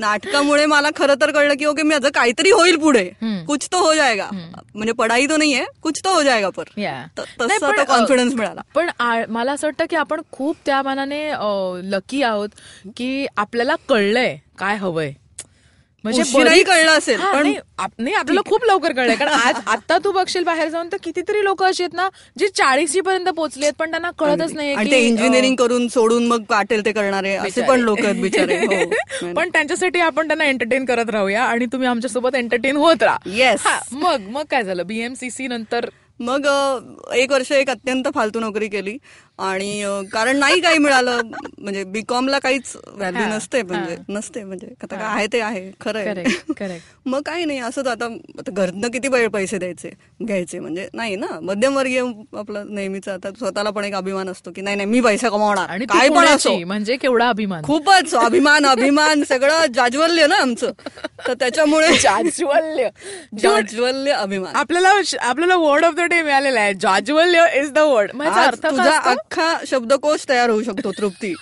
नाटकामुळे 0.00 0.64
मला 0.66 0.88
खरं 0.96 1.14
तर 1.20 1.30
कळलं 1.30 1.54
की 1.58 1.64
ओके 1.64 1.82
माझं 1.82 2.08
काहीतरी 2.14 2.50
होईल 2.50 2.76
पुढे. 2.76 3.04
कुछ 3.46 3.66
तो 3.72 3.78
हो 3.78 3.94
जाएगा 3.94 4.28
म्हणजे 4.32 4.92
पढाई 4.92 5.26
तो 5.26 5.36
नाहीये 5.36 5.64
कुछ 5.82 6.00
तो 6.04 6.14
हो 6.14 6.22
जाएगा 6.22 6.48
पर. 6.50 6.68
तसा 7.40 7.82
कॉन्फिडन्स 7.84 8.34
मिळाला. 8.34 8.60
पण 8.74 8.90
मला 9.30 9.52
असं 9.52 9.66
वाटतं 9.66 9.84
की 9.90 9.96
आपण 9.96 10.20
खूप 10.32 10.56
त्या 10.66 10.82
मानाने 10.82 11.22
लकी 11.84 12.22
आहोत 12.22 12.48
की 12.96 13.26
आपल्याला 13.36 13.74
कळलंय 13.88 14.36
काय 14.58 14.76
हवंय. 14.76 15.12
बरीच- 16.04 16.66
कळलं 16.66 16.90
असेल, 16.90 17.20
पण- 17.20 17.42
नाही, 17.42 17.56
आप- 17.78 17.92
नाही 17.98 18.14
आपल्याला 18.14 18.40
खूप 18.46 18.64
लवकर 18.64 18.92
कळलंय 18.92 19.14
कारण 19.16 19.32
आज 19.32 19.54
आता 19.66 19.98
तू 20.04 20.12
बघशील 20.12 20.44
बाहेर 20.44 20.68
जाऊन 20.68 20.88
तर 20.92 20.96
कितीतरी 21.02 21.44
लोक 21.44 21.62
अशी 21.62 21.82
आहेत 21.82 21.94
ना 21.94 22.08
जी 22.38 22.48
चाळीशी 22.48 23.00
पर्यंत 23.00 23.28
पोहोचली 23.28 23.64
आहेत 23.64 23.74
पण 23.78 23.90
त्यांना 23.90 24.10
कळतच 24.10 24.52
नाही 24.52 24.90
ते 24.90 24.98
इंजिनिअरिंग 24.98 25.56
करून 25.56 25.88
सोडून 25.88 26.26
मग 26.26 26.42
वाटेल 26.50 26.84
ते 26.84 26.92
करणारे 26.92 27.34
असे 27.36 27.62
पण 27.62 27.80
लोक 27.80 28.04
आहेत 28.04 28.22
बिचारे. 28.22 28.58
हो. 28.58 29.32
पण 29.36 29.48
त्यांच्यासाठी 29.48 30.00
आपण 30.00 30.26
त्यांना 30.26 30.44
एंटरटेन 30.44 30.84
करत 30.84 31.10
राहूया 31.10 31.44
आणि 31.44 31.66
तुम्ही 31.66 31.88
आमच्यासोबत 31.88 32.34
एंटरटेन 32.34 32.76
होत 32.76 33.02
राहा. 33.02 33.18
येस 33.26 33.66
मग 33.92 34.28
मग 34.30 34.42
काय 34.50 34.62
झालं? 34.64 34.86
बीएमसीसी 34.86 35.46
नंतर 35.46 35.88
मग 36.20 36.46
एक 37.14 37.30
वर्ष 37.32 37.52
एक 37.52 37.70
अत्यंत 37.70 38.08
फालतू 38.14 38.40
नोकरी 38.40 38.68
केली. 38.68 38.96
आणि 39.40 39.82
कारण 40.12 40.36
नाही 40.36 40.60
काही 40.60 40.78
मिळालं. 40.78 41.20
म्हणजे 41.58 41.84
बीकॉम 41.84 42.28
ला 42.28 42.38
काहीच 42.38 42.72
व्हॅल्यू 42.86 43.26
नसते 43.26 43.62
म्हणजे 43.62 43.96
नसते 44.08 44.42
म्हणजे. 44.44 44.66
आता 44.82 44.96
काय 44.96 45.04
आहे 45.06 45.26
ते 45.32 45.40
आहे 45.40 45.70
खरं 45.80 45.98
आहे 45.98 46.12
करेक्ट 46.14 46.52
करेक्ट 46.58 47.08
मग 47.08 47.20
काही 47.26 47.44
नाही 47.44 47.58
असंच 47.58 47.86
आता 47.86 48.08
घरनं 48.48 48.88
किती 48.88 49.08
वेळ 49.08 49.28
पैसे 49.28 49.58
द्यायचे 49.58 49.90
घ्यायचे? 50.22 50.58
म्हणजे 50.58 50.88
नाही 50.94 51.16
ना 51.16 51.26
मध्यमवर्गीय 51.42 52.00
आपलं 52.38 52.74
नेहमीच 52.74 53.08
आता 53.08 53.30
स्वतःला 53.38 53.70
पण 53.70 53.84
एक 53.84 53.94
अभिमान 53.94 54.28
असतो 54.28 54.50
की 54.56 54.60
नाही 54.60 54.76
नाही 54.76 54.88
मी 54.88 55.00
पैसा 55.00 55.28
कमावणार. 55.28 55.84
काय 55.88 56.08
पण 56.08 56.26
असो. 56.26 56.56
म्हणजे 56.66 56.96
केवढा 56.96 57.28
अभिमान. 57.28 57.62
खूपच 57.64 58.14
अभिमान 58.14 58.66
अभिमान 58.66 59.22
सगळं 59.28 59.64
जाज्वल्य 59.74 60.26
ना 60.26 60.36
आमचं. 60.36 60.70
तर 61.26 61.34
त्याच्यामुळे 61.34 61.88
जाज्वल्य. 62.02 62.88
जाज्वल्य 63.40 64.12
अभिमान. 64.12 64.54
आपल्याला 64.56 64.92
आपल्याला 65.20 65.56
वर्ड 65.56 65.84
ऑफ 65.84 65.94
द 65.94 66.00
डे 66.00 66.22
मिळालेला 66.22 66.60
आहे. 66.60 66.74
जाज्वल्य 66.80 67.44
इज 67.54 67.70
द 67.72 67.78
वर्ड 67.78 68.10
माझा 68.14 68.42
अर्थ 68.42 68.66
तुझा 68.66 68.98
अख्खा 69.30 69.64
शब्दकोश 69.66 70.24
तयार 70.28 70.50
होऊ 70.50 70.62
शकतो 70.62 70.90
तृप्ती. 70.92 71.32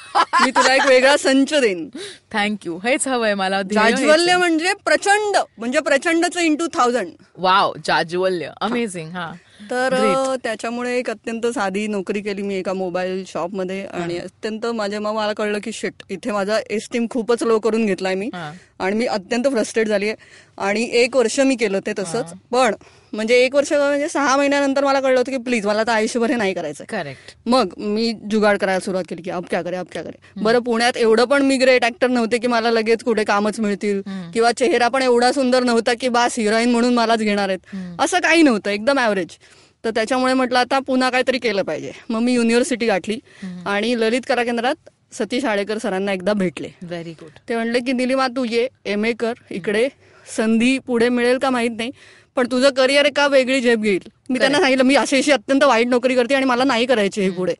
मी 0.42 0.50
तुला 0.50 0.74
एक 0.74 0.86
वेगळा 0.88 1.16
संच 1.16 1.54
देईन. 1.54 1.88
थँक्यू 2.32 2.76
हेच 2.84 3.06
हवंय 3.08 3.34
मला. 3.34 3.60
जाज्वल्य 3.64 4.30
आहे. 4.30 4.38
म्हणजे 4.38 4.72
प्रचंड 4.84 5.36
म्हणजे 5.58 5.80
प्रचंडचं 5.80 6.40
इंटू 6.40 6.66
थाउजंड 6.74 7.12
वाव 7.38 7.72
जाज्वल्य. 7.86 8.50
अमेझिंग 8.60 9.10
हा. 9.12 9.30
तर 9.70 9.94
त्याच्यामुळे 10.42 10.96
एक 10.98 11.08
अत्यंत 11.10 11.46
साधी 11.54 11.86
नोकरी 11.86 12.20
केली 12.20 12.42
मी 12.42 12.54
एका 12.54 12.72
मोबाईल 12.72 13.24
शॉपमध्ये 13.28 13.84
आणि 13.86 14.18
अत्यंत 14.18 14.66
माझ्या 14.74 15.00
मग 15.00 15.14
मला 15.14 15.32
कळलं 15.32 15.58
की 15.64 15.72
शिट 15.72 16.02
इथे 16.10 16.32
माझा 16.32 16.58
एस्टीम 16.70 17.06
खूपच 17.10 17.42
लो 17.42 17.58
करून 17.58 17.86
घेतलाय 17.86 18.14
मी. 18.14 18.30
आणि 18.78 18.96
मी 18.96 19.06
अत्यंत 19.06 19.46
फ्रस्ट्रेट 19.46 19.88
झाली 19.88 20.12
आणि 20.58 20.88
एक 20.92 21.16
वर्ष 21.16 21.38
मी 21.40 21.56
केलं 21.56 21.80
ते 21.86 21.92
तसंच. 21.98 22.32
पण 22.50 22.74
म्हणजे 23.12 23.36
एक 23.44 23.54
वर्ष 23.54 23.72
म्हणजे 23.72 24.08
सहा 24.08 24.36
महिन्यानंतर 24.36 24.84
मला 24.84 25.00
कळलं 25.00 25.18
होतं 25.18 25.30
की 25.32 25.38
प्लीज 25.42 25.66
मला 25.66 25.80
आता 25.80 25.92
आयुष्यभर 25.92 26.30
हे 26.30 26.36
नाही 26.36 26.54
करायचं 26.54 26.84
करेक्ट. 26.88 27.34
मग 27.46 27.72
मी 27.78 28.12
जुगाड 28.30 28.58
करायला 28.58 28.80
सुरुवात 28.80 29.04
केली 29.08 29.22
की 29.22 29.30
अब 29.30 29.44
क्या 29.50 29.62
करे 29.62 29.76
अब 29.76 29.86
क्या 29.92 30.02
करे. 30.02 30.42
बरं 30.42 30.58
पुण्यात 30.62 30.96
एवढं 30.96 31.24
पण 31.24 31.42
मी 31.42 31.56
ग्रेट 31.56 31.84
ऍक्टर 31.84 32.08
नव्हते 32.08 32.38
की 32.38 32.46
मला 32.46 32.70
लगेच 32.70 33.02
कुठे 33.04 33.24
कामच 33.24 33.60
मिळतील 33.60 34.00
किंवा 34.34 34.50
चेहरा 34.52 34.88
पण 34.88 35.02
एवढा 35.02 35.30
सुंदर 35.32 35.62
नव्हता 35.64 35.94
की 36.00 36.08
बास 36.08 36.38
हिरोईन 36.38 36.70
म्हणून 36.70 36.94
मलाच 36.94 37.18
घेणार 37.18 37.48
आहेत. 37.48 37.76
असं 37.98 38.18
काही 38.18 38.42
नव्हतं 38.42 38.70
एकदम 38.70 38.98
ऍव्हरेज 38.98 39.36
तर 39.84 39.90
त्याच्यामुळे 39.94 40.34
म्हटलं 40.34 40.58
आता 40.58 40.78
पुन्हा 40.86 41.10
काहीतरी 41.10 41.38
केलं 41.38 41.62
पाहिजे. 41.62 41.92
मग 42.08 42.20
मी 42.20 42.32
युनिव्हर्सिटी 42.32 42.86
गाठली 42.86 43.18
आणि 43.66 43.94
ललित 44.00 44.20
कला 44.28 44.44
केंद्रात 44.44 44.88
सतीश 45.12 45.44
आळेकर 45.44 45.78
सरांना 45.78 46.12
एकदा 46.12 46.32
भेटले. 46.32 46.68
व्हेरी 46.82 47.12
गुड 47.12 47.38
ते 47.48 47.54
म्हणले 47.54 47.80
की 47.80 47.92
निलिमा 47.92 48.26
तू 48.36 48.44
ये 48.44 48.66
एम 48.86 49.04
ए 49.04 49.12
कर 49.20 49.32
इकडे 49.50 49.88
संधी 50.36 50.78
पुढे 50.78 51.08
मिळेल 51.08 51.38
का 51.38 51.50
माहीत 51.50 51.70
नाही. 51.76 51.90
पण 52.36 52.46
तुझं 52.50 52.70
करिअर 52.70 53.04
एका 53.04 53.26
वेगळी 53.26 53.60
झेप 53.60 53.78
घेईल. 53.78 54.08
मी 54.30 54.38
त्यांना 54.38 54.60
सांगितलं 54.60 54.84
मी 54.84 54.94
अशी 54.94 55.16
अशी 55.16 55.32
अत्यंत 55.32 55.64
वाईट 55.64 55.86
नोकरी 55.86 56.14
करते 56.14 56.34
आणि 56.34 56.44
मला 56.44 56.64
नाही 56.64 56.86
करायची 56.86 57.20
हे 57.20 57.30
पुढे. 57.30 57.52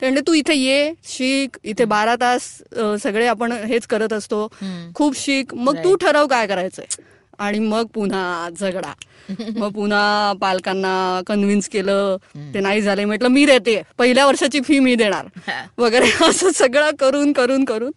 ते 0.00 0.06
म्हणले 0.06 0.20
तू 0.20 0.32
इथे 0.34 0.54
ये 0.54 0.92
शिक. 1.04 1.56
इथे 1.64 1.84
बारा 1.84 2.14
तास 2.14 2.62
सगळे 3.02 3.26
आपण 3.26 3.52
हेच 3.52 3.86
करत 3.86 4.12
असतो. 4.12 4.48
खूप 4.94 5.16
शिक. 5.16 5.54
मग 5.54 5.76
तू 5.84 5.94
ठरव 5.96 6.26
काय 6.26 6.46
करायचंय. 6.46 7.02
आणि 7.38 7.58
मग 7.58 7.86
पुन्हा 7.86 8.48
झगडा. 8.60 8.92
मग 9.56 9.72
पुन्हा 9.72 10.32
पालकांना 10.40 11.20
कन्व्हिन्स 11.26 11.68
केलं. 11.68 12.16
ते 12.54 12.60
नाही 12.60 12.82
झाले. 12.82 13.04
म्हटलं 13.04 13.28
मी 13.28 13.46
देते. 13.46 13.82
पहिल्या 13.98 14.26
वर्षाची 14.26 14.60
फी 14.60 14.78
मी 14.78 14.94
देणार. 14.94 15.26
वगैरे 15.78 16.10
असं 16.24 16.50
सगळं 16.50 16.90
करून 16.98 17.32
करून 17.32 17.64
करून. 17.64 17.90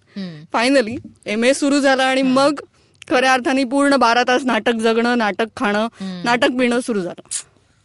फायनली 0.54 0.98
एम 1.26 1.44
ए 1.44 1.54
सुरू 1.54 1.80
झालं 1.80 2.04
आणि 2.04 2.22
मग 2.22 2.60
खऱ्या 3.10 3.34
अर्थाने 3.34 3.64
पूर्ण 3.64 3.96
बारा 3.96 4.24
तास 4.28 4.46
नाटक 4.46 4.74
जगणं 4.74 5.18
नाटक 5.18 5.48
खाणं 5.58 5.88
नाटक 6.26 6.58
पिणं 6.60 6.80
सुरू 6.80 7.02
झालं. 7.02 7.22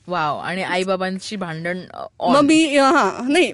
वाव. 0.09 0.39
आणि 0.39 0.63
आईबाबांची 0.63 1.37
भांडण. 1.37 1.79
मग 2.21 2.41
मी 2.41 2.77
हा 2.77 3.11
नाही 3.29 3.53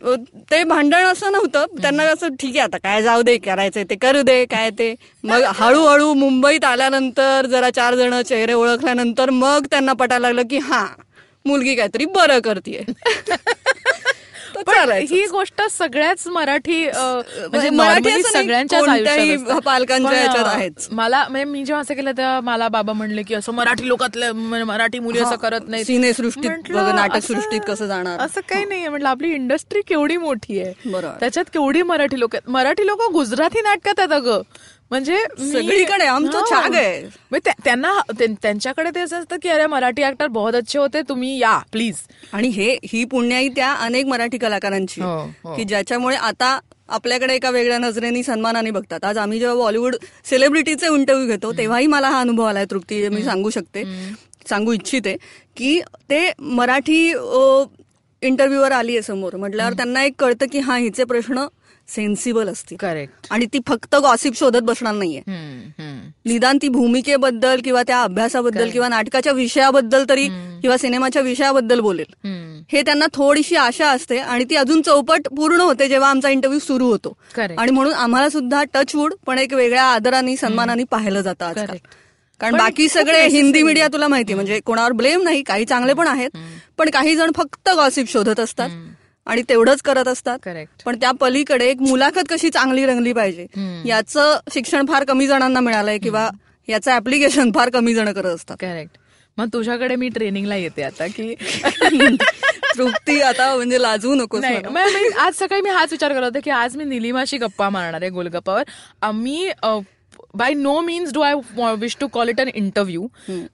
ते 0.51 0.63
भांडण 0.65 1.05
असं 1.07 1.33
नव्हतं. 1.33 1.67
त्यांना 1.83 2.03
असं 2.03 2.29
ठीक 2.41 2.57
आहे 2.57 2.65
आता 2.65 2.79
काय 2.79 3.03
जाऊ 3.03 3.23
दे 3.23 3.37
करायचंय 3.39 3.85
ते 3.91 3.95
करू 3.95 4.23
दे 4.23 4.45
काय 4.45 4.71
ते. 4.71 4.95
मग 5.25 5.43
हळूहळू 5.55 6.13
मुंबईत 6.15 6.65
आल्यानंतर 6.65 7.47
जरा 7.47 7.71
चार 7.71 7.95
जण 7.95 8.21
चेहरे 8.23 8.53
ओळखल्यानंतर 8.53 9.31
मग 9.31 9.67
त्यांना 9.71 9.93
पटायला 9.93 10.29
लागलं 10.29 10.49
की 10.51 10.59
हा 10.59 10.87
मुलगी 11.47 11.75
काहीतरी 11.75 12.05
बरं 12.05 12.39
चालायचं. 12.39 12.93
ही 15.11 15.25
गोष्ट 15.27 15.63
सगळ्याच 15.71 16.27
मराठी 16.27 16.85
अ, 16.87 16.93
म्हणजे 17.51 17.71
मराठी 17.71 18.09
नाही, 18.09 19.35
असतं. 19.35 19.59
पालकांच्या 19.59 20.11
ह्याच्यात 20.11 20.45
आहेच. 20.47 20.89
मला 20.91 21.25
म्हणजे 21.29 21.45
मी 21.45 21.65
जेव्हा 21.65 21.81
असं 21.83 21.95
केलं 21.95 22.13
तेव्हा 22.17 22.41
मला 22.41 22.69
बाबा 22.69 22.93
म्हणले 22.93 23.23
की 23.23 23.35
असं 23.35 23.53
मराठी 23.53 23.89
लोकातलं 23.89 24.33
म- 24.33 24.63
मराठी 24.63 24.99
मुली 24.99 25.19
असं 25.19 25.37
करत 25.37 25.69
नाही 25.69 25.85
सिनेसृष्टीत 25.85 26.51
बघ, 26.71 26.95
नाटकसृष्टीत 26.95 27.61
कसं 27.69 27.87
जाणार? 27.87 28.21
असं 28.21 28.41
काही 28.49 28.65
नाहीये 28.65 28.89
म्हटलं 28.89 29.09
आपली 29.09 29.33
इंडस्ट्री 29.35 29.81
केवढी 29.87 30.17
मोठी 30.17 30.61
आहे. 30.61 30.73
त्याच्यात 31.21 31.45
केवढी 31.45 31.83
मराठी 31.83 32.21
लोक 32.21 32.35
आहेत 32.35 32.51
मराठी 32.51 32.87
लोक 32.87 33.03
गुजराती 33.13 33.61
नाटकात 33.61 33.99
आहेत 33.99 34.13
अगं 34.13 34.43
म्हणजे 34.91 35.17
सगळीकडे 35.53 36.05
आमचं. 36.05 36.45
छाग 36.51 36.75
आहे. 36.75 37.01
त्या- 37.35 37.55
त्यांना 37.65 37.93
त्यां- 38.19 38.35
त्यांच्याकडे 38.43 38.91
ते 38.95 39.01
असं 39.01 39.19
असतं 39.19 39.37
की 39.43 39.49
अरे 39.49 39.67
मराठी 39.67 40.03
ऍक्टर 40.03 40.27
बहुत 40.27 40.55
अच्छे 40.55 40.79
होते 40.79 41.03
तुम्ही 41.03 41.39
या 41.39 41.57
प्लीज 41.73 41.97
आणि 42.33 42.49
हे 42.49 42.77
ही 42.85 43.05
पुण्याई 43.05 43.49
त्या 43.49 43.73
अनेक 43.75 44.07
मराठी 44.07 44.39
कलाकारांची 44.39 45.01
हो, 45.01 45.17
हो. 45.45 45.55
की 45.57 45.65
ज्याच्यामुळे 45.65 46.17
आता 46.17 46.59
आपल्याकडे 46.89 47.35
एका 47.35 47.51
वेगळ्या 47.51 47.79
नजरेने 47.79 48.23
सन्मानाने 48.23 48.71
बघतात 48.71 49.05
आज 49.05 49.19
आम्ही 49.19 49.39
जेव्हा 49.39 49.57
बॉलिवूड 49.57 49.97
सेलिब्रिटीचे 50.25 50.87
इंटरव्ह्यू 50.87 51.27
घेतो 51.27 51.53
तेव्हाही 51.53 51.87
मला 51.87 52.09
हा 52.09 52.21
अनुभव 52.21 52.45
आलाय 52.45 52.65
तृप्ती 52.65 53.09
मी 53.09 53.23
सांगू 53.23 53.51
शकते 53.51 53.85
सांगू 54.49 54.73
इच्छिते 54.73 55.17
की 55.57 55.81
ते 56.11 56.31
मराठी 56.41 57.13
इंटरव्ह्यूवर 58.23 58.73
आली 58.73 58.93
आहे 58.93 59.03
समोर. 59.03 59.37
म्हटल्यावर 59.37 59.73
त्यांना 59.73 60.05
एक 60.05 60.13
कळतं 60.19 60.47
की 60.53 60.59
हा 60.59 60.77
हिचे 60.77 61.05
प्रश्न 61.05 61.47
सेन्सिबल 61.89 62.49
असतील. 62.49 62.77
करेक्ट 62.77 63.27
आणि 63.31 63.47
ती 63.47 63.59
फक्त 63.69 63.95
गॉसिप 63.97 64.37
शोधत 64.37 64.63
बसणार 64.63 64.95
नाहीये. 64.95 65.21
निदान 66.25 66.59
ती 66.63 66.69
भूमिकेबद्दल 66.69 67.61
किंवा 67.65 67.83
त्या 67.87 68.03
अभ्यासाबद्दल 68.03 68.71
किंवा 68.71 68.89
नाटकाच्या 68.89 69.33
विषयाबद्दल 69.33 70.05
तरी 70.09 70.27
किंवा 70.63 70.77
सिनेमाच्या 70.77 71.23
विषयाबद्दल 71.23 71.81
बोलेल. 71.81 72.27
हे 72.73 72.83
त्यांना 72.83 73.07
थोडीशी 73.15 73.57
आशा 73.57 73.91
असते 73.91 74.19
आणि 74.19 74.45
ती 74.51 74.57
अजून 74.57 74.83
चौपट 74.83 75.29
पूर्ण 75.29 75.61
होते 75.61 75.89
जेव्हा 75.89 76.11
आमचा 76.11 76.29
इंटरव्ह्यू 76.29 76.61
सुरू 76.61 76.87
होतो. 76.87 77.17
आणि 77.59 77.73
म्हणून 77.73 77.95
आम्हाला 77.95 78.29
सुद्धा 78.29 78.63
टचवूड 78.75 79.15
पण 79.27 79.39
एक 79.39 79.53
वेगळ्या 79.53 79.85
आदराने 79.85 80.37
सन्मानाने 80.37 80.85
पाहिलं 80.91 81.21
जातं 81.21 81.45
आजकाल. 81.45 81.77
कारण 82.41 82.57
बाकी 82.57 82.89
सगळे 82.89 83.27
हिंदी 83.27 83.63
मीडिया 83.63 83.89
तुला 83.89 84.09
माहिती 84.09 84.35
म्हणजे 84.35 84.61
कोणावर 84.61 84.93
ब्लेम 84.93 85.23
नाही 85.23 85.43
काही 85.43 85.65
चांगले 85.65 85.95
पण 85.95 86.07
आहेत 86.07 86.31
पण 86.79 86.91
काही 86.91 87.17
जण 87.17 87.31
फक्त 87.37 87.69
गॉसिप 87.69 88.11
शोधत 88.11 88.41
असतात 88.41 88.69
आणि 89.27 89.43
तेवढंच 89.49 89.83
करत 89.83 90.09
असतात. 90.09 90.39
पण 90.85 90.97
त्या 91.01 91.11
पलीकडे 91.11 91.67
एक 91.67 91.81
मुलाखत 91.81 92.29
कशी 92.29 92.51
चांगली 92.51 92.87
रंगली 92.87 93.13
पाहिजे 93.13 93.47
याचं 93.89 94.39
शिक्षण 94.55 94.87
फार 94.87 95.05
कमी 95.05 95.27
जणांना 95.27 95.61
मिळालंय 95.61 95.99
किंवा 95.99 96.29
याचं 96.69 96.93
ऍप्लिकेशन 96.93 97.51
फार 97.55 97.71
कमी 97.71 97.95
जण 97.95 98.13
करत 98.13 98.35
असतात. 98.35 98.57
करेक्ट 98.61 98.99
मग 99.39 99.49
तुझ्याकडे 99.53 99.97
मी 99.97 100.09
ट्रेनिंगला 100.09 100.57
येते 100.57 100.83
आता 100.83 101.07
की 101.07 101.35
तृप्ती 102.77 103.21
आता 103.21 103.55
म्हणजे. 104.41 104.69
मग 104.71 104.93
मी- 104.95 105.13
आज 105.19 105.35
सकाळी 105.35 105.61
मी 105.61 105.71
हाच 105.71 105.93
विचार 105.93 106.13
करत 106.13 106.25
होते 106.25 106.41
की 106.41 106.51
आज 106.51 106.77
मी 106.77 106.85
निलिमाशी 106.85 107.39
गप्पा 107.39 107.69
मारणार 107.71 108.03
आहे 108.03 108.11
गोलगप्पावर. 108.11 108.63
आम्ही 109.03 109.51
by 110.35 110.55
no 110.55 110.81
means 110.81 111.13
do 111.13 111.21
I 111.21 111.35
wish 111.77 111.97
to 112.01 112.07
call 112.09 112.29
it 112.29 112.41
an 112.41 112.49
interview 112.55 113.07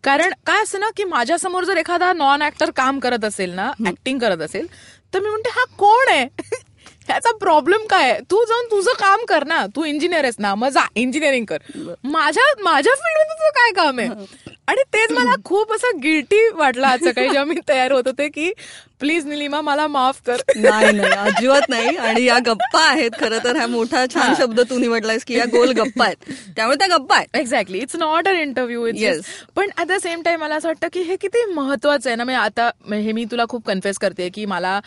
कारण 0.04 0.32
काय 0.46 0.62
असं 0.62 0.80
ना 0.80 0.90
की 0.96 1.04
माझ्यासमोर 1.04 1.64
जर 1.64 1.76
एखादा 1.76 2.12
नॉन 2.12 2.42
ऍक्टर 2.42 2.70
काम 2.76 2.98
करत 2.98 3.24
असेल 3.24 3.50
ना 3.50 3.70
ऍक्टिंग 3.88 4.18
करत 4.18 4.42
असेल 4.42 4.66
तर 5.14 5.20
मी 5.20 5.28
म्हणते 5.30 5.50
हा 5.50 5.64
कोण 5.78 6.08
आहे? 6.08 6.26
ह्याचा 7.08 7.30
प्रॉब्लेम 7.40 7.84
काय 7.90 8.10
आहे? 8.10 8.20
तू 8.30 8.44
जाऊन 8.44 8.66
तुझं 8.70 8.92
काम 8.98 9.24
कर 9.28 9.44
ना. 9.46 9.64
तू 9.76 9.84
इंजिनियर 9.84 10.24
आहेस 10.24 10.36
ना 10.38 10.54
मग 10.54 10.68
जा 10.68 10.84
इंजिनिअरिंग 10.94 11.44
कर. 11.44 11.58
माझ्या 12.04 12.44
माझ्या 12.62 12.94
फील्डमध्ये 12.94 13.34
तुझं 13.34 13.50
काय 13.54 13.70
काम 13.76 13.98
आहे? 13.98 14.54
आणि 14.68 14.82
तेच 14.94 15.12
मला 15.12 15.34
खूप 15.44 15.72
असं 15.72 15.98
गिल्टी 16.02 16.38
वाटलं 16.54 16.86
आज 16.86 17.04
सकाळी 17.04 17.28
जेव्हा 17.28 17.44
मी 17.44 17.54
तयार 17.68 17.92
होत 17.92 18.06
होते 18.06 18.28
की 18.28 18.50
प्लीज 19.00 19.26
निलिमा 19.26 19.60
मला 19.60 19.86
माफ 19.88 20.20
कर. 20.26 20.40
नाही 20.56 20.92
नाही 20.92 21.12
अजिबात 21.12 21.68
नाही. 21.68 21.96
आणि 21.96 22.24
या 22.24 22.38
गप्पा 22.46 22.82
आहेत 22.82 23.10
खरं 23.20 23.38
तर 23.44 23.56
हा 23.56 23.66
मोठा 23.66 24.04
छान 24.14 24.34
शब्द 24.38 24.60
तू 24.70 24.78
निवडलायस 24.78 25.24
की 25.24 25.36
या 25.38 25.44
गोल 25.52 25.72
गप्पा 25.78 26.04
आहेत. 26.04 26.32
त्यामुळे 26.56 26.76
त्या 26.78 26.96
गप्पा 26.96 27.16
आहेत. 27.16 27.36
Exactly 27.36 27.78
it's 27.78 27.96
not 27.96 28.28
an 28.28 28.36
interview 28.36 28.86
Yes. 28.86 29.22
पण 29.56 29.70
ऍट 29.78 29.86
द 29.86 29.98
सेम 30.02 30.22
टाइम 30.22 30.40
मला 30.40 30.54
असं 30.54 30.68
वाटतं 30.68 30.88
की 30.92 31.00
हे 31.02 31.16
किती 31.16 31.44
महत्वाचं 31.52 32.10
आहे 32.10 32.16
ना? 32.16 32.24
म्हणजे 32.24 32.40
आता 32.40 32.70
हे 32.94 33.12
मी 33.12 33.24
तुला 33.30 33.44
खूप 33.48 33.66
कन्फ्युज 33.66 33.98
करते 33.98 34.28
की 34.34 34.44
मला 34.46 34.78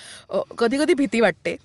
कधी 0.57 0.77
कधी 0.77 0.93
भीती 0.93 1.19
वाटते. 1.21 1.55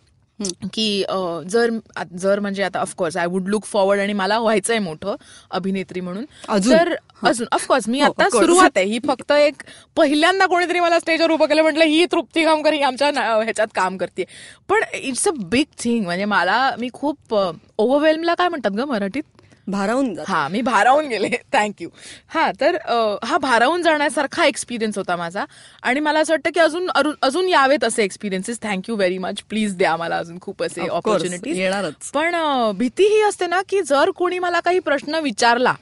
की 0.72 1.04
जर 1.48 1.70
जर 2.16 2.40
म्हणजे 2.40 2.62
आता 2.62 2.80
of course 2.80 3.16
I 3.16 3.26
would 3.26 3.48
look 3.48 3.64
forward 3.64 4.00
आणि 4.00 4.12
मला 4.12 4.38
व्हायचंय 4.38 4.78
मोठं 4.78 5.14
अभिनेत्री 5.50 6.00
म्हणून? 6.00 6.24
तर 6.70 6.94
अजून 7.22 7.46
ऑफकोर्स 7.52 7.88
मी 7.88 8.00
हो, 8.00 8.06
आता. 8.06 8.28
सुरुवात 8.30 8.76
आहे. 8.76 8.86
ही 8.86 8.98
फक्त 9.08 9.32
एक 9.32 9.62
पहिल्यांदा 9.96 10.46
कोणीतरी 10.46 10.80
मला 10.80 10.98
स्टेजवर 10.98 11.30
उभं 11.30 11.46
केलं 11.46 11.62
म्हटलं 11.62 11.84
ही 11.84 12.04
तृप्ती 12.12 12.44
कामकर 12.44 12.72
ही 12.72 12.82
आमच्या 12.82 13.10
ह्याच्यात 13.42 13.68
काम 13.74 13.96
करते 13.96 14.24
पण 14.68 14.82
इट्स 14.94 15.26
अ 15.28 15.30
बिग 15.44 15.64
थिंग 15.78 16.04
म्हणजे 16.04 16.24
मला 16.24 16.70
मी 16.78 16.88
खूप 16.92 17.34
ओव्हरवेल्मला 17.34 18.34
काय 18.34 18.48
म्हणतात 18.48 18.70
ग 18.70 18.84
मराठीत? 18.84 19.22
भारावून 19.66 20.14
हा 20.28 20.46
मी 20.48 20.60
भारावून 20.62 21.06
गेले. 21.08 21.28
थँक्यू 21.52 21.88
हा 22.34 22.50
तर 22.60 22.76
हा 23.24 23.38
भारावून 23.38 23.82
जाण्यासारखा 23.82 24.44
एक्सपिरियन्स 24.46 24.98
होता 24.98 25.16
माझा. 25.16 25.44
आणि 25.82 26.00
मला 26.00 26.20
असं 26.20 26.32
वाटतं 26.32 26.50
की 26.54 26.60
अजून 26.60 26.90
अजून 27.22 27.48
यावेत 27.48 27.84
असे 27.84 28.04
experiences 28.04 28.60
thank you 28.62 28.96
very 28.96 29.18
much 29.18 29.42
please 29.48 29.76
द्या 29.76 29.96
मला 29.96 30.18
अजून 30.18 30.38
खूप 30.40 30.62
असे 30.62 30.88
ऑपॉर्च्युनिटीज 30.88 31.58
येणारच. 31.58 32.10
पण 32.14 32.34
भीती 32.78 33.06
ही 33.06 33.22
असते 33.22 33.46
ना 33.46 33.60
की 33.68 33.82
जर 33.82 34.10
कोणी 34.10 34.38
मला 34.38 34.60
काही 34.60 34.78
प्रश्न 34.80 35.20
विचारला 35.22 35.74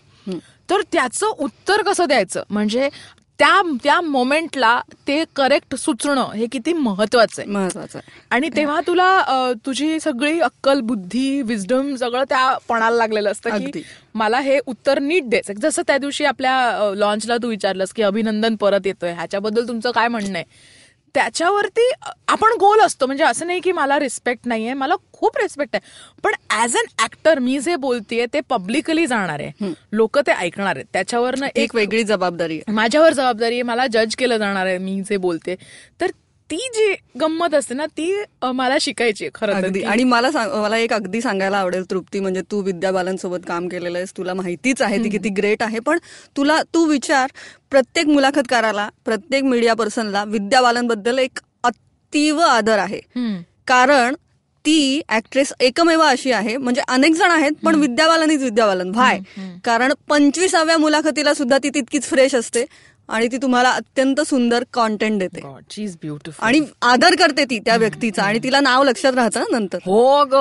तर 0.71 0.81
त्याचं 0.93 1.27
उत्तर 1.39 1.83
कसं 1.83 2.07
द्यायचं? 2.09 2.43
म्हणजे 2.51 2.89
त्या 3.39 3.61
त्या 3.85 4.01
मोमेंटला 4.01 4.81
ते 5.09 5.23
करेक्ट 5.37 5.75
सुचणं 5.75 6.31
हे 6.33 6.47
किती 6.53 6.73
महत्वाचं 6.73 7.43
आहे 7.43 7.51
महत्वाचं 7.51 7.99
आहे 7.99 8.21
आणि 8.31 8.49
तेव्हा 8.57 8.81
तुला 8.87 9.53
तुझी 9.67 9.99
सगळी 10.01 10.39
अक्कल 10.41 10.81
बुद्धी 10.81 11.41
विजडम 11.43 11.95
सगळं 11.97 12.25
त्या 12.29 12.57
पणाला 12.69 12.97
लागलेलं 12.97 13.31
असतं. 13.31 13.51
की 13.51 13.83
मला 14.15 14.41
हे 14.41 14.59
उत्तर 14.67 14.99
नीट 14.99 15.29
द्यायचं 15.29 15.61
जसं 15.61 15.83
त्या 15.87 15.97
दिवशी 15.99 16.25
आपल्या 16.25 16.93
लॉन्चला 16.97 17.37
तू 17.37 17.49
विचारलंस 17.49 17.93
की 17.93 18.03
अभिनंदन 18.03 18.57
परत 18.57 18.87
येतोय. 18.87 19.13
ह्याच्याबद्दल 19.13 19.69
तुमचं 19.69 19.91
काय 19.91 20.09
म्हणणं 20.09 20.39
आहे? 20.39 20.45
त्याच्यावरती 21.15 21.91
आपण 22.29 22.53
गोल 22.61 22.81
असतो. 22.81 23.07
म्हणजे 23.07 23.25
असं 23.25 23.47
नाही 23.47 23.61
की 23.61 23.73
मला 23.73 23.99
रिस्पेक्ट 23.99 24.47
नाहीये 24.47 24.75
मला 24.75 24.95
खूप 25.13 25.37
रिस्पेक्ट 25.39 25.77
आहे. 25.77 25.91
पण 26.25 26.33
ऍज 26.63 26.77
अन 26.77 26.87
ऍक्टर 27.05 27.39
मी 27.39 27.59
जे 27.61 27.77
बोलतेय 27.77 28.27
ते 28.33 28.41
पब्लिकली 28.41 29.07
जाणार 29.07 29.41
आहे. 29.41 29.73
लोक 29.93 30.19
ते 30.19 30.33
ऐकणार 30.33 30.77
आहेत. 30.77 30.87
त्याच्यावरनं 30.93 31.47
एक 31.55 31.75
वेगळी 31.75 32.03
जबाबदारी 32.05 32.57
आहे. 32.57 32.73
माझ्यावर 32.73 33.13
जबाबदारी 33.13 33.55
आहे 33.55 33.63
मला 33.63 33.87
जज 33.87 34.15
केलं 34.19 34.37
जाणार 34.37 34.67
आहे 34.67 34.79
मी 34.79 35.01
जे 35.01 35.17
बोलते 35.17 35.55
तर 36.01 36.11
ती 36.53 36.57
जी 36.75 36.95
गंमत 37.21 37.55
असते 37.55 37.75
ना 37.75 37.85
ती 37.87 38.07
मला 38.55 38.77
शिकायची 38.81 39.29
खरं 39.35 39.55
अगदी. 39.55 39.83
आणि 39.83 40.05
मला 40.05 40.29
मला 40.55 40.77
एक 40.79 40.93
अगदी 40.93 41.21
सांगायला 41.21 41.59
आवडेल 41.59 41.85
तृप्ती 41.91 42.21
म्हणजे 42.21 42.41
तू 42.51 42.61
विद्या 42.63 42.91
बालनसोबत 42.93 43.47
काम 43.49 43.69
केलेलं 43.69 43.99
आहेस 43.99 44.13
तुला 44.17 44.35
माहितीच 44.35 44.83
आहे 44.83 44.99
ती 45.05 45.09
किती 45.11 45.29
ग्रेट 45.29 45.63
आहे 45.63 45.79
पण 45.79 45.99
तुला 46.37 46.61
तू 46.75 46.85
विचार 46.87 47.31
प्रत्येक 47.71 48.07
मुलाखतकाराला 48.07 48.89
प्रत्येक 49.05 49.45
मीडिया 49.45 49.75
पर्सनला 49.75 50.25
विद्या 50.25 50.63
बालनबद्दल 50.63 51.19
एक 51.19 51.39
अतीव 51.65 52.41
आदर 52.41 52.79
आहे. 52.79 53.01
कारण 53.67 54.15
ती 54.65 55.01
ऍक्ट्रेस 55.09 55.53
एकमेव 55.61 56.01
अशी 56.01 56.33
आहे 56.33 56.57
म्हणजे 56.57 56.81
अनेक 56.89 57.15
जण 57.15 57.31
आहेत 57.31 57.53
पण 57.65 57.75
विद्या 57.75 58.07
बालनच 58.09 58.43
विद्या 58.43 58.67
बालन 58.67 58.91
व्हाय 58.95 59.19
कारण 59.65 59.93
पंचवीसाव्या 60.09 60.77
मुलाखतीला 60.79 61.35
सुद्धा 61.35 61.59
ती 61.63 61.71
तितकीच 61.75 62.05
फ्रेश 62.05 62.35
असते. 62.35 62.65
आणि 63.09 63.27
ती 63.27 63.37
तुम्हाला 63.37 63.71
अत्यंत 63.71 64.21
सुंदर 64.21 64.65
कॉन्टेंट 64.73 65.19
देते. 65.19 65.41
गॉड 65.41 65.63
शी 65.71 65.83
इज 65.83 65.97
ब्युटिफुल 65.97 66.47
आणि 66.47 66.61
आदर 66.83 67.15
करते 67.19 67.45
ती 67.45 67.59
त्या 67.59 67.77
व्यक्तीचा. 67.77 68.23
आणि 68.23 68.39
तिला 68.39 68.61
नाव 68.61 68.85
लक्षात 68.85 69.13
राहतं 69.15 69.45
नंतर. 69.53 69.79
हो 69.85 70.25
ग. 70.25 70.35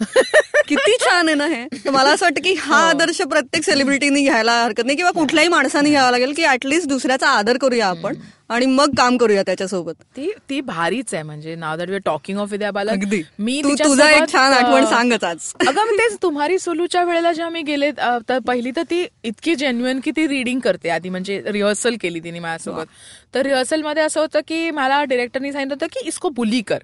किती 0.00 0.96
छान 1.00 1.28
आहे 1.28 1.34
ना 1.34 1.46
हे. 1.46 1.64
तर 1.84 1.90
मला 1.90 2.10
असं 2.10 2.24
वाटतं 2.26 2.40
की 2.42 2.52
हा 2.54 2.80
हो. 2.82 2.88
आदर्श 2.88 3.20
प्रत्येक 3.22 3.64
सेलिब्रिटीनी 3.64 4.22
घ्यायला 4.22 4.52
हरकत 4.64 4.84
नाही 4.84 4.96
किंवा 4.96 5.10
कुठल्याही 5.10 5.48
माणसाने 5.48 5.90
घ्यावा 5.90 6.10
लागेल 6.10 6.32
की 6.32 6.44
ऍटलीस्ट 6.44 6.88
दुसऱ्याचा 6.88 7.28
आदर 7.28 7.56
करूया 7.58 7.86
आपण 7.86 8.16
आणि 8.50 8.66
मग 8.66 8.94
काम 8.96 9.16
करूया 9.16 9.42
त्याच्यासोबत. 9.46 9.92
ती 10.16 10.30
ती 10.50 10.60
भारीच 10.60 11.14
आहे 11.14 11.22
म्हणजे 11.22 11.54
नाव 11.54 11.76
that 11.76 11.90
we 11.90 11.98
talking 11.98 12.38
of 12.38 12.48
Vidya 12.50 12.70
Balan 12.70 12.90
अगदी. 12.90 13.22
मी 13.38 13.60
तुझा 13.62 14.10
एक 14.10 14.28
छान 14.32 14.52
आठवण 14.52 14.84
अं, 14.84 14.90
सांगच 14.90 15.24
आज. 15.24 15.52
अगं 15.68 15.92
तेच 15.92 16.16
तुम्हारी 16.22 16.58
सोलूच्या 16.58 17.04
वेळेला 17.04 17.32
जेव्हा 17.32 17.50
मी 17.50 17.62
गेले 17.62 17.90
तर 18.28 18.38
पहिली 18.38 18.70
तर 18.76 18.82
ती 18.82 19.06
इतकी 19.24 19.54
जेन्युअन 19.54 20.00
की 20.00 20.10
ती 20.10 20.26
रिडिंग 20.28 20.60
करते 20.60 20.88
आधी 20.88 21.08
म्हणजे 21.08 21.42
रिहर्सल 21.46 21.96
केली 22.00 22.20
तिने 22.20 22.38
माझ्यासोबत. 22.38 22.86
तर 23.34 23.42
रिहर्सलमध्ये 23.42 24.02
असं 24.02 24.20
होतं 24.20 24.40
की 24.48 24.70
मला 24.70 25.04
डिरेक्टरनी 25.04 25.52
सांगितलं 25.52 25.74
होतं 25.74 25.86
की 25.86 26.08
इसको 26.08 26.28
बुली 26.28 26.62
कर. 26.62 26.78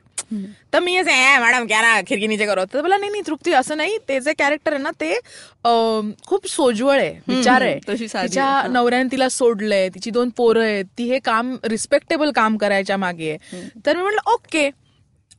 तर 0.72 0.80
मी 0.80 0.96
असं 0.96 1.10
"ए, 1.10 1.38
मॅडम 1.40 1.66
क्या 1.66 1.80
ना 1.82 2.00
खिडकी 2.08 2.26
नीचे 2.26 2.46
करो. 2.46 2.64
तर 2.74 2.80
बोला 2.82 2.96
नाही 2.96 3.10
नाही 3.10 3.22
तृप्ती 3.26 3.52
असं 3.52 3.76
नाही. 3.76 3.96
ते 4.08 4.18
जे 4.20 4.32
कॅरेक्टर 4.38 4.72
आहे 4.72 4.82
ना 4.82 4.90
ते 5.00 5.12
खूप 6.28 6.46
सोज्वळ 6.48 6.98
आहे 7.00 7.10
विचार 7.28 7.62
आहे. 7.62 7.78
तिच्या. 8.22 8.62
नवऱ्याने 8.70 9.10
तिला 9.12 9.28
सोडलंय 9.28 9.88
तिची 9.88 10.10
दोन 10.10 10.28
पोरं 10.36 10.62
आहेत 10.62 10.84
ती 10.98 11.08
हे 11.10 11.18
काम 11.24 11.54
रिस्पेक्टेबल 11.64 12.30
काम 12.34 12.56
करायच्या 12.56 12.96
मागे 12.96 13.36
तर 13.86 13.96
मी 13.96 14.02
म्हटलं 14.02 14.30
ओके. 14.32 14.68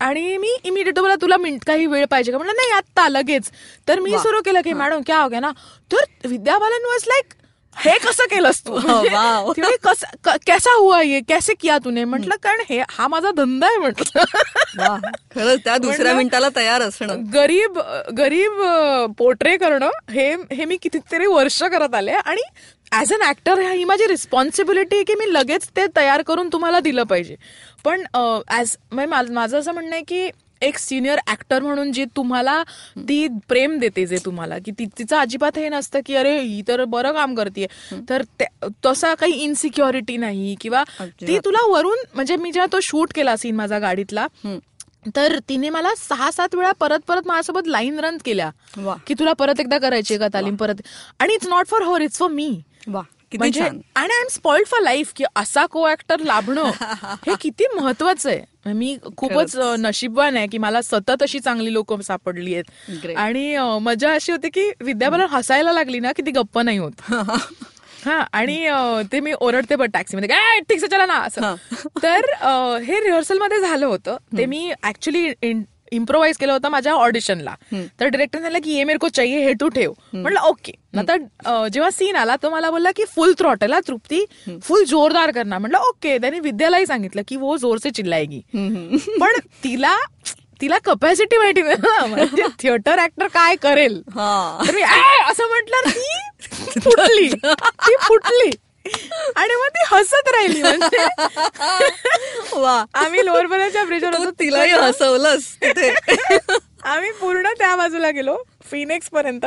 आणि 0.01 0.37
मी 0.37 0.47
इमिडिएट 0.63 0.99
बोला 0.99 1.15
तुला 1.15 1.37
मिनिट 1.37 1.63
काही 1.67 1.85
वेळ 1.85 2.05
पाहिजे 2.05 2.31
का? 2.31 2.37
म्हटलं 2.37 2.55
नाही 2.55 2.71
आत्ता 2.71 3.07
लगेच. 3.09 3.49
तर 3.87 3.99
मी 3.99 4.11
सुरू 4.19 4.41
केलं 4.45 4.61
की 4.61 4.73
मॅडम 4.73 5.01
क्या 5.05 5.19
हो 5.19 5.27
गया 5.29 5.39
ना? 5.39 5.51
तर 5.91 6.27
विद्या 6.27 6.57
बालन 6.59 6.85
वॉज 6.85 7.03
लाईक 7.07 7.33
हे 7.77 7.97
कसं 7.97 8.23
केलंस 8.23 8.61
तू? 8.67 8.79
म्हणजे 8.79 9.09
वाव. 9.13 9.51
ती 9.51 9.61
म्हणे, 9.61 9.75
"कस- 9.83 10.37
हुआ 10.71 11.01
ये? 11.01 11.19
कैसे 11.19 11.53
किया 11.53 11.77
तूने? 11.77 12.03
म्हटलं 12.03 12.35
कारण 12.43 12.61
हे 12.69 12.81
हा 12.89 13.07
माझा 13.07 13.31
धंदा 13.31 13.67
आहे 13.67 13.77
म्हटलं. 13.77 14.23
खरंच 15.35 15.59
त्या 15.59 15.77
दुसऱ्या 15.77 16.13
मिनिटाला 16.13 16.47
तयार 16.55 16.81
असणं. 16.81 17.33
गरीब 17.33 17.79
गरीब 18.17 18.63
पोर्ट्रे 19.17 19.57
करणं 19.57 19.89
हे 20.11 20.33
हे 20.33 20.65
मी 20.65 20.77
कितीतरी 20.77 21.25
वर्ष 21.25 21.63
करत 21.63 21.95
आले 21.95 22.11
आणि 22.11 22.41
ऍज 22.91 23.13
अन 23.13 23.21
ऍक्टर 23.29 23.59
ही 23.59 23.83
माझी 23.83 24.07
रिस्पॉन्सिबिलिटी 24.07 24.95
आहे 24.95 25.03
की 25.03 25.13
मी 25.13 25.33
लगेच 25.33 25.67
ते 25.77 25.85
तयार 25.95 26.21
करून 26.21 26.49
तुम्हाला 26.53 26.79
दिलं 26.79 27.03
पाहिजे. 27.03 27.35
पण 27.83 28.03
ऍज 28.49 28.77
माझं 29.31 29.59
असं 29.59 29.71
म्हणणं 29.71 29.95
आहे 29.95 30.03
की 30.07 30.29
एक 30.65 30.77
सिनियर 30.77 31.19
ऍक्टर 31.27 31.61
म्हणून 31.63 31.91
जी 31.91 32.05
तुम्हाला 32.15 32.61
ती 32.97 33.27
प्रेम 33.47 33.77
देते 33.79 34.05
जे 34.05 34.17
तुम्हाला 34.25 34.57
की 34.57 34.71
ती- 34.71 34.87
तिचं 34.97 35.17
अजिबात 35.17 35.57
हे 35.57 35.69
नसतं 35.69 35.99
की 36.05 36.15
अरे 36.15 36.39
ही 36.41 36.61
तर 36.67 36.83
बरं 36.85 37.11
काम 37.11 37.35
करते 37.35 37.65
तर 38.09 38.21
तसा 38.85 39.13
काही 39.15 39.33
इनसिक्युरिटी 39.33 40.17
नाही 40.17 40.55
किंवा 40.61 40.83
ती. 41.27 41.37
तुला 41.45 41.65
वरून 41.67 41.97
म्हणजे 42.13 42.35
मी 42.35 42.51
जेव्हा 42.51 42.67
तो 42.71 42.79
शूट 42.81 43.13
केला 43.13 43.35
सीन 43.35 43.55
माझा 43.55 43.79
गाडीतला 43.79 44.27
तर 45.15 45.37
तिने 45.49 45.69
मला 45.69 45.89
सहा 45.97 46.29
सात 46.31 46.55
वेळा 46.55 46.71
परत 46.71 46.99
परत 47.07 47.27
माझ्यासोबत 47.27 47.67
लाईन 47.67 47.99
रन 47.99 48.17
केल्या. 48.25 48.49
की 49.07 49.13
तुला 49.13 49.33
परत 49.33 49.59
एकदा 49.59 49.77
करायची 49.77 50.17
का 50.17 50.27
तालीम 50.33 50.55
परत? 50.55 50.75
आणि 51.19 51.33
it's 51.33 51.47
not 51.47 51.67
for 51.67 51.81
her 51.83 52.01
it's 52.01 52.17
for 52.17 52.29
me 52.31 52.49
म्हणजे 53.37 53.59
आणि 53.95 54.13
I 54.13 54.21
am 54.21 54.27
spoiled 54.31 54.67
for 54.67 54.81
life 54.81 55.11
की 55.15 55.23
असा 55.35 55.65
को 55.65 55.87
ऍक्टर 55.89 56.19
लाभणं 56.19 56.63
हे 57.27 57.33
किती 57.41 57.65
महत्वाचं 57.75 58.29
आहे. 58.29 58.41
मी 58.65 58.97
खूपच 59.17 59.55
नशीबवान 59.79 60.37
आहे 60.37 60.47
की 60.47 60.57
मला 60.57 60.81
सतत 60.81 61.23
अशी 61.23 61.39
चांगली 61.39 61.73
लोक 61.73 62.01
सापडली 62.01 62.53
आहेत. 62.53 62.63
आणि 63.15 63.57
मजा 63.81 64.13
अशी 64.13 64.31
होती 64.31 64.49
की 64.49 64.71
विद्याबालन 64.81 65.25
हसायला 65.29 65.71
लागली 65.71 65.99
ना 65.99 66.11
की 66.11 66.21
ती 66.25 66.31
गप्प 66.31 66.59
नाही 66.59 66.77
होत. 66.77 66.91
हा 68.05 68.23
आणि 68.33 68.67
ते 69.11 69.19
मी 69.19 69.33
ओरडते 69.41 69.75
पण 69.75 69.89
टॅक्सीमध्ये 69.89 70.29
काय 70.29 70.59
ठीक 70.59 70.79
से 70.79 70.87
चला 70.87 71.05
ना 71.05 71.13
असं. 71.13 71.55
तर 72.03 72.25
हे 72.83 72.99
रिहर्सलमध्ये 72.99 73.59
झालं 73.59 73.85
होतं. 73.85 74.17
ते 74.37 74.45
मी 74.45 74.71
ऍक्च्युली 74.83 75.33
इम्प्रोव्हाइज 75.91 76.37
केलं 76.37 76.51
होतं 76.53 76.69
माझ्या 76.69 76.93
ऑडिशनला 76.93 77.53
तर 77.99 78.07
डिरेक्टर 78.07 78.39
सांगितलं 78.39 78.63
की 78.63 78.73
ये 78.73 78.83
मेरे 78.83 78.99
को 78.99 79.07
चाहिए 79.09 79.43
हे 79.45 79.53
तू 79.53 79.67
ठेव. 79.69 79.91
म्हटलं 80.13 80.39
ओके 80.39 80.71
नंतर 80.93 81.17
अ, 81.45 81.67
जेव्हा 81.67 81.89
सीन 81.91 82.15
आला 82.15 82.35
तो 82.35 82.49
मला 82.49 82.69
बोलला 82.71 82.91
की 82.91 83.03
फुल 83.05 83.33
थ्रॉटल 83.33 83.73
तृप्ती. 83.87 84.23
फुल 84.63 84.83
जोरदार 84.83 85.31
करणार. 85.31 85.59
म्हटलं 85.59 85.77
ओके 85.79 86.17
त्याने 86.17 86.39
विद्यालाही 86.39 86.85
सांगितलं 86.85 87.21
की 87.27 87.35
वो 87.35 87.57
जोर 87.57 87.77
से 87.77 87.91
चिल्लाएगी 87.91 88.41
पण 89.21 89.39
तिला 89.63 89.95
तिला 90.61 90.77
कपॅसिटी 90.85 91.37
माहिती 91.37 91.61
म्हणजे 91.61 92.43
थिएटर 92.59 92.99
ऍक्टर 92.99 93.27
काय 93.27 93.55
करेल? 93.55 94.01
तर 94.09 94.71
मी 94.75 94.81
"आय!" 94.81 95.31
असं 95.31 95.47
म्हटलं 95.49 95.89
ती 95.89 96.79
फुटली. 96.79 97.27
ती 97.87 97.95
फुटली. 98.01 98.51
आणि 99.35 99.55
मग 99.55 99.67
ती 99.67 99.83
हसत 99.87 100.27
राहिली 100.27 100.61
म्हणजे. 100.61 101.05
वा. 102.53 102.85
आम्ही 102.93 103.25
लोअरपर्यंतच्या 103.25 103.83
ब्रिजवर 103.83 104.15
होतो 104.15 104.31
तिलाही 104.31 104.71
हसवलंस 104.71 105.55
तिथे. 105.55 105.93
आम्ही 106.83 107.11
पूर्ण 107.11 107.47
त्या 107.57 107.75
बाजूला 107.75 108.09
गेलो 108.09 108.37
फिनेक्स 108.71 109.09
पर्यंत. 109.09 109.45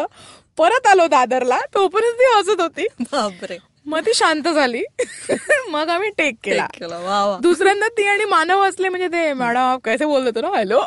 परत 0.59 0.87
आलो 0.87 1.07
दादरला 1.07 1.59
तोपर्यंत 1.74 2.14
ती 2.14 2.24
हसत 2.37 2.61
होती. 2.61 2.87
बापरे. 3.01 3.59
मग 3.87 4.01
ती 4.01 4.14
शांत 4.14 4.48
झाली. 4.48 4.83
मग 5.68 5.88
आम्ही 5.88 6.11
टेक 6.11 6.35
केला. 6.44 6.66
दुसऱ्यांदा 7.42 7.88
ती 7.88 8.07
आणि 8.07 8.24
मानव 8.24 8.62
असले 8.62 8.88
म्हणजे 8.88 9.09
ते 9.09 9.33
मॅडम 9.33 9.77
कैसे 9.85 10.05
बोलत 10.05 10.27
होतो 10.27 10.40
ना? 10.40 10.48
हॅलो 10.48 10.81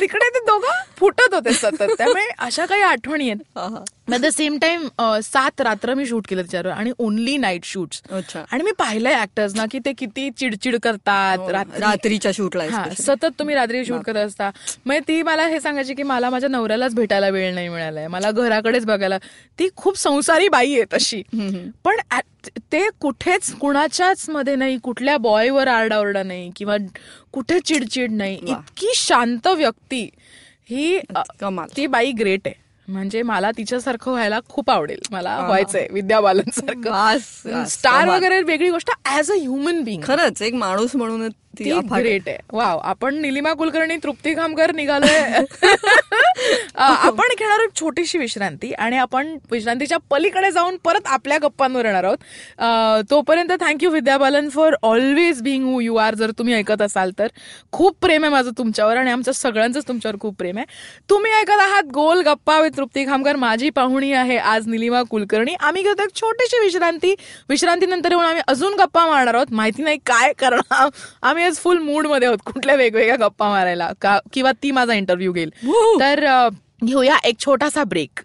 तिकडे 0.00 0.28
ते 0.28 0.38
दोघं 0.38 0.82
फुटत 0.98 1.34
होते 1.34 1.52
सतत. 1.52 1.82
त्यामुळे 1.98 2.26
अशा 2.38 2.66
काही 2.66 2.82
आठवणी 2.82 3.30
आहेत. 3.30 3.58
हा, 4.08 4.12
हा. 4.12 4.16
ऍट 4.16 4.22
द 4.22 4.28
सेम 4.28 4.58
टाइम 4.58 4.88
सात 5.22 5.60
रात्र 5.60 5.94
मी 5.94 6.06
शूट 6.06 6.26
केलं 6.26 6.42
त्याच्यावर 6.42 6.66
आणि 6.66 6.92
ओनली 6.98 7.36
नाईट 7.36 7.64
शूट्स 7.64 8.02
अच्छा. 8.10 8.44
आणि 8.52 8.62
मी 8.62 8.70
पाहिलंय 8.72 9.14
ऍक्टर्स 9.14 9.54
ना 9.54 9.64
की 9.70 9.78
ते 9.84 9.92
किती 9.92 10.30
चिडचिड 10.30 10.76
करतात. 10.76 11.38
रात्री 11.50 11.80
रात्रीच्या 11.80 12.32
शूटला 12.34 12.64
हा. 12.64 12.84
सतत 12.98 13.26
तुम्ही 13.38 13.54
रात्री 13.54 13.84
शूट 13.84 14.00
करत 14.00 14.16
असता. 14.16 14.50
मग 14.86 14.94
ती 15.08 15.22
मला 15.22 15.46
हे 15.46 15.60
सांगायची 15.60 15.94
की 15.94 16.02
मला 16.02 16.30
माझ्या 16.30 16.48
नवऱ्यालाच 16.48 16.94
भेटायला 16.94 17.28
वेळ 17.28 17.54
नाही 17.54 17.68
मिळालाय. 17.68 18.08
मला 18.08 18.30
घराकडेच 18.30 18.86
बघायला 18.86 19.18
ती 19.58 19.68
खूप 19.76 19.96
संसारी 19.96 20.48
बाई 20.48 20.74
आहे 20.74 20.84
तशी. 20.92 21.22
पण 21.84 21.96
ते 22.72 22.88
कुठेच 23.00 23.54
कुणाच्याच 23.54 24.30
मध्ये 24.30 24.56
नाही 24.56 24.78
कुठल्या 24.78 25.16
बॉयवर 25.16 25.68
आरडाओरडा 25.68 26.22
नाही 26.22 26.50
किंवा 26.56 26.76
कुठे 27.32 27.60
चिडचिड 27.60 28.12
नाही. 28.12 28.36
इतकी 28.36 28.92
शांत 28.94 29.46
व्यक्ती. 29.46 30.10
ही. 30.70 30.98
ती 31.76 31.86
बाई 31.86 32.12
ग्रेट 32.12 32.40
आहे. 32.46 32.65
म्हणजे 32.88 33.22
मला 33.22 33.50
तिच्यासारखं 33.50 34.10
व्हायला 34.10 34.38
खूप 34.48 34.70
आवडेल. 34.70 34.98
मला 35.12 35.38
व्हायचंय 35.46 35.86
विद्या 35.90 36.20
बालन 36.20 36.50
सारखं 36.54 37.64
स्टार. 37.68 38.08
वगैरे 38.08 38.40
वेगळी 38.42 38.70
गोष्ट 38.70 38.90
ऍज 39.08 39.30
अ 39.30 39.34
ह्युमन 39.34 39.82
बिंग 39.82 40.02
खरंच 40.04 40.42
एक 40.42 40.54
माणूस 40.54 40.96
म्हणून 40.96 41.28
ती. 41.58 41.70
ग्रेट 41.92 42.28
आहे. 42.28 42.38
वाव 42.52 42.78
आपण 42.84 43.14
निलिमा 43.20 43.52
कुलकर्णी 43.52 43.96
तृप्ती 44.02 44.34
खामकर 44.34 44.72
निघालोय 44.74 45.18
आपण 46.76 47.28
घेणार 47.38 47.58
आहोत 47.58 47.76
छोटीशी 47.80 48.18
विश्रांती 48.18 48.72
आणि 48.72 48.96
आपण 48.96 49.36
विश्रांतीच्या 49.50 49.98
पलीकडे 50.10 50.50
जाऊन 50.50 50.76
परत 50.84 51.06
आपल्या 51.06 51.38
गप्पांवर 51.42 51.84
येणार 51.84 52.04
आहोत. 52.04 53.04
तोपर्यंत 53.10 53.52
thank you 53.60 53.90
Vidya 53.90 54.16
Balan 54.18 54.48
for 54.48 54.74
always 54.82 55.40
being 55.42 55.64
who 55.64 55.80
you 55.80 55.96
are 55.96 56.14
जर 56.14 56.30
तुम्ही 56.38 56.54
ऐकत 56.54 56.82
असाल 56.82 57.10
तर 57.18 57.26
खूप 57.72 57.96
प्रेम 58.00 58.22
आहे 58.24 58.32
माझं 58.32 58.50
तुमच्यावर 58.58 58.96
आणि 58.96 59.10
आमचं 59.10 59.32
सगळ्यांचंच 59.32 59.88
तुमच्यावर 59.88 60.16
खूप 60.20 60.36
प्रेम 60.38 60.58
आहे. 60.58 60.66
तुम्ही 61.10 61.32
ऐकत 61.32 61.60
आहात 61.60 61.90
गोल 61.94 62.20
गप्पा 62.26 62.58
विथ 62.60 62.76
तृप्ती 62.76 63.04
खामकर 63.06 63.36
माझी 63.36 63.70
पाहुणी 63.70 64.12
आहे 64.12 64.36
आज 64.38 64.66
निलिमा 64.68 65.02
कुलकर्णी. 65.10 65.54
आम्ही 65.60 65.82
घेतो 65.82 66.02
एक 66.02 66.14
छोटीशी 66.16 66.60
विश्रांती. 66.64 67.14
विश्रांतीनंतर 67.48 68.12
येऊन 68.12 68.24
आम्ही 68.24 68.42
अजून 68.48 68.74
गप्पा 68.80 69.06
मारणार 69.06 69.34
आहोत. 69.34 69.52
माहिती 69.52 69.82
नाही 69.82 69.98
काय 70.06 70.32
करणार. 70.38 70.88
आम्ही 71.22 71.44
आज 71.46 71.56
फुल 71.56 71.78
मूडमध्ये 71.78 72.28
आहोत 72.28 72.38
कुठल्या 72.46 72.74
वेगवेगळ्या 72.74 73.16
गप्पा 73.16 73.48
मारायला 73.48 73.90
का 74.00 74.18
किंवा 74.32 74.52
ती 74.52 74.70
माझा 74.70 74.94
इंटरव्ह्यू 74.94 75.32
घेईल! 75.32 75.50
तर 76.00 76.24
घेऊया 76.84 77.16
एक 77.24 77.38
छोटासा 77.38 77.84
break 77.84 78.20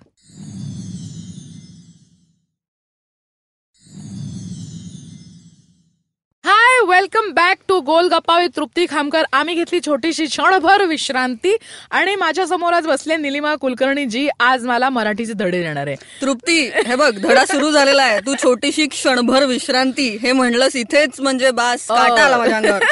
hi 6.44 6.80
welcome 6.88 7.30
back 7.34 7.58
to 7.68 7.80
golgappa 8.08 8.38
with 8.40 8.50
Trupti 8.56 8.86
Khamkar 8.90 9.24
आम्ही 9.34 9.56
घेतली 9.56 9.80
छोटीशी 9.86 10.26
क्षणभर 10.26 10.84
विश्रांती 10.86 11.56
आणि 11.92 12.16
माझ्यासमोर 12.16 12.74
आज 12.74 12.88
बसले 12.88 13.18
निलिमा 13.18 13.54
कुलकर्णी 13.56 14.06
जी 14.06 14.28
आज 14.40 14.66
मला 14.66 14.90
मराठीचे 14.90 15.34
धडे 15.34 15.62
देणार 15.64 15.88
आहे. 15.88 15.96
तृप्ती 16.22 16.60
हे 16.86 16.96
बघ 16.96 17.12
धडा 17.18 17.46
सुरू 17.46 17.72
झालेला 17.72 18.04
आहे. 18.04 18.20
तू 18.20 18.36
छोटीशी 18.44 18.88
क्षणभर 18.88 19.46
विश्रांती 19.46 20.10
हे 20.22 20.32
म्हणलंस 20.32 20.76
इथेच 20.76 21.20
म्हणजे 21.20 21.52
बास 21.52 21.86
काटा 21.88 22.24
आला 22.26 22.38
माझ्या 22.38 22.58
अंगावर. 22.58 22.84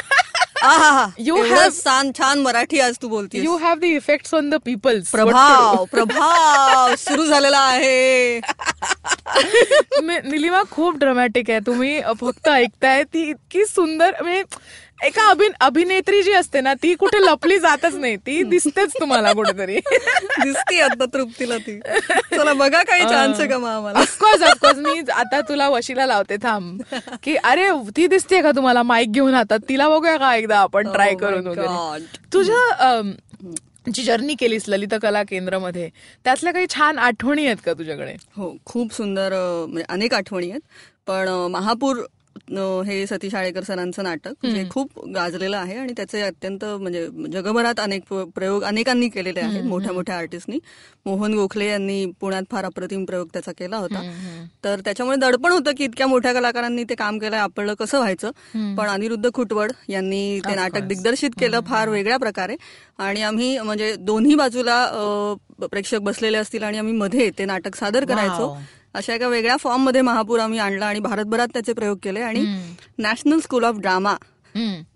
एवढं 0.63 1.55
have- 1.55 1.83
छान 1.83 2.11
छान 2.11 2.39
मराठी 2.39 2.79
आज 2.79 2.97
तू 3.01 3.07
बोलतीस 3.09 3.43
you 3.43 3.57
have 3.57 3.75
the 3.79 3.83
effects 3.83 4.33
on 4.33 4.49
the 4.49 4.55
peoples 4.65 5.11
प्रभाव 5.11 5.85
प्रभाव 5.85 6.95
सुरू 6.95 7.25
झालेला 7.25 7.59
आहे. 7.59 8.39
निलिमा 10.01 10.63
खूप 10.71 10.97
ड्रामॅटिक 10.97 11.49
आहे. 11.49 11.59
तुम्ही 11.59 12.01
फक्त 12.21 12.47
ऐकताय 12.47 13.03
ती 13.03 13.29
इतकी 13.29 13.65
सुंदर 13.65 14.21
म्हणजे 14.21 14.43
एका 15.05 15.29
अभिन 15.29 15.51
अभिनेत्री 15.61 16.21
जी 16.23 16.31
असते 16.31 16.61
ना 16.61 16.73
ती 16.73 16.93
कुठे 16.95 17.17
लपली 17.21 17.57
जातच 17.59 17.95
नाही. 17.95 18.15
ती 18.17 18.41
दिसतेच 18.43 18.93
तुम्हाला 18.99 19.31
कुठेतरी. 19.33 19.75
दिसती 20.43 20.79
आता 20.79 21.05
तृप्तीला 21.05 21.57
ती. 21.57 21.79
चला 22.35 22.53
बघा 22.53 22.81
काही 22.83 23.03
चान्स 23.03 23.39
आहे 23.39 23.47
का 23.49 23.55
आम्हाला? 23.55 23.99
ऑफकोर्स 23.99 24.41
ऑफकोर्स 24.41 24.77
मी 24.77 24.99
आता 25.13 25.41
तुला 25.41 25.69
वशीला 25.69 26.05
लावते 26.05 26.35
थांब. 26.43 26.81
की 27.23 27.35
अरे 27.35 27.69
ती 27.95 28.07
दिसते 28.07 28.41
का 28.41 28.51
तुम्हाला? 28.51 28.83
माईक 28.83 29.11
घेऊन 29.11 29.33
हातात. 29.33 29.59
तिला 29.69 29.89
बघूया 29.89 30.17
का 30.17 30.35
एकदा 30.35 30.59
आपण 30.59 30.91
ट्राय 30.91 31.13
Oh 31.13 31.19
करून 31.19 31.47
वगैरे. 31.47 31.67
God. 31.67 32.01
तुझं 32.33 32.69
अम, 32.79 33.11
जी 33.93 34.03
जर्नी 34.03 34.35
केलीस 34.39 34.63
ललित 34.67 34.93
कला 35.01 35.23
केंद्रामध्ये 35.23 35.89
त्यातल्या 36.23 36.53
काही 36.53 36.65
छान 36.69 36.97
आठवणी 36.99 37.45
आहेत 37.45 37.57
का 37.65 37.73
तुझ्याकडे? 37.73 38.15
हो 38.37 38.55
खूप 38.65 38.93
सुंदर 38.93 39.33
म्हणजे 39.69 39.85
अनेक 39.89 40.13
आठवणी 40.13 40.49
आहेत. 40.51 40.61
पण 41.07 41.29
महापूर 41.51 41.97
हे 42.85 43.07
सतीश 43.07 43.35
आळेकर 43.35 43.63
सरांचं 43.63 44.03
नाटक 44.03 44.45
जे 44.45 44.69
खूप 44.69 45.09
गाजलेलं 45.09 45.57
आहे 45.57 45.77
आणि 45.77 45.93
त्याचे 45.97 46.21
अत्यंत 46.21 46.65
म्हणजे 46.65 47.07
जगभरात 47.31 47.79
अनेक 47.79 48.01
प्र- 48.09 48.25
प्रयोग 48.35 48.63
अनेकांनी 48.63 49.09
केलेले 49.09 49.39
आहेत 49.39 49.63
मोठ्या 49.63 49.93
मोठ्या 49.93 50.17
आर्टिस्टनी. 50.17 50.59
मोहन 51.05 51.33
गोखले 51.33 51.69
यांनी 51.69 52.05
पुण्यात 52.19 52.43
फार 52.51 52.65
अप्रतिम 52.65 53.05
प्रयोग 53.05 53.27
त्याचा 53.33 53.51
केला 53.51 53.77
होता. 53.77 54.01
तर 54.63 54.79
त्याच्यामुळे 54.79 55.17
दडपण 55.17 55.51
होतं 55.51 55.71
की 55.77 55.83
इतक्या 55.83 56.07
मोठ्या 56.07 56.33
कलाकारांनी 56.33 56.83
ते 56.83 56.95
काम 56.95 57.17
केलंय 57.17 57.39
आपलं 57.39 57.73
कसं 57.73 57.97
व्हायचं? 57.97 58.31
पण 58.75 58.87
अनिरुद्ध 58.87 59.29
खुटवड 59.33 59.71
यांनी 59.89 60.39
ते 60.39 60.55
नाटक 60.55 60.81
दिग्दर्शित 60.87 61.29
केलं 61.39 61.59
फार 61.67 61.89
वेगळ्या 61.89 62.17
प्रकारे. 62.17 62.55
आणि 62.97 63.21
आम्ही 63.21 63.59
म्हणजे 63.59 63.95
दोन्ही 63.95 64.35
बाजूला 64.35 64.91
प्रेक्षक 65.59 65.97
बसलेले 65.97 66.37
असतील 66.37 66.63
आणि 66.63 66.77
आम्ही 66.77 66.93
मध्ये 66.93 67.31
ते 67.37 67.45
नाटक 67.45 67.75
सादर 67.75 68.05
करायचो. 68.05 68.57
अशा 68.95 69.13
एका 69.13 69.27
वेगळ्या 69.27 69.57
फॉर्ममध्ये 69.57 70.01
महापूर 70.01 70.39
आम्ही 70.39 70.59
आणला 70.59 70.85
आणि 70.85 70.99
भारतभरात 70.99 71.47
त्याचे 71.53 71.73
प्रयोग 71.73 71.97
केले 72.03 72.19
आणि 72.19 72.39
नॅशनल 72.97 73.39
स्कूल 73.39 73.63
ऑफ 73.63 73.75
ड्रामा. 73.79 74.15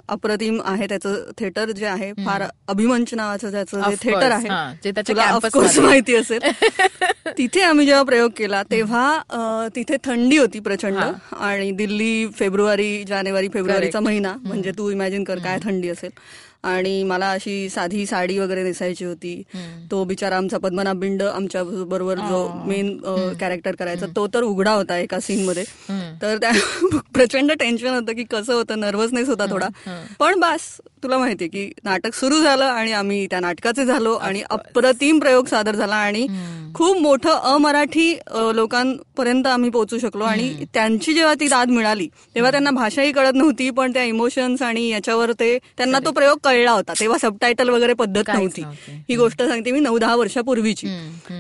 अप्रतिम 0.08 0.60
आहे 0.65 0.86
त्याचं 0.89 1.32
थिएटर 1.38 1.71
जे 1.71 1.86
आहे 1.86 2.12
फार 2.25 2.43
अभिमंच 2.67 3.13
नावाचं 3.13 3.51
त्याचं 3.51 3.77
जे 3.89 3.95
थिएटर 4.01 4.32
आहे. 4.32 4.47
तुला 5.13 5.23
ऑफकोर्स. 5.36 5.79
माहिती 5.79 6.15
असेल. 6.15 6.39
तिथे 7.38 7.62
आम्ही 7.62 7.86
जेव्हा 7.86 8.03
प्रयोग 8.03 8.32
केला 8.38 8.63
तेव्हा 8.63 9.67
तिथे 9.75 9.97
थंडी 10.03 10.38
होती 10.38 10.60
प्रचंड 10.60 10.97
आणि 11.39 11.71
दिल्ली 11.71 12.27
फेब्रुवारी 12.27 13.03
जानेवारी 13.03 13.47
फेब्रुवारीचा 13.53 13.99
महिना 13.99 14.34
म्हणजे 14.43 14.71
तू 14.71 14.89
इमॅजिन 14.91 15.23
कर 15.23 15.39
काय 15.39 15.60
थंडी 15.63 15.89
असेल. 15.89 16.10
आणि 16.63 17.04
मला 17.04 17.32
अशी 17.32 17.69
साधी 17.69 18.06
साडी 18.06 18.38
वगैरे 18.39 18.63
नेसायची 18.63 19.06
होती. 19.06 19.41
तो 19.91 20.04
बिचारा 20.04 20.38
आमचा 20.38 20.58
पद्मनाभ 20.58 20.97
बिंड 20.97 21.23
आमच्या 21.23 21.63
बरोबर 21.63 22.19
जो 22.19 22.47
मेन 22.65 22.97
कॅरेक्टर 23.39 23.76
करायचा 23.76 24.06
तो 24.15 24.28
तर 24.28 24.43
उघडा 24.43 24.71
होता 24.71 24.97
एका 24.97 25.19
सीन 25.19 25.45
मध्ये. 25.45 25.63
तर 26.21 26.38
त्या 26.38 26.52
प्रचंड 27.13 27.52
टेन्शन 27.52 27.93
होतं 27.93 28.13
की 28.13 28.23
कसं 28.23 28.54
होतं 28.54 28.80
नर्वसनेस 28.80 29.30
होता 29.30 29.45
थोडा. 29.45 29.67
पण 30.19 30.39
बस 30.39 30.69
तुला 31.04 31.17
माहितीये 31.17 31.49
की 31.49 31.71
नाटक 31.84 32.13
सुरू 32.13 32.41
झालं 32.41 32.65
आणि 32.65 32.91
आम्ही 32.91 33.26
त्या 33.30 33.39
नाटकाचे 33.39 33.86
झालो 33.86 34.13
आणि 34.15 34.41
अप्रतिम 34.49 35.19
प्रयोग 35.19 35.45
सादर 35.45 35.76
झाला 35.76 35.95
आणि 35.95 36.28
खूप 36.76 36.97
मोठं 36.97 37.30
अमराठी 37.30 38.13
लोकांपर्यंत 38.56 39.47
आम्ही 39.47 39.69
पोहोचू 39.69 39.97
शकलो 39.99 40.23
आणि 40.23 40.65
त्यांची 40.73 41.13
जेव्हा 41.13 41.34
ती 41.34 41.47
दाद 41.47 41.69
मिळाली 41.69 42.08
तेव्हा 42.36 42.52
त्यांना 42.52 42.71
भाषाही 42.71 43.12
कळत 43.12 43.34
नव्हती 43.34 43.69
पण 43.69 43.93
त्या 43.93 44.04
इमोशन्स 44.04 44.62
आणि 44.62 44.88
याच्यावर 44.89 45.32
ते 45.32 45.58
त्यांना 45.78 45.99
तो 45.99 46.12
प्रयोग 46.12 46.38
कळला 46.53 46.71
होता. 46.71 46.93
तेव्हा 46.99 47.17
सबटायटल 47.17 47.69
वगैरे 47.69 47.93
पद्धत 47.93 48.23
नव्हती. 48.27 48.61
ही 49.09 49.15
गोष्ट 49.15 49.43
सांगते 49.43 49.71
मी 49.71 49.79
नऊ 49.79 49.97
दहा 49.97 50.15
वर्षापूर्वीची. 50.15 50.87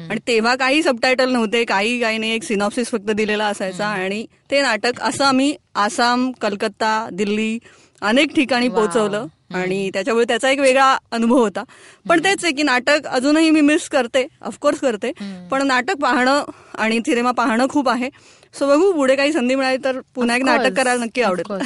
आणि 0.09 0.19
तेव्हा 0.27 0.55
काही 0.55 0.83
सबटायटल 0.83 1.31
नव्हते 1.31 1.63
काही 1.65 1.99
काही 1.99 2.17
नाही. 2.17 2.31
एक 2.31 2.43
सिनॉप्सिस 2.43 2.87
फक्त 2.87 3.11
दिलेला 3.11 3.45
असायचा 3.45 3.87
आणि 3.87 4.25
ते 4.51 4.61
नाटक 4.61 4.91
असं 5.01 5.25
आम्ही 5.25 5.55
आसाम 5.75 6.31
कलकत्ता 6.31 7.09
दिल्ली 7.13 7.59
अनेक 8.01 8.35
ठिकाणी 8.35 8.67
पोहोचवलं. 8.67 9.25
आणि 9.53 9.89
त्याच्यामुळे 9.89 10.25
त्याचा 10.27 10.49
एक 10.49 10.59
वेगळा 10.59 10.97
अनुभव 11.11 11.37
होता. 11.37 11.63
पण 12.09 12.19
तेच 12.23 12.45
आहे 12.45 12.53
की 12.53 12.63
नाटक 12.63 12.99
अजूनही 13.05 13.49
मी 13.49 13.61
मिस 13.61 13.89
करते. 13.89 14.27
ऑफकोर्स 14.41 14.79
करते. 14.79 15.11
पण 15.51 15.67
नाटक 15.67 15.95
पाहणं 16.01 16.43
आणि 16.77 16.99
सिनेमा 16.99 17.31
पाहणं 17.31 17.67
खूप 17.69 17.89
आहे. 17.89 18.09
सो 18.53 18.67
बघू 18.67 18.91
पुढे 18.93 19.15
काही 19.15 19.31
संधी 19.33 19.55
मिळाली 19.55 19.77
तर 19.83 19.99
पुन्हा 20.15 20.35
एक 20.35 20.43
नाटक 20.43 20.73
करायला 20.73 21.03
नक्की 21.03 21.21
आवडेल. 21.21 21.57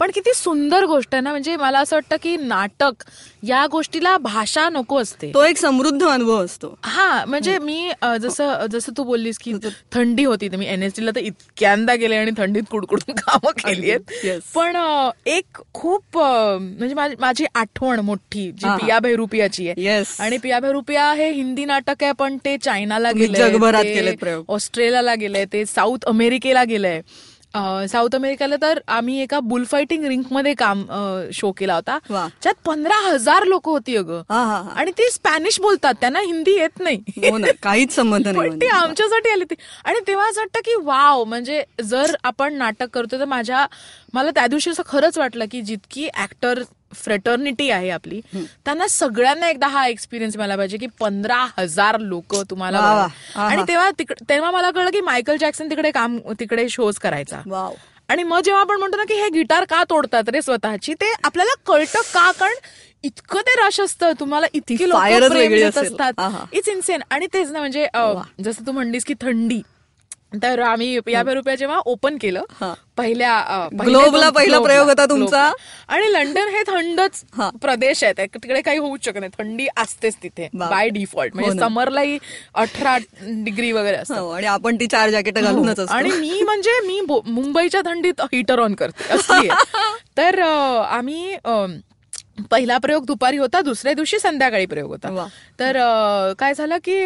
पण 0.00 0.10
किती 0.10 0.32
सुंदर 0.34 0.84
गोष्ट 0.84 1.14
आहे 1.14 1.20
ना 1.22 1.30
म्हणजे 1.30 1.56
मला 1.56 1.78
असं 1.78 1.96
वाटतं 1.96 2.16
की 2.22 2.36
नाटक 2.36 3.02
या 3.42 3.66
गोष्टीला 3.66 4.16
भाषा 4.16 4.68
नको 4.68 5.00
असते 5.00 5.30
तो 5.34 5.44
एक 5.44 5.56
समृद्ध 5.58 6.02
अनुभव 6.06 6.44
असतो 6.44 6.74
हा 6.82 7.24
म्हणजे 7.24 7.58
मी 7.58 7.90
जसं 8.20 8.66
जसं 8.72 8.92
तू 8.96 9.04
बोललीस 9.04 9.38
की 9.38 9.52
थंडी 9.92 10.24
होती 10.24 10.48
तर 10.48 10.56
मी 10.56 10.66
एनएसटीला 10.66 11.10
तर 11.10 11.20
इतक्यांदा 11.20 11.94
गेले 11.94 12.16
आणि 12.16 12.30
थंडीत 12.36 12.62
कुडकुडून 12.70 13.14
कामं 13.18 13.50
केली 13.50 13.90
आहेत. 13.90 14.40
पण 14.54 14.76
एक 15.26 15.58
खूप 15.74 16.18
म्हणजे 16.18 16.94
माझी- 17.20 17.46
आठवण 17.54 18.00
मोठी 18.00 18.50
जी. 18.52 18.68
पिया 18.76 18.98
बेरुपियाची 18.98 19.68
आहे. 19.68 20.02
आणि 20.20 20.38
पिया 20.38 20.60
बेरुपिया 20.60 21.10
हे 21.12 21.30
हिंदी 21.30 21.64
नाटक 21.64 22.02
आहे 22.02 22.12
पण 22.12 22.36
ते 22.44 22.56
चायनाला 22.58 23.10
गेलंय, 23.12 23.48
जगभरात 23.48 23.84
प्रयोग. 24.20 24.44
ऑस्ट्रेलियाला 24.48 25.14
गेलंय 25.14 25.44
ते 25.44 25.64
साऊथ 25.66 26.06
अमेरिकेला 26.36 26.64
गेलंय. 26.64 27.00
साऊथ 27.88 28.14
अमेरिकेला 28.14 28.56
तर 28.62 28.78
आम्ही 28.88 29.20
एका 29.22 29.38
बुलफायटिंग 29.40 30.04
रिंकमध्ये 30.04 30.52
काम 30.54 30.82
शो 31.32 31.50
केला 31.58 31.74
होता. 31.74 31.98
ज्यात 32.42 32.54
पंधरा 32.64 32.96
हजार 33.04 33.44
लोक 33.44 33.68
होती 33.68 33.96
अगं. 33.96 34.22
आणि 34.76 34.90
ते 34.98 35.08
स्पॅनिश 35.10 35.60
बोलतात 35.60 35.94
त्यांना 36.00 36.20
हिंदी 36.20 36.56
येत 36.58 36.80
नाही. 36.80 37.28
हो 37.30 37.36
ना 37.38 37.52
काहीच 37.62 37.94
संबंध 37.94 38.26
नाही 38.28 38.36
पण 38.38 38.44
ती 38.44 38.48
म्हणजे. 38.48 38.68
आमच्यासाठी 38.76 39.30
आली 39.30 39.44
ती. 39.50 39.54
आणि 39.84 40.00
तेव्हा 40.06 40.28
असं 40.28 40.40
वाटतं 40.40 40.60
की 40.64 40.74
वाव 40.84 41.24
म्हणजे 41.24 41.62
जर 41.84 42.14
आपण 42.24 42.54
नाटक 42.54 42.94
करतो 42.94 43.18
तर 43.20 43.24
माझ्या 43.24 43.66
मला 44.14 44.30
त्या 44.30 44.46
दिवशी 44.46 44.70
असं 44.70 44.82
खरंच 44.86 45.18
वाटलं 45.18 45.44
की 45.50 45.60
जितकी 45.62 46.08
ऍक्टर 46.22 46.62
फ्रेटर्निटी 47.04 47.70
आहे 47.70 47.90
आपली 47.90 48.20
त्यांना 48.64 48.88
सगळ्यांना 48.88 49.50
एकदा 49.50 49.66
हा 49.66 49.86
एक्सपिरियन्स 49.88 50.36
मिळाला 50.36 50.56
पाहिजे 50.56 50.76
की 50.76 50.86
पंधरा 51.00 51.46
हजार 51.58 51.98
लोक 51.98 52.36
तुम्हाला. 52.50 52.78
आणि. 53.36 53.62
तेव्हा 53.68 53.90
तेव्हा 54.28 54.50
मला 54.50 54.70
कळलं 54.70 54.90
की 54.90 55.00
मायकल 55.00 55.36
जॅक्सन 55.36 55.70
तिकडे 55.70 55.90
काम 55.90 56.18
तिकडे 56.40 56.68
शोज 56.68 56.98
करायचा. 56.98 57.40
आणि 58.08 58.22
मग 58.22 58.40
जेव्हा 58.40 58.60
आपण 58.62 58.76
म्हणतो 58.76 58.96
ना 58.96 59.04
की 59.04 59.14
हे 59.14 59.28
गिटार 59.28 59.64
का 59.64 59.84
तोडतात 59.90 60.28
रे 60.28 60.42
स्वतःची 60.42 60.94
ते 60.94 61.12
आपल्याला 61.24 61.54
कळतं 61.66 62.00
का? 62.14 62.30
कारण 62.30 62.54
इतकं 63.02 63.40
ते 63.40 63.54
रश 63.66 63.80
असतं 63.80 64.12
तुम्हाला 64.20 64.46
इतकी 64.52 64.88
लोक. 64.88 64.98
असतात. 65.78 66.12
इट्स 66.52 66.68
इन्सेन 66.68 67.02
आणि 67.10 67.26
तेच 67.34 67.50
ना 67.50 67.58
म्हणजे 67.58 67.86
जसं 68.44 68.66
तू 68.66 68.72
म्हणलीस 68.72 69.04
की 69.04 69.14
थंडी. 69.20 69.60
तर 70.32 70.60
आम्ही 70.60 70.98
या 71.08 71.20
रुपया 71.26 71.54
जेव्हा 71.54 71.78
ओपन 71.86 72.16
केलं 72.20 72.42
हा. 72.60 72.72
पहिल्या 72.96 73.66
ग्लोबला 73.80 74.28
पहिला 74.30 74.58
प्रयोग 74.60 74.88
होता 74.88 75.04
तुमचा? 75.06 75.50
आणि 75.88 76.12
लंडन 76.12 76.48
हे 76.48 76.62
थंडच 76.66 77.22
हा. 77.34 77.48
प्रदेश 77.60 78.02
आहे 78.04 78.26
तिकडे 78.26 78.60
काही 78.60 78.78
होऊच 78.78 79.04
शकत 79.04 79.18
नाही 79.18 79.30
थंडी 79.38 79.66
असतेच 79.76 80.16
तिथे. 80.22 80.48
बाय 80.54 80.88
डिफॉल्ट 80.88 81.34
हो 81.34 81.40
म्हणजे 81.40 81.58
ना. 81.60 81.66
समरलाही 81.66 82.18
अठरा 82.54 82.96
डिग्री 83.22 83.72
वगैरे 83.72 83.96
असतं 83.96 84.18
हो, 84.18 84.30
आणि 84.30 84.46
आपण 84.46 84.76
ती 84.76 84.86
चार 84.86 85.10
जॅकेट 85.10 85.38
घालूनच 85.38 85.80
असतो 85.80 85.94
आणि 85.94 86.10
मी 86.10 86.42
म्हणजे 86.42 86.80
मी 86.86 87.00
मुंबईच्या 87.26 87.80
थंडीत 87.84 88.20
हिटर 88.32 88.58
ऑन 88.58 88.74
करते. 88.74 89.48
तर 90.18 90.38
आम्ही 90.40 91.36
पहिला 92.50 92.76
प्रयोग 92.78 93.04
दुपारी 93.06 93.36
होता 93.36 93.60
दुसऱ्या 93.60 93.92
दिवशी 93.94 94.18
संध्याकाळी 94.18 94.66
प्रयोग 94.66 94.90
होता. 94.90 95.26
तर 95.60 95.76
काय 96.38 96.54
झालं 96.54 96.78
की 96.84 97.04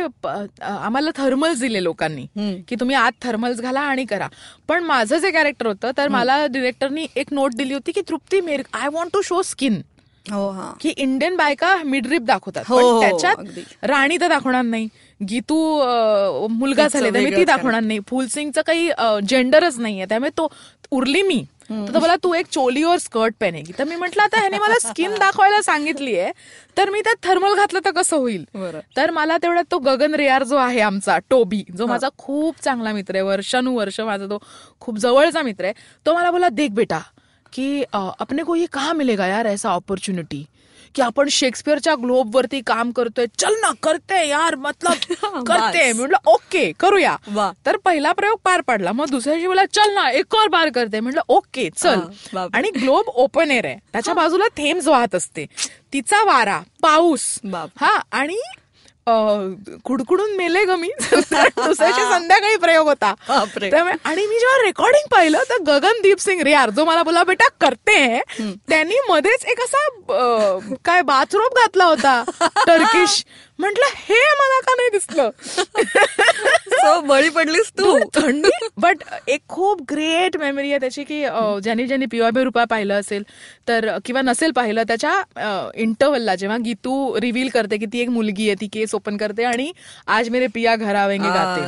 आम्हाला 0.62 1.11
थर्मल्स 1.16 1.61
दिले 1.61 1.83
लोकांनी. 1.85 2.27
की 2.69 2.77
तुम्ही 2.81 2.97
आत 2.97 3.12
थर्मल्स 3.23 3.61
घाला 3.61 3.81
आणि 3.81 4.05
करा 4.05 4.29
पण 4.69 4.85
माझं 4.85 5.19
जे 5.19 5.31
कॅरेक्टर 5.31 5.66
होतं 5.66 5.90
तर 5.97 6.09
मला 6.09 6.47
डिरेक्टरनी 6.47 7.07
एक 7.16 7.33
नोट 7.33 7.55
दिली 7.55 7.75
होती 7.75 7.93
की 7.93 8.01
तृप्ती 8.09 8.40
मेर 8.40 8.62
I 8.73 8.88
want 8.93 9.12
to 9.12 9.23
show 9.23 9.43
skin 9.43 9.81
हो 10.26 10.50
की 10.80 10.88
इंडियन 10.88 11.37
बायका 11.37 11.74
मिडरिप 11.85 12.22
दाखवतात. 12.22 12.64
हो, 12.68 12.76
पण 12.76 12.83
हो, 12.83 13.00
त्याच्यात. 13.00 13.87
राणी 13.88 14.16
तर 14.20 14.28
दाखवणार 14.28 14.62
नाही. 14.62 14.88
गीतू 15.20 15.56
मुलगा 16.50 16.87
झाले 16.88 17.11
तर 17.11 17.20
मी 17.20 17.37
ती 17.37 17.44
दाखवणार 17.44 17.83
नाही. 17.83 17.98
फुलसिंगचं 18.09 18.62
काही 18.66 18.90
जेंडरच 19.28 19.78
नाहीये. 19.78 20.06
त्यामुळे 20.09 20.30
तो 20.38 20.48
उरली 20.92 21.22
मी. 21.22 21.42
तर 21.70 21.92
तो 21.94 22.00
बोला 22.00 22.14
तू 22.22 22.33
एक 22.35 22.46
चोली 22.52 22.83
और 22.85 22.96
स्कर्ट 22.98 23.35
पहनेगी 23.40 23.72
तर 23.78 23.85
मी 23.85 23.96
म्हटलं 23.96 24.22
आता 24.22 24.38
ह्याने 24.40 24.59
मला 24.59 24.78
स्किन 24.83 25.12
दाखवायला 25.18 25.61
सांगितली 25.62 26.16
आहे 26.18 26.33
तर 26.76 26.90
मी 26.90 27.00
त्यात 27.00 27.22
थर्मल 27.22 27.54
घातलं 27.54 27.80
तर 27.85 27.90
कसं 27.90 28.16
होईल. 28.16 28.44
तर 28.96 29.11
मला 29.11 29.37
तेवढ्यात 29.42 29.70
तो 29.70 29.78
गगन 29.78 30.14
रेयार 30.14 30.42
जो 30.42 30.56
आहे 30.56 30.80
आमचा 30.80 31.18
टोबी 31.30 31.62
जो 31.76 31.87
माझा 31.87 32.09
खूप 32.18 32.61
चांगला 32.62 32.92
मित्र 32.92 33.14
आहे 33.14 33.22
वर्षानुवर्ष 33.22 34.00
माझा 34.00 34.26
तो 34.26 34.38
खूप 34.80 34.98
जवळचा 34.98 35.42
मित्र 35.42 35.64
आहे 35.64 35.72
तो 36.06 36.14
मला 36.14 36.30
बोला 36.30 36.48
देख 36.48 36.70
बेटा 36.70 36.98
की 37.52 37.82
अपने 37.92 38.42
को 38.42 38.54
ये 38.56 38.66
कहा 38.72 38.92
मिलेगा 38.92 39.26
यार 39.26 39.46
ऐसा 39.46 39.70
ऑपॉर्च्युनिटी 39.70 40.46
की 40.94 41.02
आपण 41.02 41.28
शेक्सपियरच्या 41.28 41.94
ग्लोब 41.94 42.36
वरती 42.36 42.60
काम 42.60 42.90
करतोय 42.90 43.26
चल 43.38 43.54
ना 43.60 43.70
करते 43.82 44.26
यार 44.28 44.54
मतलब 44.54 45.44
करते 45.46 45.92
म्हटलं 45.92 46.30
ओके 46.30 46.72
करूया. 46.80 47.16
तर 47.66 47.76
पहिला 47.76 48.12
प्रयोग 48.12 48.38
पार 48.44 48.60
पडला. 48.60 48.92
मग 48.92 49.10
दुसऱ्या 49.10 49.34
दिवशी 49.34 49.46
बोला 49.46 49.64
चल 49.64 49.94
ना 49.94 50.08
एक 50.10 50.34
और 50.34 50.48
बार 50.48 50.70
करते. 50.70 51.00
म्हटलं 51.00 51.20
ओके 51.28 51.68
चल. 51.76 52.00
आणि 52.54 52.70
ग्लोब 52.70 53.08
ओपन 53.14 53.50
एअर 53.50 53.64
आहे. 53.64 53.76
त्याच्या 53.92 54.14
बाजूला 54.14 54.48
थेम्स 54.56 54.88
वाहत 54.88 55.14
असते. 55.14 55.46
तिचा 55.92 56.22
वारा 56.24 56.60
पाऊस. 56.82 57.38
हा 57.80 57.98
आणि 58.12 58.40
कुडकुडून 59.84 60.36
मेले 60.36 60.64
ग 60.64 60.70
मी. 60.70 60.88
दुसऱ्याची 61.00 62.00
संध्याकाळी 62.12 62.56
प्रयोग 62.56 62.88
होता. 62.88 63.12
त्यामुळे 63.60 63.94
आणि 64.04 64.26
मी 64.26 64.38
जेव्हा 64.38 64.56
रेकॉर्डिंग 64.64 65.06
पाहिलं 65.10 65.42
तर 65.50 65.62
गगनदीप 65.66 66.20
सिंग 66.20 66.40
रेयार 66.40 66.70
जो 66.70 66.84
मला 66.84 67.02
बोला 67.02 67.24
बेटा 67.24 67.48
करते 67.60 67.92
है. 67.92 68.20
त्यांनी 68.68 68.94
मध्येच 69.08 69.44
एक 69.44 69.60
असा 69.60 69.86
काय 70.84 71.02
बाथरोब 71.02 71.58
घातला 71.58 71.84
होता 71.84 72.22
टर्किश 72.66 73.24
म्हटलं 73.61 73.94
हे 73.99 74.20
मला 74.35 74.59
का 74.61 74.75
नाही 74.77 74.88
दिसलं? 74.90 75.31
सो 76.81 77.01
बळी 77.01 77.29
पडलीस 77.29 77.70
तू. 77.79 77.99
थंडी. 78.14 78.51
बट 78.77 79.03
एक 79.29 79.40
खूप 79.49 79.81
ग्रेट 79.91 80.37
मेमरी 80.37 80.70
आहे 80.70 80.78
त्याची 80.80 81.05
की 81.05 81.20
ज्यांनी 81.62 81.87
ज्यांनी 81.87 82.07
पिवाबे 82.07 82.45
रुपा 82.45 82.64
पाहिलं 82.64 83.01
असेल 83.01 83.22
तर 83.68 83.89
किंवा 84.05 84.22
नसेल 84.22 84.51
पाहिलं 84.53 84.82
त्याच्या 84.89 85.70
इंटरवलला 85.74 86.34
जेव्हा 86.34 86.57
गीतू 86.64 87.20
रिव्हील 87.20 87.49
करते 87.49 87.76
की 87.76 87.87
ती 87.87 88.01
एक 88.01 88.09
मुलगी 88.09 88.47
आहे 88.49 88.55
ती 88.61 88.68
केस 88.72 88.95
ओपन 88.95 89.16
करते 89.16 89.45
आणि 89.45 89.70
आज 90.07 90.28
मेरे 90.28 90.47
पिया 90.55 90.76
घर 90.76 90.95
आवेंगे 90.95 91.28
गाते. 91.28 91.61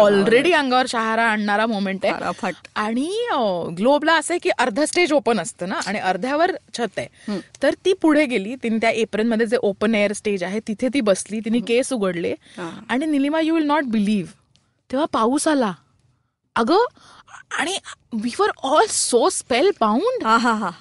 ऑलरेडी 0.00 0.52
अंगावर 0.52 0.86
शहारा 0.88 1.24
आणणारा 1.24 1.66
मोमेंट 1.66 2.04
आहे. 2.04 2.14
आणि 2.74 3.08
ग्लोबला 3.76 4.14
असं 4.14 4.34
आहे 4.34 4.38
की 4.38 4.50
अर्ध 4.58 4.80
स्टेज 4.84 5.12
ओपन 5.12 5.40
असतं 5.40 5.68
ना 5.68 5.80
आणि 5.86 5.98
अर्ध्यावर 5.98 6.52
छत 6.78 6.98
आहे. 6.98 7.38
तर 7.62 7.74
ती 7.84 7.92
पुढे 7.92 8.24
गेली 8.26 8.54
तिने 8.62 8.78
त्या 8.80 8.90
एप्रिलमध्ये 8.90 9.46
जे 9.46 9.56
ओपन 9.62 9.94
एअर 9.94 10.12
स्टेज 10.12 10.42
आहे 10.44 10.60
तिथे 10.68 10.88
ती 10.94 11.00
बसली 11.00 11.40
तिने 11.40 11.58
केस 11.60 11.92
उघडले. 11.92 12.34
आणि 12.88 13.06
Nilima 13.06 13.40
you 13.40 13.54
will 13.54 13.64
not 13.64 13.84
believe 13.84 14.30
तेव्हा 14.92 15.06
पाऊस 15.12 15.48
आला. 15.48 15.72
अगं 16.56 16.84
आणि 17.58 17.78
we 18.12 18.30
were 18.38 18.50
all 18.62 18.84
so 18.88 19.28
spell 19.28 19.70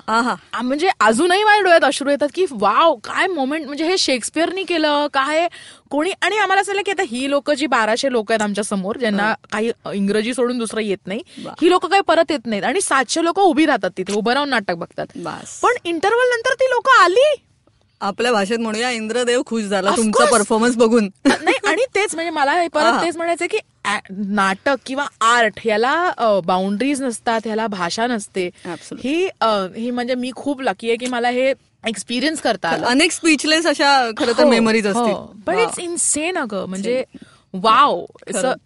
आ, 0.07 0.61
म्हणजे 0.61 0.89
अजूनही 0.99 1.43
माझ्या 1.43 1.61
डोळ्यात 1.61 1.83
अश्रू 1.83 2.09
येतात 2.09 2.27
की 2.33 2.45
वाव 2.51 2.95
काय 2.95 3.27
मोमेंट 3.27 3.65
म्हणजे 3.65 3.87
हे 3.87 3.97
शेक्सपियरनी 3.97 4.63
केलं 4.63 5.07
काय 5.13 5.47
कोणी 5.89 6.11
आणि 6.21 6.37
आम्हाला 6.37 6.61
असं 6.61 6.73
की 6.85 6.91
आता 6.91 7.03
ही 7.07 7.29
लोक 7.29 7.51
जी 7.51 7.67
बाराशे 7.67 8.11
लोक 8.11 8.31
आहेत 8.31 8.41
आमच्यासमोर 8.41 8.97
ज्यांना 8.97 9.33
काही 9.51 9.71
इंग्रजी 9.93 10.33
सोडून 10.33 10.57
दुसरं 10.57 10.81
येत 10.81 11.07
नाही. 11.07 11.21
ही 11.61 11.69
लोक 11.69 11.85
काही 11.85 12.01
परत 12.01 12.31
येत 12.31 12.45
नाहीत. 12.45 12.63
आणि 12.63 12.81
सातशे 12.81 13.23
लोक 13.23 13.39
उभी 13.39 13.65
राहतात 13.65 13.91
तिथे 13.97 14.13
उभं 14.13 14.33
राहून 14.33 14.49
नाटक 14.49 14.73
बघतात. 14.73 15.05
पण 15.61 15.71
इंटरव्हल 15.83 16.29
नंतर 16.29 16.53
ती 16.53 16.65
लोक 16.65 16.89
आली. 17.01 17.45
आपल्या 18.03 18.31
भाषेत 18.31 18.59
म्हणूया 18.59 18.89
इंद्रदेव 18.91 19.41
खुश 19.45 19.63
झाला 19.63 19.91
तुमचा. 19.97 20.25
परफॉर्मन्स 20.31 20.75
बघून 20.77 21.09
नाही 21.25 21.55
आणि 21.67 21.85
तेच 21.95 22.15
म्हणजे 22.15 22.29
मला 22.31 22.53
हे 22.53 22.67
परत. 22.67 23.01
तेच 23.03 23.17
म्हणायचं 23.17 23.45
की 23.51 23.57
नाटक 24.11 24.77
किंवा 24.85 25.05
आर्ट 25.21 25.59
ह्याला 25.63 26.39
बाउंड्रीज 26.45 27.01
नसतात 27.01 27.41
ह्याला 27.45 27.67
भाषा 27.67 28.07
नसते. 28.07 28.49
ही 28.93 29.27
ही 29.75 29.89
म्हणजे 29.91 30.15
मी 30.15 30.31
खूप 30.35 30.61
लकी 30.61 30.87
आहे 30.87 30.97
की 30.97 31.07
मला 31.07 31.29
हे 31.29 31.53
एक्सपिरियन्स 31.87 32.41
करता 32.41 32.69
अनेक 32.87 33.11
स्पीचलेस 33.11 33.65
अशा 33.67 34.09
खरं 34.17 34.37
तर 34.37 34.45
मेमरीज 34.45 34.87
असतील 34.87 35.41
पण. 35.45 35.59
इट्स 35.59 35.79
इन्सेन 35.79 36.37
अगं 36.37 36.65
म्हणजे 36.65 37.03
वाव 37.53 38.05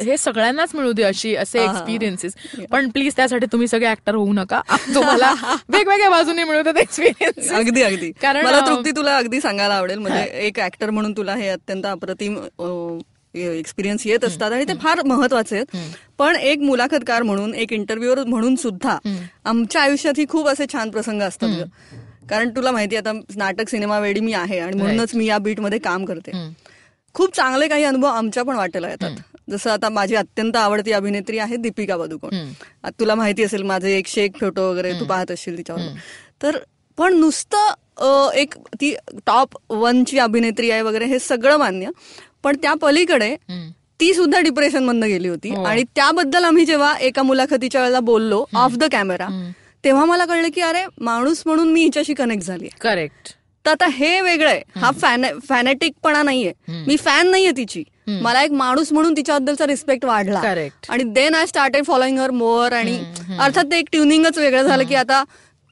हे 0.02 0.18
सगळ्यांनाच 0.18 0.76
मिळू 0.76 0.92
दे 0.92 1.04
अशी 1.04 1.36
असे. 1.36 1.60
एक्सपिरियन्सेस 1.64 2.34
पण 2.72 2.90
प्लीज 2.90 3.16
त्यासाठी 3.16 3.46
तुम्ही 3.46 3.68
सगळे 3.68 3.88
ऍक्टर 3.92 4.16
होऊ 4.16 4.34
नका. 4.34 4.62
तुम्हाला 4.96 5.34
वेगवेगळ्या 5.70 6.10
बाजूने 6.10 6.44
मिळतात 6.44 6.78
एक्सपिरियन्स 6.78 7.52
अगदी 7.52 7.82
अगदी. 7.82 8.12
कारण, 8.12 8.46
मला 8.46 8.60
तृप्ती 8.68 8.92
तुला 8.92 9.18
अगदी 9.18 9.42
सांगायला 9.42 9.74
आवडेल. 9.74 9.98
म्हणजे 10.00 10.24
एक 10.48 10.60
ऍक्टर 10.60 10.90
म्हणून 10.90 11.14
तुला 11.18 11.36
हे 11.36 11.50
अत्यंत 11.50 11.86
अप्रतिम 11.86 12.38
एक्सपिरियन्स 13.36 14.08
येत 14.08 14.24
असतात 14.24 14.52
आणि 14.52 14.64
ते 14.68 14.74
फार 14.82 15.02
महत्त्वाचे 15.06 15.56
आहेत. 15.56 15.78
पण 16.18 16.36
एक 16.36 16.60
मुलाखतकार 16.60 17.24
म्हणून 17.24 17.54
एक 17.56 17.74
इंटरव्ह्युअर 17.74 18.24
म्हणून 18.24 18.56
सुद्धा 18.56 18.98
आमच्या 19.46 19.82
आयुष्यात 19.82 20.14
ही 20.18 20.26
खूप 20.30 20.48
असे 20.48 20.66
छान 20.74 20.90
प्रसंग 20.90 21.22
असतात. 21.22 21.50
कारण 22.30 22.50
तुला 22.50 22.72
माहिती 22.72 22.96
आता 22.96 23.12
नाटक 23.36 23.70
सिनेमा 23.70 24.00
वेडी 24.00 24.20
मी 24.20 24.34
आहे 24.34 24.60
आणि 24.60 24.78
म्हणूनच 24.78 25.16
मी 25.16 25.26
या 25.26 25.38
बीटमध्ये 25.38 25.80
काम 25.80 26.06
करते. 26.06 26.32
खूप 27.18 27.36
चांगले 27.36 27.68
काही 27.68 27.84
अनुभव 27.84 28.08
आमच्या 28.08 28.44
पण 28.44 28.56
वाटेला 28.56 28.90
येतात. 28.90 29.12
जसं 29.50 29.70
आता 29.72 29.90
माझी 29.90 30.16
अत्यंत 30.16 30.56
आवडती 30.56 30.92
अभिनेत्री 30.92 31.38
आहे 31.40 31.56
दीपिका 31.58 31.98
पदुकोण. 31.98 32.36
आता 32.84 32.90
तुला 33.00 33.16
माहिती 33.16 33.44
असेल 33.44 33.64
माझे 33.64 33.98
एक 33.98 34.08
शेक 34.08 34.40
फोटो 34.40 34.70
वगैरे 34.72 34.94
तू 35.00 35.06
पाहत 35.06 35.32
असशील 35.32 35.58
तिच्यावर 35.58 35.82
तर 36.44 36.58
पण 36.98 37.18
नुसतं 37.20 38.30
एक 38.36 38.54
ती 38.82 38.94
टॉप 39.26 39.58
वनची 39.70 40.20
अभिनेत्री 40.20 40.72
आहे 40.72 40.82
वगैरे 40.82 41.06
हे 41.06 41.20
सगळं 41.20 41.58
मान्य. 41.58 41.90
पण 42.44 42.58
त्या 42.62 42.74
पलीकडे 42.82 43.36
ती 44.00 44.14
सुद्धा 44.14 44.40
डिप्रेशन 44.40 44.84
मधनं 44.84 45.08
गेली 45.08 45.28
होती. 45.28 45.50
हो. 45.50 45.64
आणि 45.64 45.84
त्याबद्दल 45.96 46.44
आम्ही 46.44 46.66
जेव्हा 46.66 46.94
एका 46.98 47.24
मुलाखतीच्या 47.24 47.82
वेळेला 47.82 48.00
बोललो 48.00 48.44
ऑफ 48.56 48.76
द 48.78 48.84
कॅमेरा 48.92 49.28
तेव्हा 49.84 50.04
मला 50.06 50.26
कळलं 50.26 50.48
की 50.56 50.62
अरे 50.62 50.86
माणूस 51.02 51.42
म्हणून 51.46 51.72
मी 51.74 51.84
हिच्याशी 51.84 52.14
कनेक्ट 52.14 52.46
झाली 52.46 52.70
करेक्ट 52.82 53.34
तर 53.68 53.72
आता 53.72 53.88
हे 53.94 54.20
वेगळं 54.22 54.50
आहे 54.50 54.62
हा 54.76 54.92
फॅनेटिकपणा 55.48 56.22
नाहीये. 56.24 56.52
मी 56.88 56.96
फॅन 56.98 57.30
नाहीये 57.32 57.52
तिची. 57.52 57.84
मला 58.22 58.44
एक 58.44 58.52
माणूस 58.52 58.92
म्हणून 58.94 59.16
तिच्याबद्दलचा 59.18 59.66
रिस्पेक्ट 59.68 60.06
वाढला. 60.06 60.40
आणि 60.90 61.04
then 61.04 61.36
I 61.36 61.46
started 61.46 61.86
following 61.86 62.20
her 62.20 62.32
more 62.32 62.74
आणि 62.74 62.98
अर्थात 63.40 63.64
ते 63.72 63.80
एक 63.80 63.88
ट्युनिंगच 63.92 64.38
वेगळं 64.38 64.64
झालं 64.64 64.84
की 64.84 64.96
आता 64.96 65.24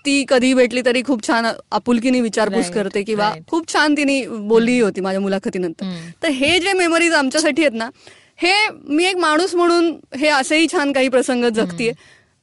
ती 0.05 0.23
कधी 0.29 0.53
भेटली 0.53 0.81
तरी 0.85 1.01
खूप 1.03 1.27
छान 1.27 1.45
आपुलकीने 1.71 2.21
विचारपूस 2.21 2.69
करते 2.71 3.03
किंवा. 3.03 3.31
खूप 3.47 3.73
छान 3.73 3.93
तिने 3.97 4.21
बोलली 4.27 4.79
होती 4.79 5.01
माझ्या 5.01 5.21
मुलाखतीनंतर. 5.21 5.85
तर 6.23 6.29
हे 6.29 6.59
जे 6.59 6.73
मेमरीज 6.73 7.13
आमच्यासाठी 7.13 7.61
आहेत 7.61 7.77
ना 7.77 7.89
हे 8.41 8.53
मी 8.69 9.05
एक 9.05 9.17
माणूस 9.17 9.55
म्हणून 9.55 9.91
हे 10.15 10.27
असेही 10.27 10.67
छान 10.71 10.91
काही 10.91 11.09
प्रसंग 11.09 11.45
जगतीये. 11.45 11.91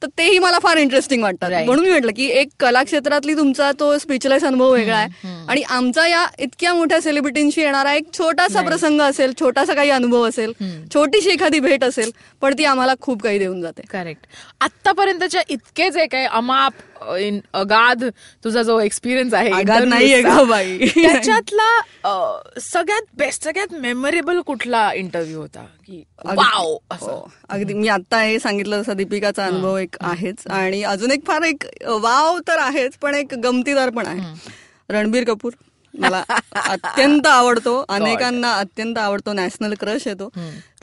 तर 0.03 0.07
तेही 0.17 0.39
मला 0.39 0.59
फार 0.59 0.77
इंटरेस्टिंग 0.77 1.23
वाटतात. 1.23 1.51
म्हणून 1.65 1.85
मी 1.85 1.91
म्हटलं 1.91 2.11
की 2.15 2.25
एक 2.31 2.47
कला 2.59 2.83
क्षेत्रातली 2.83 3.33
तुमचा 3.33 3.71
तो 3.79 3.97
स्पीचलेस 3.97 4.43
अनुभव 4.43 4.71
वेगळा 4.73 4.97
आहे. 4.97 5.31
आणि 5.49 5.61
आमचा 5.69 6.07
या 6.07 6.25
इतक्या 6.39 6.73
मोठ्या 6.73 7.01
सेलिब्रिटींशी 7.01 7.61
येणारा 7.61 7.93
एक 7.93 8.11
छोटासा 8.13 8.61
प्रसंग 8.61 9.01
असेल 9.01 9.33
छोटासा 9.39 9.73
काही 9.73 9.89
अनुभव 9.89 10.27
असेल 10.27 10.53
छोटीशी 10.93 11.29
एखादी 11.29 11.59
भेट 11.59 11.83
असेल 11.83 12.11
पण 12.41 12.53
ती 12.57 12.65
आम्हाला 12.65 12.93
खूप 13.01 13.21
काही 13.23 13.39
देऊन 13.39 13.61
जाते. 13.61 13.81
करेक्ट 13.91 14.25
आतापर्यंतच्या 14.61 15.41
इतके 15.49 15.89
जे 15.89 16.05
काही 16.05 16.25
अमाप 16.25 16.73
इन- 17.17 17.39
अगाध 17.53 18.03
तुझा 18.43 18.63
जो 18.63 18.79
एक्सपिरियन्स 18.79 19.33
आहे 19.33 19.49
नाहीये 19.85 20.21
ग 20.21 20.43
बाई. 20.43 20.77
त्याच्यातला 20.95 21.81
सगळ्यात 22.61 23.01
बेस्ट 23.17 23.43
सगळ्यात 23.43 23.73
मेमोरेबल 23.73 24.41
कुठला 24.41 24.93
इंटरव्ह्यू 24.93 25.39
होता? 25.41 25.59
की 25.59 26.03
वाव 26.25 26.77
हो. 26.91 27.31
अगदी 27.49 27.73
मी 27.73 27.87
आता 27.87 28.21
हे 28.21 28.39
सांगितलं 28.39 28.81
तसा 28.81 28.93
दीपिकाचा 28.93 29.45
अनुभव 29.45 29.77
एक 29.77 29.95
आहेच. 30.01 30.47
आणि 30.47 30.83
अजून 30.83 31.11
एक 31.11 31.25
फार 31.27 31.41
एक 31.41 31.63
वाव 31.87 32.39
तर 32.47 32.57
आहेच 32.57 32.93
पण 32.93 33.15
एक 33.15 33.33
गमतीदार 33.33 33.89
पण 33.89 34.05
आहे. 34.05 34.21
रणबीर 34.89 35.23
कपूर. 35.23 35.51
मला 35.93 36.23
अत्यंत 36.55 37.27
आवडतो. 37.27 37.85
अनेकांना 37.89 38.53
अत्यंत 38.53 38.97
आवडतो. 38.97 39.33
नॅशनल 39.33 39.73
क्रश 39.79 40.07
येतो. 40.07 40.29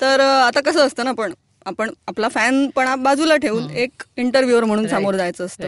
तर 0.00 0.20
आता 0.20 0.60
कसं 0.60 0.86
असतं 0.86 1.04
ना 1.04 1.12
पण 1.12 1.32
आपण 1.66 1.90
आपला 2.08 2.28
फॅनपणा 2.28 2.96
बाजूला 2.96 3.36
ठेवून 3.36 3.70
एक 3.70 4.02
इंटरव्ह्युअर 4.16 4.64
म्हणून 4.64 4.86
समोर 4.88 5.14
जायचं 5.14 5.46
असतं. 5.46 5.64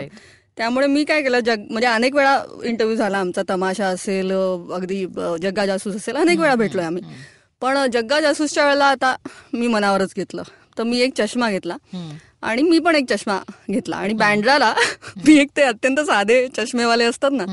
त्यामुळे 0.59 0.87
मी 0.87 1.05
काय 1.05 1.23
केलं 1.23 1.41
जग 1.41 1.61
म्हणजे 1.71 1.87
अनेक 1.87 2.15
वेळा 2.15 2.43
इंटरव्ह्यू 2.65 2.97
झाला 2.97 3.19
आमचा 3.19 3.43
तमाशा 3.49 3.87
असेल 3.87 4.33
अगदी 4.75 5.05
जग्गा 5.43 5.67
जासूस 5.67 5.97
असेल 5.97 6.17
अनेक 6.17 6.39
वेळा 6.39 6.55
भेटलोय 6.55 6.85
आम्ही. 6.85 7.03
पण 7.63 7.79
जग्गा 7.93 8.21
जासूसच्या 8.21 8.65
वेळेला 8.65 8.85
आता 8.85 9.15
मी 9.53 9.67
मनावरच 9.67 10.13
घेतलं. 10.17 10.43
तर 10.79 10.83
मी 10.83 11.01
एक 11.01 11.13
चष्मा 11.17 11.51
घेतला 11.51 11.77
आणि 12.43 12.63
मी 12.63 12.79
पण 12.79 12.97
एक 12.97 13.05
चष्मा 13.11 13.39
घेतला. 13.71 13.97
आणि 13.97 14.15
बँड्राला 14.15 14.73
मी 15.27 15.39
एक 15.41 15.49
ते 15.57 15.63
अत्यंत 15.63 16.01
साधे 16.01 16.47
चष्मेवाले 16.57 17.05
असतात 17.05 17.31
ना 17.33 17.45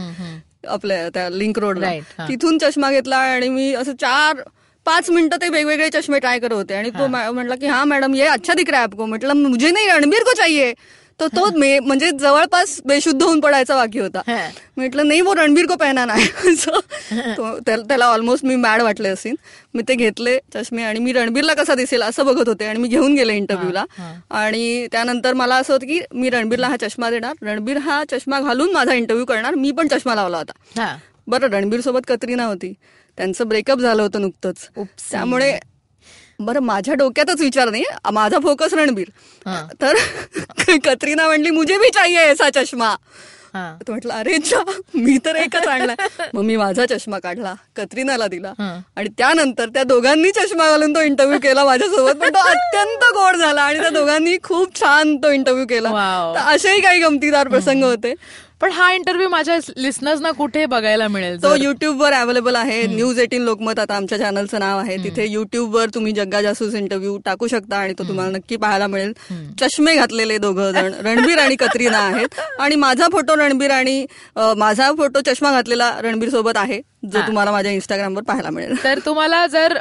आपल्या 0.67 1.09
त्या 1.13 1.29
लिंक 1.29 1.59
रोडला. 1.59 1.87
तिथून 2.27 2.57
चष्मा 2.57 2.91
घेतला 2.91 3.17
आणि 3.17 3.49
मी 3.49 3.73
असं 3.73 3.95
चार 4.01 4.41
पाच 4.89 5.09
मिनिटं 5.09 5.41
ते 5.41 5.49
वेगवेगळे 5.49 5.89
चष्मे 5.93 6.19
ट्राय 6.19 6.39
करत 6.39 6.53
होते. 6.53 6.73
आणि 6.73 6.89
तो 6.99 7.07
म्हटला 7.07 7.55
की 7.55 7.67
हा 7.67 7.83
मॅडम 7.85 8.15
ये 8.15 8.27
अच्छा 8.27 8.53
दिख 8.53 8.69
रहा 8.69 8.79
है 8.79 8.83
आपको. 8.83 9.05
म्हटलं 9.05 9.33
मुझे 9.49 9.71
नाही 9.71 9.87
रणबीर 9.89 10.23
को 10.23 10.33
चाहिए. 10.37 10.73
तो 11.19 11.27
तो 11.27 11.45
म्हणजे 11.85 12.09
जवळपास 12.19 12.79
बेशुद्ध 12.85 13.21
होऊन 13.21 13.39
पडायचा 13.39 13.75
बाकी 13.75 13.99
होता. 13.99 14.21
म्हटलं 14.77 15.07
नाही 15.07 15.21
वो 15.21 15.33
रणबीर 15.35 15.65
को 15.65 15.75
पहना 15.75 16.05
नाही 16.05 16.27
त्याला 17.87 18.05
ऑलमोस्ट 18.05 18.45
मी 18.45 18.55
मॅड 18.55 18.81
वाटले 18.81 19.09
असेल 19.09 19.35
मी 19.73 19.83
ते 19.87 19.95
घेतले 19.95 20.37
चष्मे 20.53 20.83
आणि 20.83 20.99
मी 20.99 21.13
रणबीरला 21.13 21.53
कसा 21.53 21.75
दिसेल 21.75 22.01
असं 22.03 22.25
बघत 22.25 22.47
होते 22.49 22.65
आणि 22.65 22.79
मी 22.79 22.87
घेऊन 22.87 23.15
गेले 23.15 23.35
इंटरव्ह्यूला 23.35 23.83
आणि 24.41 24.87
त्यानंतर 24.91 25.33
मला 25.33 25.55
असं 25.55 25.73
होतं 25.73 25.87
की 25.87 25.99
मी 26.13 26.29
रणबीरला 26.29 26.67
हा 26.67 26.75
चष्मा 26.81 27.09
देणार. 27.09 27.33
रणबीर 27.41 27.77
हा 27.79 28.03
चष्मा 28.11 28.39
घालून 28.39 28.71
माझा 28.73 28.93
इंटरव्ह्यू 28.93 29.25
करणार. 29.25 29.55
मी 29.55 29.71
पण 29.71 29.87
चष्मा 29.87 30.15
लावला 30.15 30.37
होता. 30.37 30.53
बरं 31.27 31.47
रणबीर 31.51 31.81
सोबत 31.81 32.07
कतरीना 32.07 32.45
होती 32.45 32.73
त्यांचं 33.19 33.47
ब्रेकअप 33.47 33.79
झालं 33.79 34.01
होतं 34.01 34.21
नुकतंच. 34.21 34.67
त्यामुळे 35.11 35.57
बरं 36.39 36.59
माझ्या 36.59 36.93
डोक्यातच 36.93 37.41
विचार 37.41 37.69
नाही 37.69 37.83
माझा 38.13 38.37
फोकस 38.39 38.73
रणबीर. 38.73 39.09
तर 39.81 39.95
कतरीना 40.85 41.25
म्हणली 41.25 41.49
मुझे 41.49 41.77
भी 41.77 41.89
चाहिए 41.89 42.17
ऐसा 42.17 42.49
चष्मा. 42.49 42.95
तो 43.53 43.91
म्हटलं 43.91 44.13
अरे 44.13 44.37
मी 44.95 45.17
तर 45.25 45.35
एकच 45.35 45.67
आणलाय. 45.67 45.95
मग 46.33 46.41
मी 46.41 46.55
माझा 46.55 46.85
चष्मा 46.85 47.19
काढला 47.19 47.53
कतरीनाला 47.75 48.27
दिला. 48.27 48.53
आणि 48.95 49.09
त्यानंतर 49.17 49.69
त्या 49.69 49.83
दोघांनी 49.83 50.31
चष्मा 50.31 50.69
घालून 50.69 50.95
तो 50.95 51.01
इंटरव्ह्यू 51.01 51.39
केला 51.39 51.65
माझ्यासोबत 51.65 52.19
पण 52.21 52.29
तो 52.29 52.39
अत्यंत 52.39 53.03
गोड 53.13 53.35
झाला 53.35 53.61
आणि 53.61 53.79
त्या 53.79 53.89
दोघांनी 53.89 54.37
खूप 54.43 54.79
छान 54.79 55.15
तो 55.17 55.31
इंटरव्ह्यू 55.31 55.65
केला. 55.65 55.89
तर 56.35 56.55
असेही 56.55 56.81
काही 56.81 56.99
गमतीदार 56.99 57.47
प्रसंग 57.47 57.83
होते. 57.83 58.13
पण 58.61 58.71
हा 58.71 58.91
इंटरव्ह्यू 58.93 59.27
माझ्या 59.29 59.57
लिस्नर्सना 59.77 60.31
कुठे 60.37 60.65
बघायला 60.65 61.07
मिळेल. 61.07 61.41
तो 61.43 61.53
युट्यूबवर 61.55 62.13
अवेलेबल 62.13 62.55
आहे. 62.55 62.81
न्यूज 62.87 63.19
एटीन 63.19 63.41
लोकमत 63.41 63.79
आता 63.79 63.95
आमच्या 63.95 64.17
चॅनलचं 64.17 64.59
नाव 64.59 64.79
आहे. 64.79 64.97
तिथे 65.03 65.25
युट्यूबवर 65.27 65.89
तुम्ही 65.95 66.11
जग्गा 66.13 66.41
जासूस 66.41 66.73
इंटरव्ह्यू 66.75 67.17
टाकू 67.25 67.47
शकता 67.47 67.77
आणि 67.77 67.93
तो 67.99 68.07
तुम्हाला 68.07 68.37
नक्की 68.37 68.55
पाहायला 68.55 68.87
मिळेल. 68.87 69.13
चष्मे 69.59 69.95
घातलेले 69.95 70.37
दोघं 70.37 70.71
जण. 70.71 70.93
रणबीर 71.05 71.37
आणि 71.39 71.55
कतरीना 71.55 71.99
आहेत. 71.99 72.39
आणि 72.59 72.75
माझा 72.75 73.07
फोटो 73.11 73.35
रणबीर 73.37 73.71
आणि 73.71 74.05
माझा 74.57 74.91
फोटो 74.97 75.21
चष्मा 75.25 75.51
घातलेला 75.51 75.91
रणबीर 76.03 76.29
सोबत 76.29 76.57
आहे. 76.57 76.81
जो 77.03 77.21
तुम्हाला 77.27 77.51
माझ्या 77.51 77.71
इंस्टाग्रामवर 77.71 78.23
पाहायला 78.23 78.49
मिळेल. 78.49 78.83
तर 78.83 78.99
तुम्हाला 79.05 79.45
जर 79.47 79.77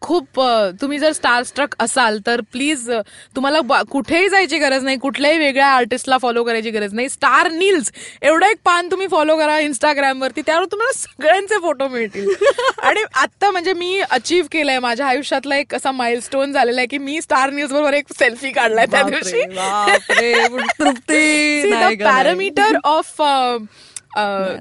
खूप 0.00 0.40
तुम्ही 0.80 0.98
जर 0.98 1.12
स्टार 1.12 1.42
स्ट्रक 1.42 1.74
असाल 1.80 2.18
तर 2.26 2.40
प्लीज 2.52 2.90
तुम्हाला 3.36 3.82
कुठेही 3.90 4.28
जायची 4.28 4.58
गरज 4.58 4.84
नाही 4.84 4.96
कुठल्याही 4.96 5.38
वेगळ्या 5.38 5.66
आर्टिस्टला 5.66 6.18
फॉलो 6.18 6.44
करायची 6.44 6.70
गरज 6.70 6.94
नाही. 6.94 7.08
स्टार 7.08 7.50
नील्स 7.50 7.90
एवढं 8.22 8.46
एक 8.46 8.56
पान 8.64 8.90
तुम्ही 8.90 9.06
फॉलो 9.06 9.36
करा 9.36 9.58
इंस्टाग्रामवरती 9.58 10.40
त्यावर 10.40 10.64
तुम्हाला 10.64 10.92
सगळ्यांचे 10.92 11.58
फोटो 11.58 11.88
मिळतील. 11.88 12.28
आणि 12.82 13.02
आता 13.14 13.50
म्हणजे 13.50 13.72
मी 13.72 14.00
अचीव्ह 14.10 14.48
केलंय 14.52 14.78
माझ्या 14.78 15.06
आयुष्यातला 15.06 15.56
एक 15.56 15.74
असा 15.74 15.92
माइलस्टोन 15.92 16.52
झालेला 16.52 16.80
आहे 16.80 16.86
की 16.86 16.98
मी 16.98 17.20
स्टार 17.22 17.50
न्यूज 17.50 17.72
बरोबर 17.72 17.94
एक 17.94 18.12
सेल्फी 18.18 18.50
काढलाय 18.50 18.86
त्या 18.86 19.02
दिवशी. 19.02 19.42
पॅरामीटर 22.04 22.76
ऑफ 22.84 23.22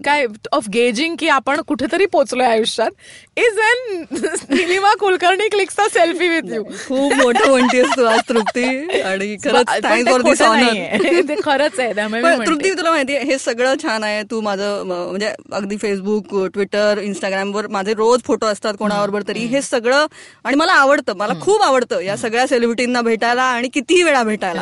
काय 0.06 0.26
ऑफ 0.54 0.68
गेजिंग 0.70 1.16
की 1.20 1.28
आपण 1.30 1.62
कुठेतरी 1.68 2.06
पोहोचलोय 2.06 2.46
आयुष्यात. 2.46 2.92
Is 3.38 3.58
when 3.58 4.04
Nilima 4.50 4.94
Kulkarni 5.00 5.48
clicks 5.50 5.76
the 5.80 5.88
selfie 5.94 6.28
with 6.30 6.54
you 6.54 6.64
खूप 6.64 7.14
मोठं 7.14 7.50
म्हणतेस 7.52 7.96
तू 7.98 8.04
आज 8.06 8.20
तृप्ती. 8.30 8.64
आणि 9.02 9.36
खरंच 9.44 9.68
थँक्स 9.84 10.10
फॉर 10.12 10.22
दिस 10.22 10.42
ऑनर 10.42 11.22
ते 11.30 11.36
खरंच 11.44 11.80
आहे 11.80 11.94
त्यामुळे. 11.96 12.22
तृप्ती 12.46 12.72
तुला 12.72 12.92
माहितीये 12.92 13.20
हे 13.24 13.38
सगळं 13.40 13.74
छान 13.84 14.04
आहे. 14.04 14.22
तू 14.32 14.42
माझं 14.42 14.84
म्हणजे 14.86 15.34
अगदी 15.54 15.78
फेसबुक 15.78 16.36
ट्विटर 16.54 17.00
इंस्टाग्रामवर 17.04 17.68
माझे 17.68 17.94
रोज 17.94 18.22
फोटो 18.26 18.46
असतात 18.46 18.74
कोणाबरोबर 18.80 19.22
तरी. 19.28 19.46
हे 19.46 19.62
सगळं 19.62 20.06
आणि 20.46 20.56
मला 20.56 20.74
आवडतं 20.74 21.18
मला 21.18 21.34
खूप 21.42 21.62
आवडतं 21.62 22.00
या 22.00 22.18
सगळ्या 22.18 22.48
सेलिब्रिटींना 22.48 23.02
भेटायला 23.02 23.44
आणि 23.44 23.70
कितीही 23.74 24.04
वेळा 24.04 24.24
भेटायला. 24.24 24.62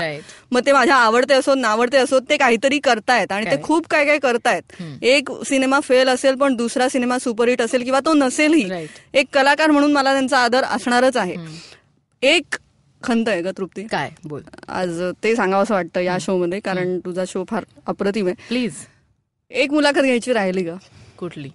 मग 0.51 0.61
ते 0.65 0.71
माझ्या 0.71 0.95
आवडते 0.95 1.33
असोत 1.33 1.57
नावडते 1.57 1.97
असोत 1.97 2.21
ते 2.29 2.37
काहीतरी 2.37 2.79
करतायत 2.79 3.31
आणि 3.31 3.45
ते. 3.45 3.61
खूप 3.63 3.87
काय 3.87 4.05
काय 4.05 4.17
करतायत. 4.17 4.81
एक 5.01 5.29
सिनेमा 5.45 5.79
फेल 5.79 6.07
असेल 6.07 6.35
पण 6.35 6.55
दुसरा 6.55 6.89
सिनेमा 6.89 7.19
सुपरहिट 7.19 7.61
असेल 7.61 7.83
किंवा 7.83 7.99
तो 7.99 8.13
नसेलही. 8.13 8.87
एक 9.13 9.25
कलाकार 9.33 9.71
म्हणून 9.71 9.93
मला 9.93 10.13
त्यांचा 10.13 10.37
आदर 10.37 10.63
असणारच 10.63 11.17
आहे. 11.17 11.35
एक 12.21 12.55
खंत 13.03 13.29
आहे 13.29 13.41
ग 13.41 13.47
तृप्ती. 13.57 13.83
काय? 13.87 14.09
बोल. 14.25 14.41
आज 14.67 15.01
ते 15.23 15.35
सांगावं 15.35 15.63
असं 15.63 15.73
वाटतं 15.73 15.99
या 15.99 16.17
शो 16.21 16.37
मध्ये 16.37 16.59
कारण 16.59 16.99
तुझा 16.99 17.23
शो 17.27 17.43
फार 17.49 17.65
अप्रतिम 17.87 18.25
आहे. 18.25 18.35
प्लीज 18.47 18.73
एक 19.51 19.71
मुलाखत 19.71 20.01
घ्यायची 20.01 20.33
राहिली 20.33 20.63
ग. 20.63 20.69
कुठली? 21.17 21.49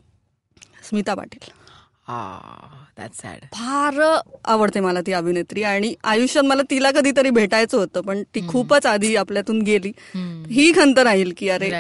स्मिता 0.89 1.15
पाटील. 1.15 1.51
फार 3.53 4.21
आवडते 4.45 4.81
मला 4.81 5.01
ती 5.01 5.13
अभिनेत्री 5.13 5.63
आणि 5.63 5.95
आयुष्यात 6.05 6.45
मला 6.45 6.63
तिला 6.71 6.91
कधीतरी 6.91 7.31
भेटायचं 7.31 7.79
होतं 7.79 8.01
पण 8.01 8.23
ती 8.23 8.41
खूपच 8.49 8.87
आधी 8.87 9.17
आपल्यातून 9.17 9.63
गेली. 9.63 9.93
ही 10.51 10.73
खंत 10.73 10.99
राहील 10.99 11.33
की 11.37 11.49
अरे 11.49 11.71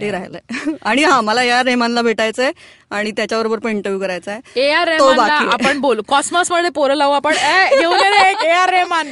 ते 0.00 0.10
राहिलंय. 0.10 0.40
आणि 0.82 1.02
हा 1.04 1.20
मला 1.20 1.42
या 1.42 1.62
रेहमानला 1.62 2.02
भेटायचंय 2.02 2.50
आणि 2.90 3.10
त्याच्याबरोबर 3.10 3.58
पण 3.58 3.70
इंटरव्ह्यू 3.70 4.00
करायचा 4.00 4.32
आहे 4.32 4.60
ए 4.60 4.70
आर 4.70 4.88
रेहमानला. 4.88 5.34
आपण 5.52 5.80
बोलू. 5.80 6.02
कॉस्मॉसमध्ये 6.08 6.70
पोरं 6.70 6.94
लावू 6.94 7.12
आपण. 7.12 7.32
ए, 7.32 8.50
आर 8.50 8.70
रेहमान. 8.70 9.10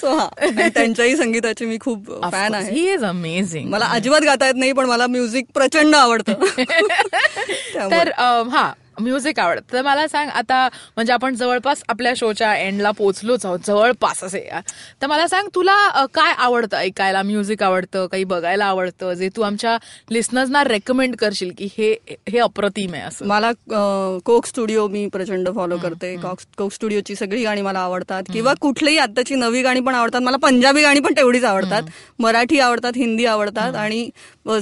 सो 0.00 0.16
हा. 0.16 0.28
त्यांच्याही 0.74 1.16
संगीताची 1.16 1.66
मी 1.66 1.78
खूप 1.80 2.10
फॅन 2.32 2.54
आहे. 2.54 2.72
ही 2.72 2.92
इज 2.92 3.04
अमेझिंग 3.04 3.68
मला 3.70 3.86
अजिबात 3.86 4.20
गाता 4.20 4.46
येत 4.46 4.54
नाही 4.56 4.72
पण 4.72 4.86
मला 4.86 5.06
म्युझिक 5.06 5.44
प्रचंड 5.54 5.94
आवडतं. 5.94 6.32
तर 7.90 8.10
हा. 8.50 8.72
म्युझिक 9.00 9.38
आवडत. 9.40 9.62
तर 9.72 9.82
मला 9.82 10.06
सांग 10.08 10.28
आता 10.30 10.66
म्हणजे 10.96 11.12
आपण 11.12 11.34
जवळपास 11.34 11.82
आपल्या 11.88 12.12
शोच्या 12.16 12.54
एंडला 12.56 12.90
पोहोचलोच 12.90 13.44
आहोत 13.46 13.58
जवळपास 13.66 14.22
असे. 14.24 14.40
तर 15.02 15.06
मला 15.06 15.26
सांग 15.28 15.48
तुला 15.54 16.04
काय 16.14 16.32
आवडतं 16.38 16.76
ऐकायला? 16.76 17.22
म्युझिक 17.22 17.62
आवडतं 17.62 18.06
काही 18.06 18.24
बघायला 18.24 18.64
आवडतं 18.64 19.12
जे 19.14 19.28
तू 19.36 19.42
आमच्या 19.42 19.76
लिस्नर्सना 20.10 20.64
रेकमेंड 20.64 21.16
करशील 21.16 21.52
की 21.58 21.68
हे 21.78 21.92
हे 22.28 22.38
अप्रतिम 22.38 22.94
आहे 22.94 23.02
असं. 23.02 23.26
मला 23.26 23.50
कोक 24.24 24.46
स्टुडिओ 24.46 24.86
मी 24.88 25.06
प्रचंड 25.12 25.48
फॉलो 25.54 25.76
करते. 25.78 26.14
कोक 26.58 26.72
स्टुडिओची 26.72 27.14
सगळी 27.14 27.42
गाणी 27.44 27.62
मला 27.62 27.78
आवडतात. 27.78 28.22
किंवा 28.32 28.54
कुठलीही 28.60 28.98
आत्ताची 28.98 29.34
नवी 29.34 29.62
गाणी 29.62 29.80
पण 29.80 29.94
आवडतात. 29.94 30.20
मला 30.20 30.36
पंजाबी 30.36 30.82
गाणी 30.82 31.00
पण 31.00 31.16
तेवढीच 31.16 31.44
आवडतात. 31.44 31.82
मराठी 32.18 32.58
आवडतात 32.60 32.92
हिंदी 32.96 33.26
आवडतात 33.26 33.74
आणि 33.76 34.08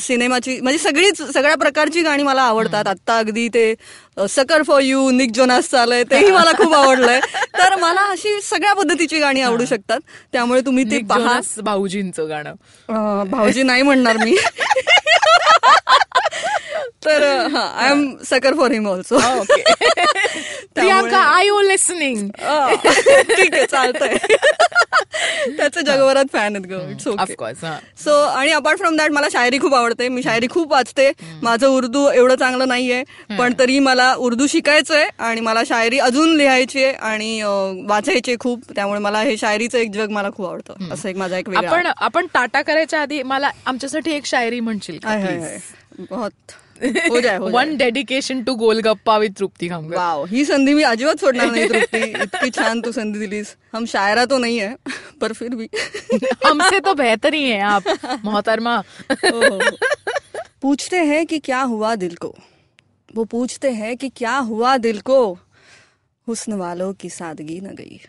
सिनेमाची 0.03 0.61
म्हणजे 0.61 0.79
सगळीच 0.79 1.23
सगळ्या 1.33 1.57
प्रकारची 1.57 2.03
गाणी 2.03 2.23
मला 2.23 2.43
आवडतात. 2.43 2.87
आत्ता 2.87 3.19
अगदी 3.19 3.49
ते 3.49 3.75
sucker 4.29 4.63
for 4.63 4.81
you 4.81 5.11
Nick 5.11 5.31
Jonas 5.35 5.69
चालय 5.71 6.03
तेही 6.03 6.31
मला 6.31 6.53
खूप 6.53 6.75
आवडलंय. 6.75 7.21
तर 7.59 7.75
मला 7.75 8.01
अशी 8.01 8.41
सगळ्या 8.43 8.73
पद्धतीची 8.73 9.19
गाणी 9.19 9.41
आवडू 9.41 9.65
शकतात. 9.65 10.01
त्यामुळे 10.33 10.61
तुम्ही 10.61 10.85
ती 10.85 10.99
पहा. 11.03 11.41
भाऊजींचं 11.63 12.29
गाणं. 12.29 12.55
भाऊजी 13.31 13.63
नाही 13.63 13.83
म्हणणार 13.83 14.17
मी. 14.17 14.37
तर 17.07 17.23
I 17.57 17.91
am 17.91 18.05
sucker 18.25 18.55
for 18.57 18.73
him 18.73 18.87
also 18.89 19.19
I 21.17 21.47
you 21.47 21.61
listening 21.61 22.29
ठीक 22.29 23.55
आहे 23.55 23.67
चालतंय. 23.67 24.17
त्याचं 25.57 25.81
जगभरात 25.81 26.25
फॅन 26.33 26.57
आहेत 26.57 26.67
ग. 26.69 26.91
इट्स 26.91 27.07
ओके 27.09 27.23
ऑफकोर्स 27.23 27.65
हा. 27.65 27.77
सो 28.05 28.13
आणि 28.23 28.53
अपार्ट 28.53 28.79
फ्रॉम 28.79 28.97
दॅट 28.97 29.11
मला 29.13 29.27
शायरी 29.33 29.59
खूप 29.59 29.75
आवडते. 29.75 30.09
मी 30.09 30.23
शायरी 30.23 30.47
खूप 30.51 30.73
वाचते. 30.73 31.11
माझं 31.43 31.67
उर्दू 31.67 32.09
एवढं 32.11 32.35
चांगलं 32.35 32.69
नाहीये 32.69 33.03
पण 33.39 33.53
तरी 33.59 33.79
मला 33.79 34.13
उर्दू 34.19 34.47
शिकायचंय 34.47 35.09
आणि 35.19 35.41
मला 35.41 35.63
शायरी 35.69 35.99
अजून 35.99 36.35
लिहायची 36.37 36.83
आहे 36.85 36.93
आणि 36.93 37.43
वाचायची 37.89 38.31
आहे 38.31 38.37
खूप. 38.41 38.61
त्यामुळे 38.75 39.01
मला 39.01 39.21
हे 39.23 39.37
शायरीचं 39.37 39.79
एक 39.79 39.91
जग 39.95 40.11
मला 40.11 40.31
खूप 40.37 40.47
आवडतं. 40.47 40.93
असं 40.95 41.09
एक 41.09 41.17
माझा 41.17 41.39
एक 41.39 41.55
आपण 41.57 41.87
आपण 41.87 42.27
टाटा 42.35 42.63
करायच्या 42.63 43.01
आधी 43.03 43.23
मला 43.23 43.51
आमच्यासाठी 43.67 44.13
एक 44.15 44.27
शायरी 44.27 44.61
म्हणशील. 44.61 44.99
बहुत। 45.07 46.33
हो 46.85 47.15
हो 47.15 47.21
जाय. 47.21 47.39
One 47.39 47.77
dedication 47.77 48.45
to 48.45 48.55
golgappa 48.55 49.17
with 49.17 49.31
Trupti 49.31 49.69
Khamkar 49.69 49.97
wow 49.97 50.25
ही 50.27 50.45
संधी 50.45 50.75
मी 50.75 50.83
अजिबात 50.83 51.21
सोडणार 51.21 51.51
नाही 51.51 51.69
तृप्ती 51.69 51.99
इतकी 51.99 52.51
छान 52.51 52.81
तू 52.81 52.93
संधी 52.93 53.19
दिलीस 53.19 53.57
हम 53.75 53.87
शायरा 53.87 54.25
तो 54.27 54.39
नहीं 54.39 54.59
है 54.59 54.77
पर 55.21 55.33
फिर 55.33 55.55
भी। 55.55 55.71
हमसे 56.47 56.81
तो 56.81 56.95
बेहतर 56.95 57.35
ही 57.35 57.51
है 57.51 57.61
आप 57.61 57.85
मोहतरमा. 58.25 58.83
पूछते 60.63 60.97
हैं 60.97 61.27
कि 61.27 61.39
क्या 61.39 61.61
हुआ 61.61 61.95
दिल 61.95 62.15
को? 62.15 62.35
वो 63.15 63.25
पूछते 63.25 63.71
हैं 63.71 63.97
कि 63.97 64.09
क्या 64.09 64.37
हुआ 64.37 64.77
दिल 64.77 65.01
को? 65.01 65.39
हुस्न 66.29 66.53
वालों 66.53 66.93
की 66.93 67.11
सादगी 67.11 67.61
न 67.61 67.67
गई। 67.67 68.01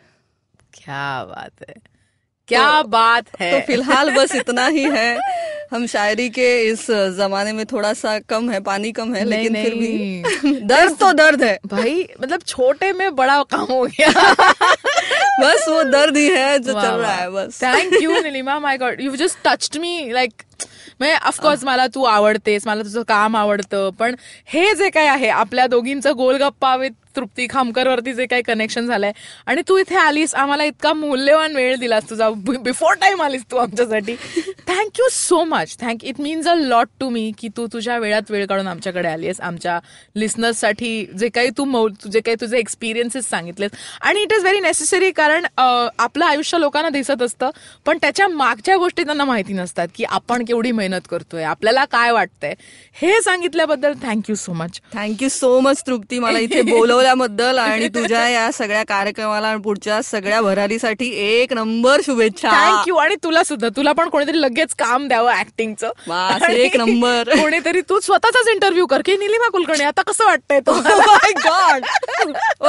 क्या 0.73 1.25
बात 1.25 1.69
है। 1.69 1.94
क्या 2.47 2.81
तो, 2.81 2.87
बात 2.87 3.25
है? 3.39 3.51
तो 3.51 3.67
फ़िलहाल 3.67 4.11
बस 4.11 4.35
इतना 4.35 4.67
ही 4.67 4.83
है। 4.83 5.19
हम 5.71 5.85
शायरी 5.87 6.29
के 6.29 6.61
इस 6.61 6.85
जमाने 6.91 7.53
में 7.53 7.65
थोड़ा 7.65 7.93
सा 7.93 8.19
कम 8.19 8.49
है 8.49 8.59
पानी 8.59 8.91
कम 8.91 9.13
है 9.15 9.29
नहीं, 9.29 9.49
लेकिन 9.49 9.63
फिर 9.63 9.75
भी 9.75 10.59
दर्द 10.61 10.97
तो 10.99 11.11
दर्द 11.13 11.43
है। 11.43 11.59
भाई 11.67 12.07
मतलब 12.21 12.41
छोटे 12.41 12.93
में 12.93 13.15
बड़ा 13.15 13.43
काम 13.43 13.65
हो 13.73 13.85
गया। 13.85 14.09
बस 15.41 15.65
वो 15.69 15.83
दर्द 15.83 16.17
ही 16.17 16.27
है 16.27 16.59
जो 16.59 16.73
चल 16.73 16.87
रहा 16.87 17.15
है 17.15 17.29
बस। 17.31 17.63
Thank 17.63 18.01
you 18.01 18.21
Nilima 18.21 18.59
my 18.59 18.77
god 18.77 19.01
you 19.01 19.15
just 19.15 19.37
touched 19.43 19.77
me 19.77 20.11
like 20.13 20.33
म्हणजे 21.01 21.15
ऑफकोर्स 21.27 21.63
मला 21.63 21.87
तू 21.87 22.03
आवडतेस 22.03 22.67
मला 22.67 22.83
तुझं 22.83 23.01
काम 23.01 23.35
आवडतं 23.35 23.89
पण 23.89 24.15
हे 24.45 24.73
जे 24.75 24.89
काय 24.89 25.07
आहे 25.07 25.27
आपल्या 25.27 25.67
दोघींचं 25.67 26.11
गोलगप्पा 26.17 26.75
विथ 26.75 26.91
तृप्ती 27.15 27.47
खामकरवरती 27.49 28.13
जे 28.13 28.25
काही 28.25 28.41
कनेक्शन 28.41 28.87
झालंय. 28.87 29.11
आणि 29.45 29.61
तू 29.69 29.77
इथे 29.77 29.95
आलीस 29.97 30.35
आम्हाला 30.35 30.63
इतका 30.63 30.93
मूल्यवान 30.93 31.55
वेळ 31.55 31.75
दिलास 31.79 32.09
तुझा. 32.09 32.29
बिफोर 32.59 32.95
टाइम 33.01 33.21
आलीस 33.21 33.43
तू 33.51 33.57
आमच्यासाठी. 33.57 34.15
Thank you 34.67 35.07
so 35.11 35.43
much 35.45 35.75
thank 35.81 36.03
it 36.03 36.19
means 36.21 36.47
a 36.47 36.53
lot 36.55 36.87
to 36.99 37.09
me 37.09 37.31
की 37.39 37.49
तू 37.57 37.65
तुझ्या 37.73 37.97
वेळात 37.99 38.31
वेळ 38.31 38.45
काढून 38.45 38.67
आमच्याकडे 38.67 39.07
आलीस 39.07 39.41
आमच्या 39.41 39.79
लिस्नर्ससाठी 40.15 41.05
जे 41.19 41.29
काही 41.29 41.49
तू 41.57 41.65
मौ 41.65 41.87
जे 42.11 42.19
काही 42.19 42.35
तुझे 42.41 42.57
एक्सपिरियन्सेस 42.57 43.29
सांगितलेस 43.29 43.71
आणि 44.01 44.21
इट 44.21 44.33
इज 44.33 44.41
व्हेरी 44.41 44.59
नेसेसरी 44.59 45.11
कारण 45.11 45.45
आपलं 45.57 46.25
आयुष्य 46.25 46.59
लोकांना 46.59 46.89
दिसत 46.89 47.21
असतं 47.21 47.49
पण 47.85 47.97
त्याच्या 48.01 48.27
मागच्या 48.27 48.77
गोष्टी 48.77 49.03
त्यांना 49.03 49.25
माहिती 49.25 49.53
नसतात 49.53 49.87
की 49.95 50.03
आपण 50.05 50.43
केवढी 50.45 50.71
मेहनत 50.71 51.07
करतोय 51.09 51.43
आपल्याला 51.43 51.85
काय 51.85 52.11
वाटतंय. 52.11 52.53
हे 52.95 53.21
सांगितल्याबद्दल 53.21 53.93
thank you 54.03 54.35
so 54.35 54.53
much 54.53 54.79
thank you 54.93 55.29
so 55.29 55.59
much 55.59 55.81
Trupti. 55.87 56.19
मला 56.19 56.39
इथे 56.39 56.61
बोलवल्याबद्दल 57.05 57.57
आणि 57.57 57.87
तुझ्या 57.95 58.27
या 58.29 58.49
सगळ्या 58.53 58.83
कार्यक्रमाला 58.87 59.47
आणि 59.47 59.61
पुढच्या 59.61 60.01
सगळ्या 60.03 60.41
भरारीसाठी 60.41 61.09
एक 61.25 61.53
नंबर 61.53 62.01
शुभेच्छा. 62.05 62.49
थँक्यू 62.51 62.95
आणि 62.95 63.15
तुला 63.23 63.43
सुद्धा. 63.43 63.67
तुला 63.75 63.91
पण 63.91 64.09
कोणीतरी 64.09 64.41
लगेच 64.41 64.73
काम 64.79 65.07
द्यावं 65.07 65.39
ऍक्टिंगचं 65.39 66.49
एक 66.49 66.75
नंबर. 66.77 67.29
कोणीतरी 67.41 67.81
तू 67.89 67.99
स्वतःचाच 67.99 68.47
इंटरव्ह्यू 68.47 68.85
कर 68.85 69.01
की 69.05 69.17
निलिमा 69.17 69.49
कुलकर्णी 69.49 69.83
आता 69.83 70.01
कसं 70.01 70.25
वाटतंय 70.25 70.59
तो 70.59 70.73
my 70.73 71.31
god 71.45 71.85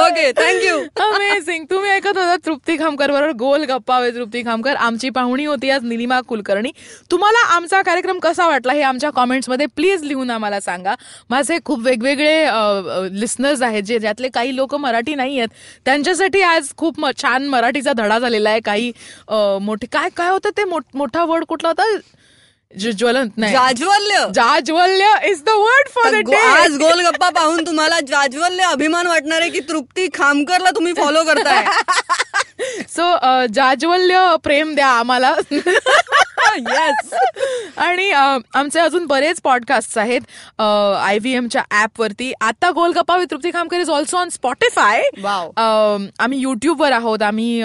okay 0.00 0.30
thank you 0.32 0.78
amazing 1.04 1.64
तुम्ही 1.70 1.90
ऐकत 1.90 2.16
होता 2.16 2.36
तृप्ती 2.46 2.76
खामकर 2.78 3.10
बरोबर. 3.10 3.32
गोल 3.38 3.64
गप्पा 3.64 3.98
वे 4.00 4.10
तृप्ती 4.10 4.42
खामकर. 4.42 4.76
आमची 4.76 5.10
पाहुणी 5.10 5.44
होती 5.44 5.70
आज 5.70 5.84
निलिमा 5.84 6.20
कुलकर्णी. 6.20 6.70
तुम्हाला 7.10 7.44
आमचा 7.56 7.82
कार्यक्रम 7.82 8.18
कसा 8.18 8.46
वाटला 8.46 8.72
हे 8.72 8.82
आमच्या 8.82 9.10
कॉमेंट्समध्ये 9.10 9.66
प्लीज 9.76 10.02
लिहून 10.02 10.30
आम्हाला 10.30 10.60
सांगा. 10.60 10.94
माझे 11.30 11.58
खूप 11.64 11.80
वेगवेगळे 11.84 12.34
लिस्नर्स 13.20 13.62
आहेत 13.62 13.82
जे 13.82 13.98
ज्यातले 13.98 14.25
काही 14.28 14.56
लोक 14.56 14.74
मराठी 14.74 15.14
नाही 15.14 15.38
आहेत 15.38 15.48
त्यांच्यासाठी 15.84 16.42
आज 16.42 16.68
खूप 16.76 17.00
छान 17.22 17.46
मराठीचा 17.46 17.92
धडा 17.92 18.18
झालेला 18.18 18.50
आहे. 18.50 18.60
काही 18.60 18.92
मोठे 19.62 19.86
काय 19.86 20.08
काय 20.16 20.28
होतं 20.28 20.50
ते 20.56 20.64
मोठ- 20.64 21.20
वर्ड 21.22 21.44
कुठला 21.44 21.68
होता? 21.68 21.96
ज्वलंत 22.90 23.30
नाही. 23.36 23.52
जाज्वल्य. 23.52 24.24
जाज्वल्य 24.34 25.12
is 25.24 25.42
the 25.42 25.48
word 25.48 25.88
for 25.88 26.10
the 26.10 26.30
day 26.30 26.36
आज 26.36 26.76
गोलगप्पा 26.78 27.28
पाहून 27.30 27.66
तुम्हाला 27.66 28.00
जाज्वल्य 28.00 28.62
अभिमान 28.62 29.06
वाटणार 29.06 29.40
आहे 29.40 29.50
की 29.50 29.60
तृप्ती 29.60 30.08
खामकरला 30.14 30.70
तुम्ही 30.70 30.92
फॉलो 30.92 31.22
करताय. 31.24 31.64
सो 32.88 33.12
जाज्वल्य 33.54 34.34
प्रेम 34.44 34.74
द्या 34.74 34.88
आम्हाला. 34.88 35.34
येस 36.70 37.12
आणि 37.76 38.10
आमचे 38.10 38.80
अजून 38.80 39.06
बरेच 39.06 39.40
पॉडकास्ट 39.40 39.98
आहेत. 39.98 40.20
आय 40.60 41.18
व्ही 41.18 41.34
एमच्या 41.36 41.62
ऍपवरती 41.82 42.32
आता 42.40 42.70
golgappa 42.74 43.16
with 43.16 43.26
Trupti 43.30 43.50
Khamkar 43.54 43.80
is 43.80 43.90
also 43.90 44.16
on 44.16 44.28
Spotify 44.28 45.02
आम्ही 46.18 46.38
युट्यूबवर 46.38 46.92
आहोत. 46.92 47.22
आम्ही 47.22 47.62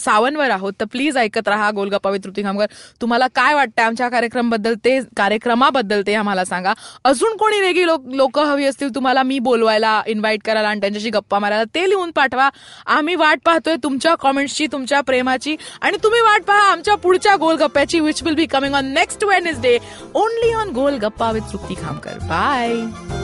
सावनवर 0.00 0.50
आहोत. 0.50 0.72
तर 0.80 0.84
प्लीज 0.92 1.16
ऐकत 1.18 1.48
राहा 1.48 1.70
गोलगप्पा 1.74 2.10
विथ 2.10 2.20
तृप्ती 2.24 2.42
खामकर. 2.44 2.66
तुम्हाला 3.00 3.26
काय 3.34 3.54
वाटतं 3.54 3.82
आमच्या 3.82 4.08
कार्यक्रमाबद्दल? 4.08 4.74
ते 4.84 4.98
कार्यक्रमाबद्दल 5.16 6.02
ते 6.06 6.14
आम्हाला 6.14 6.44
सांगा. 6.44 6.72
अजून 7.04 7.36
कोणी 7.36 7.60
वेगळी 7.60 7.86
लोक 8.16 8.38
हवी 8.38 8.64
असतील 8.66 8.94
तुम्हाला 8.94 9.22
मी 9.22 9.38
बोलवायला 9.38 10.00
इन्व्हाइट 10.06 10.40
करायला 10.44 10.68
आणि 10.68 10.80
त्यांच्याशी 10.80 11.10
गप्पा 11.10 11.38
मारायला 11.38 11.64
ते 11.74 11.88
लिहून 11.88 12.10
पाठवा. 12.16 12.48
आम्ही 12.86 13.14
वाट 13.14 13.38
पाहतोय 13.44 13.76
तुमच्या 13.82 14.14
कॉमेंट्सची 14.20 14.66
तुमच्या 14.72 15.00
प्रेमाची. 15.00 15.56
आणि 15.80 15.96
तुम्ही 16.02 16.20
वाट 16.20 16.42
पहा 16.42 16.70
आमच्या 16.72 16.94
पुढच्या 16.94 17.36
गोलगप्प्याची 17.36 18.00
which 18.00 18.22
will 18.22 18.31
be 18.34 18.46
coming 18.54 18.74
on 18.74 18.86
next 18.98 19.24
Wednesday 19.24 19.78
only 20.22 20.52
on 20.54 20.72
golgappa 20.72 21.30
with 21.30 21.50
Trupti 21.50 21.74
Khamkar 21.84 22.18
bye 22.28 23.21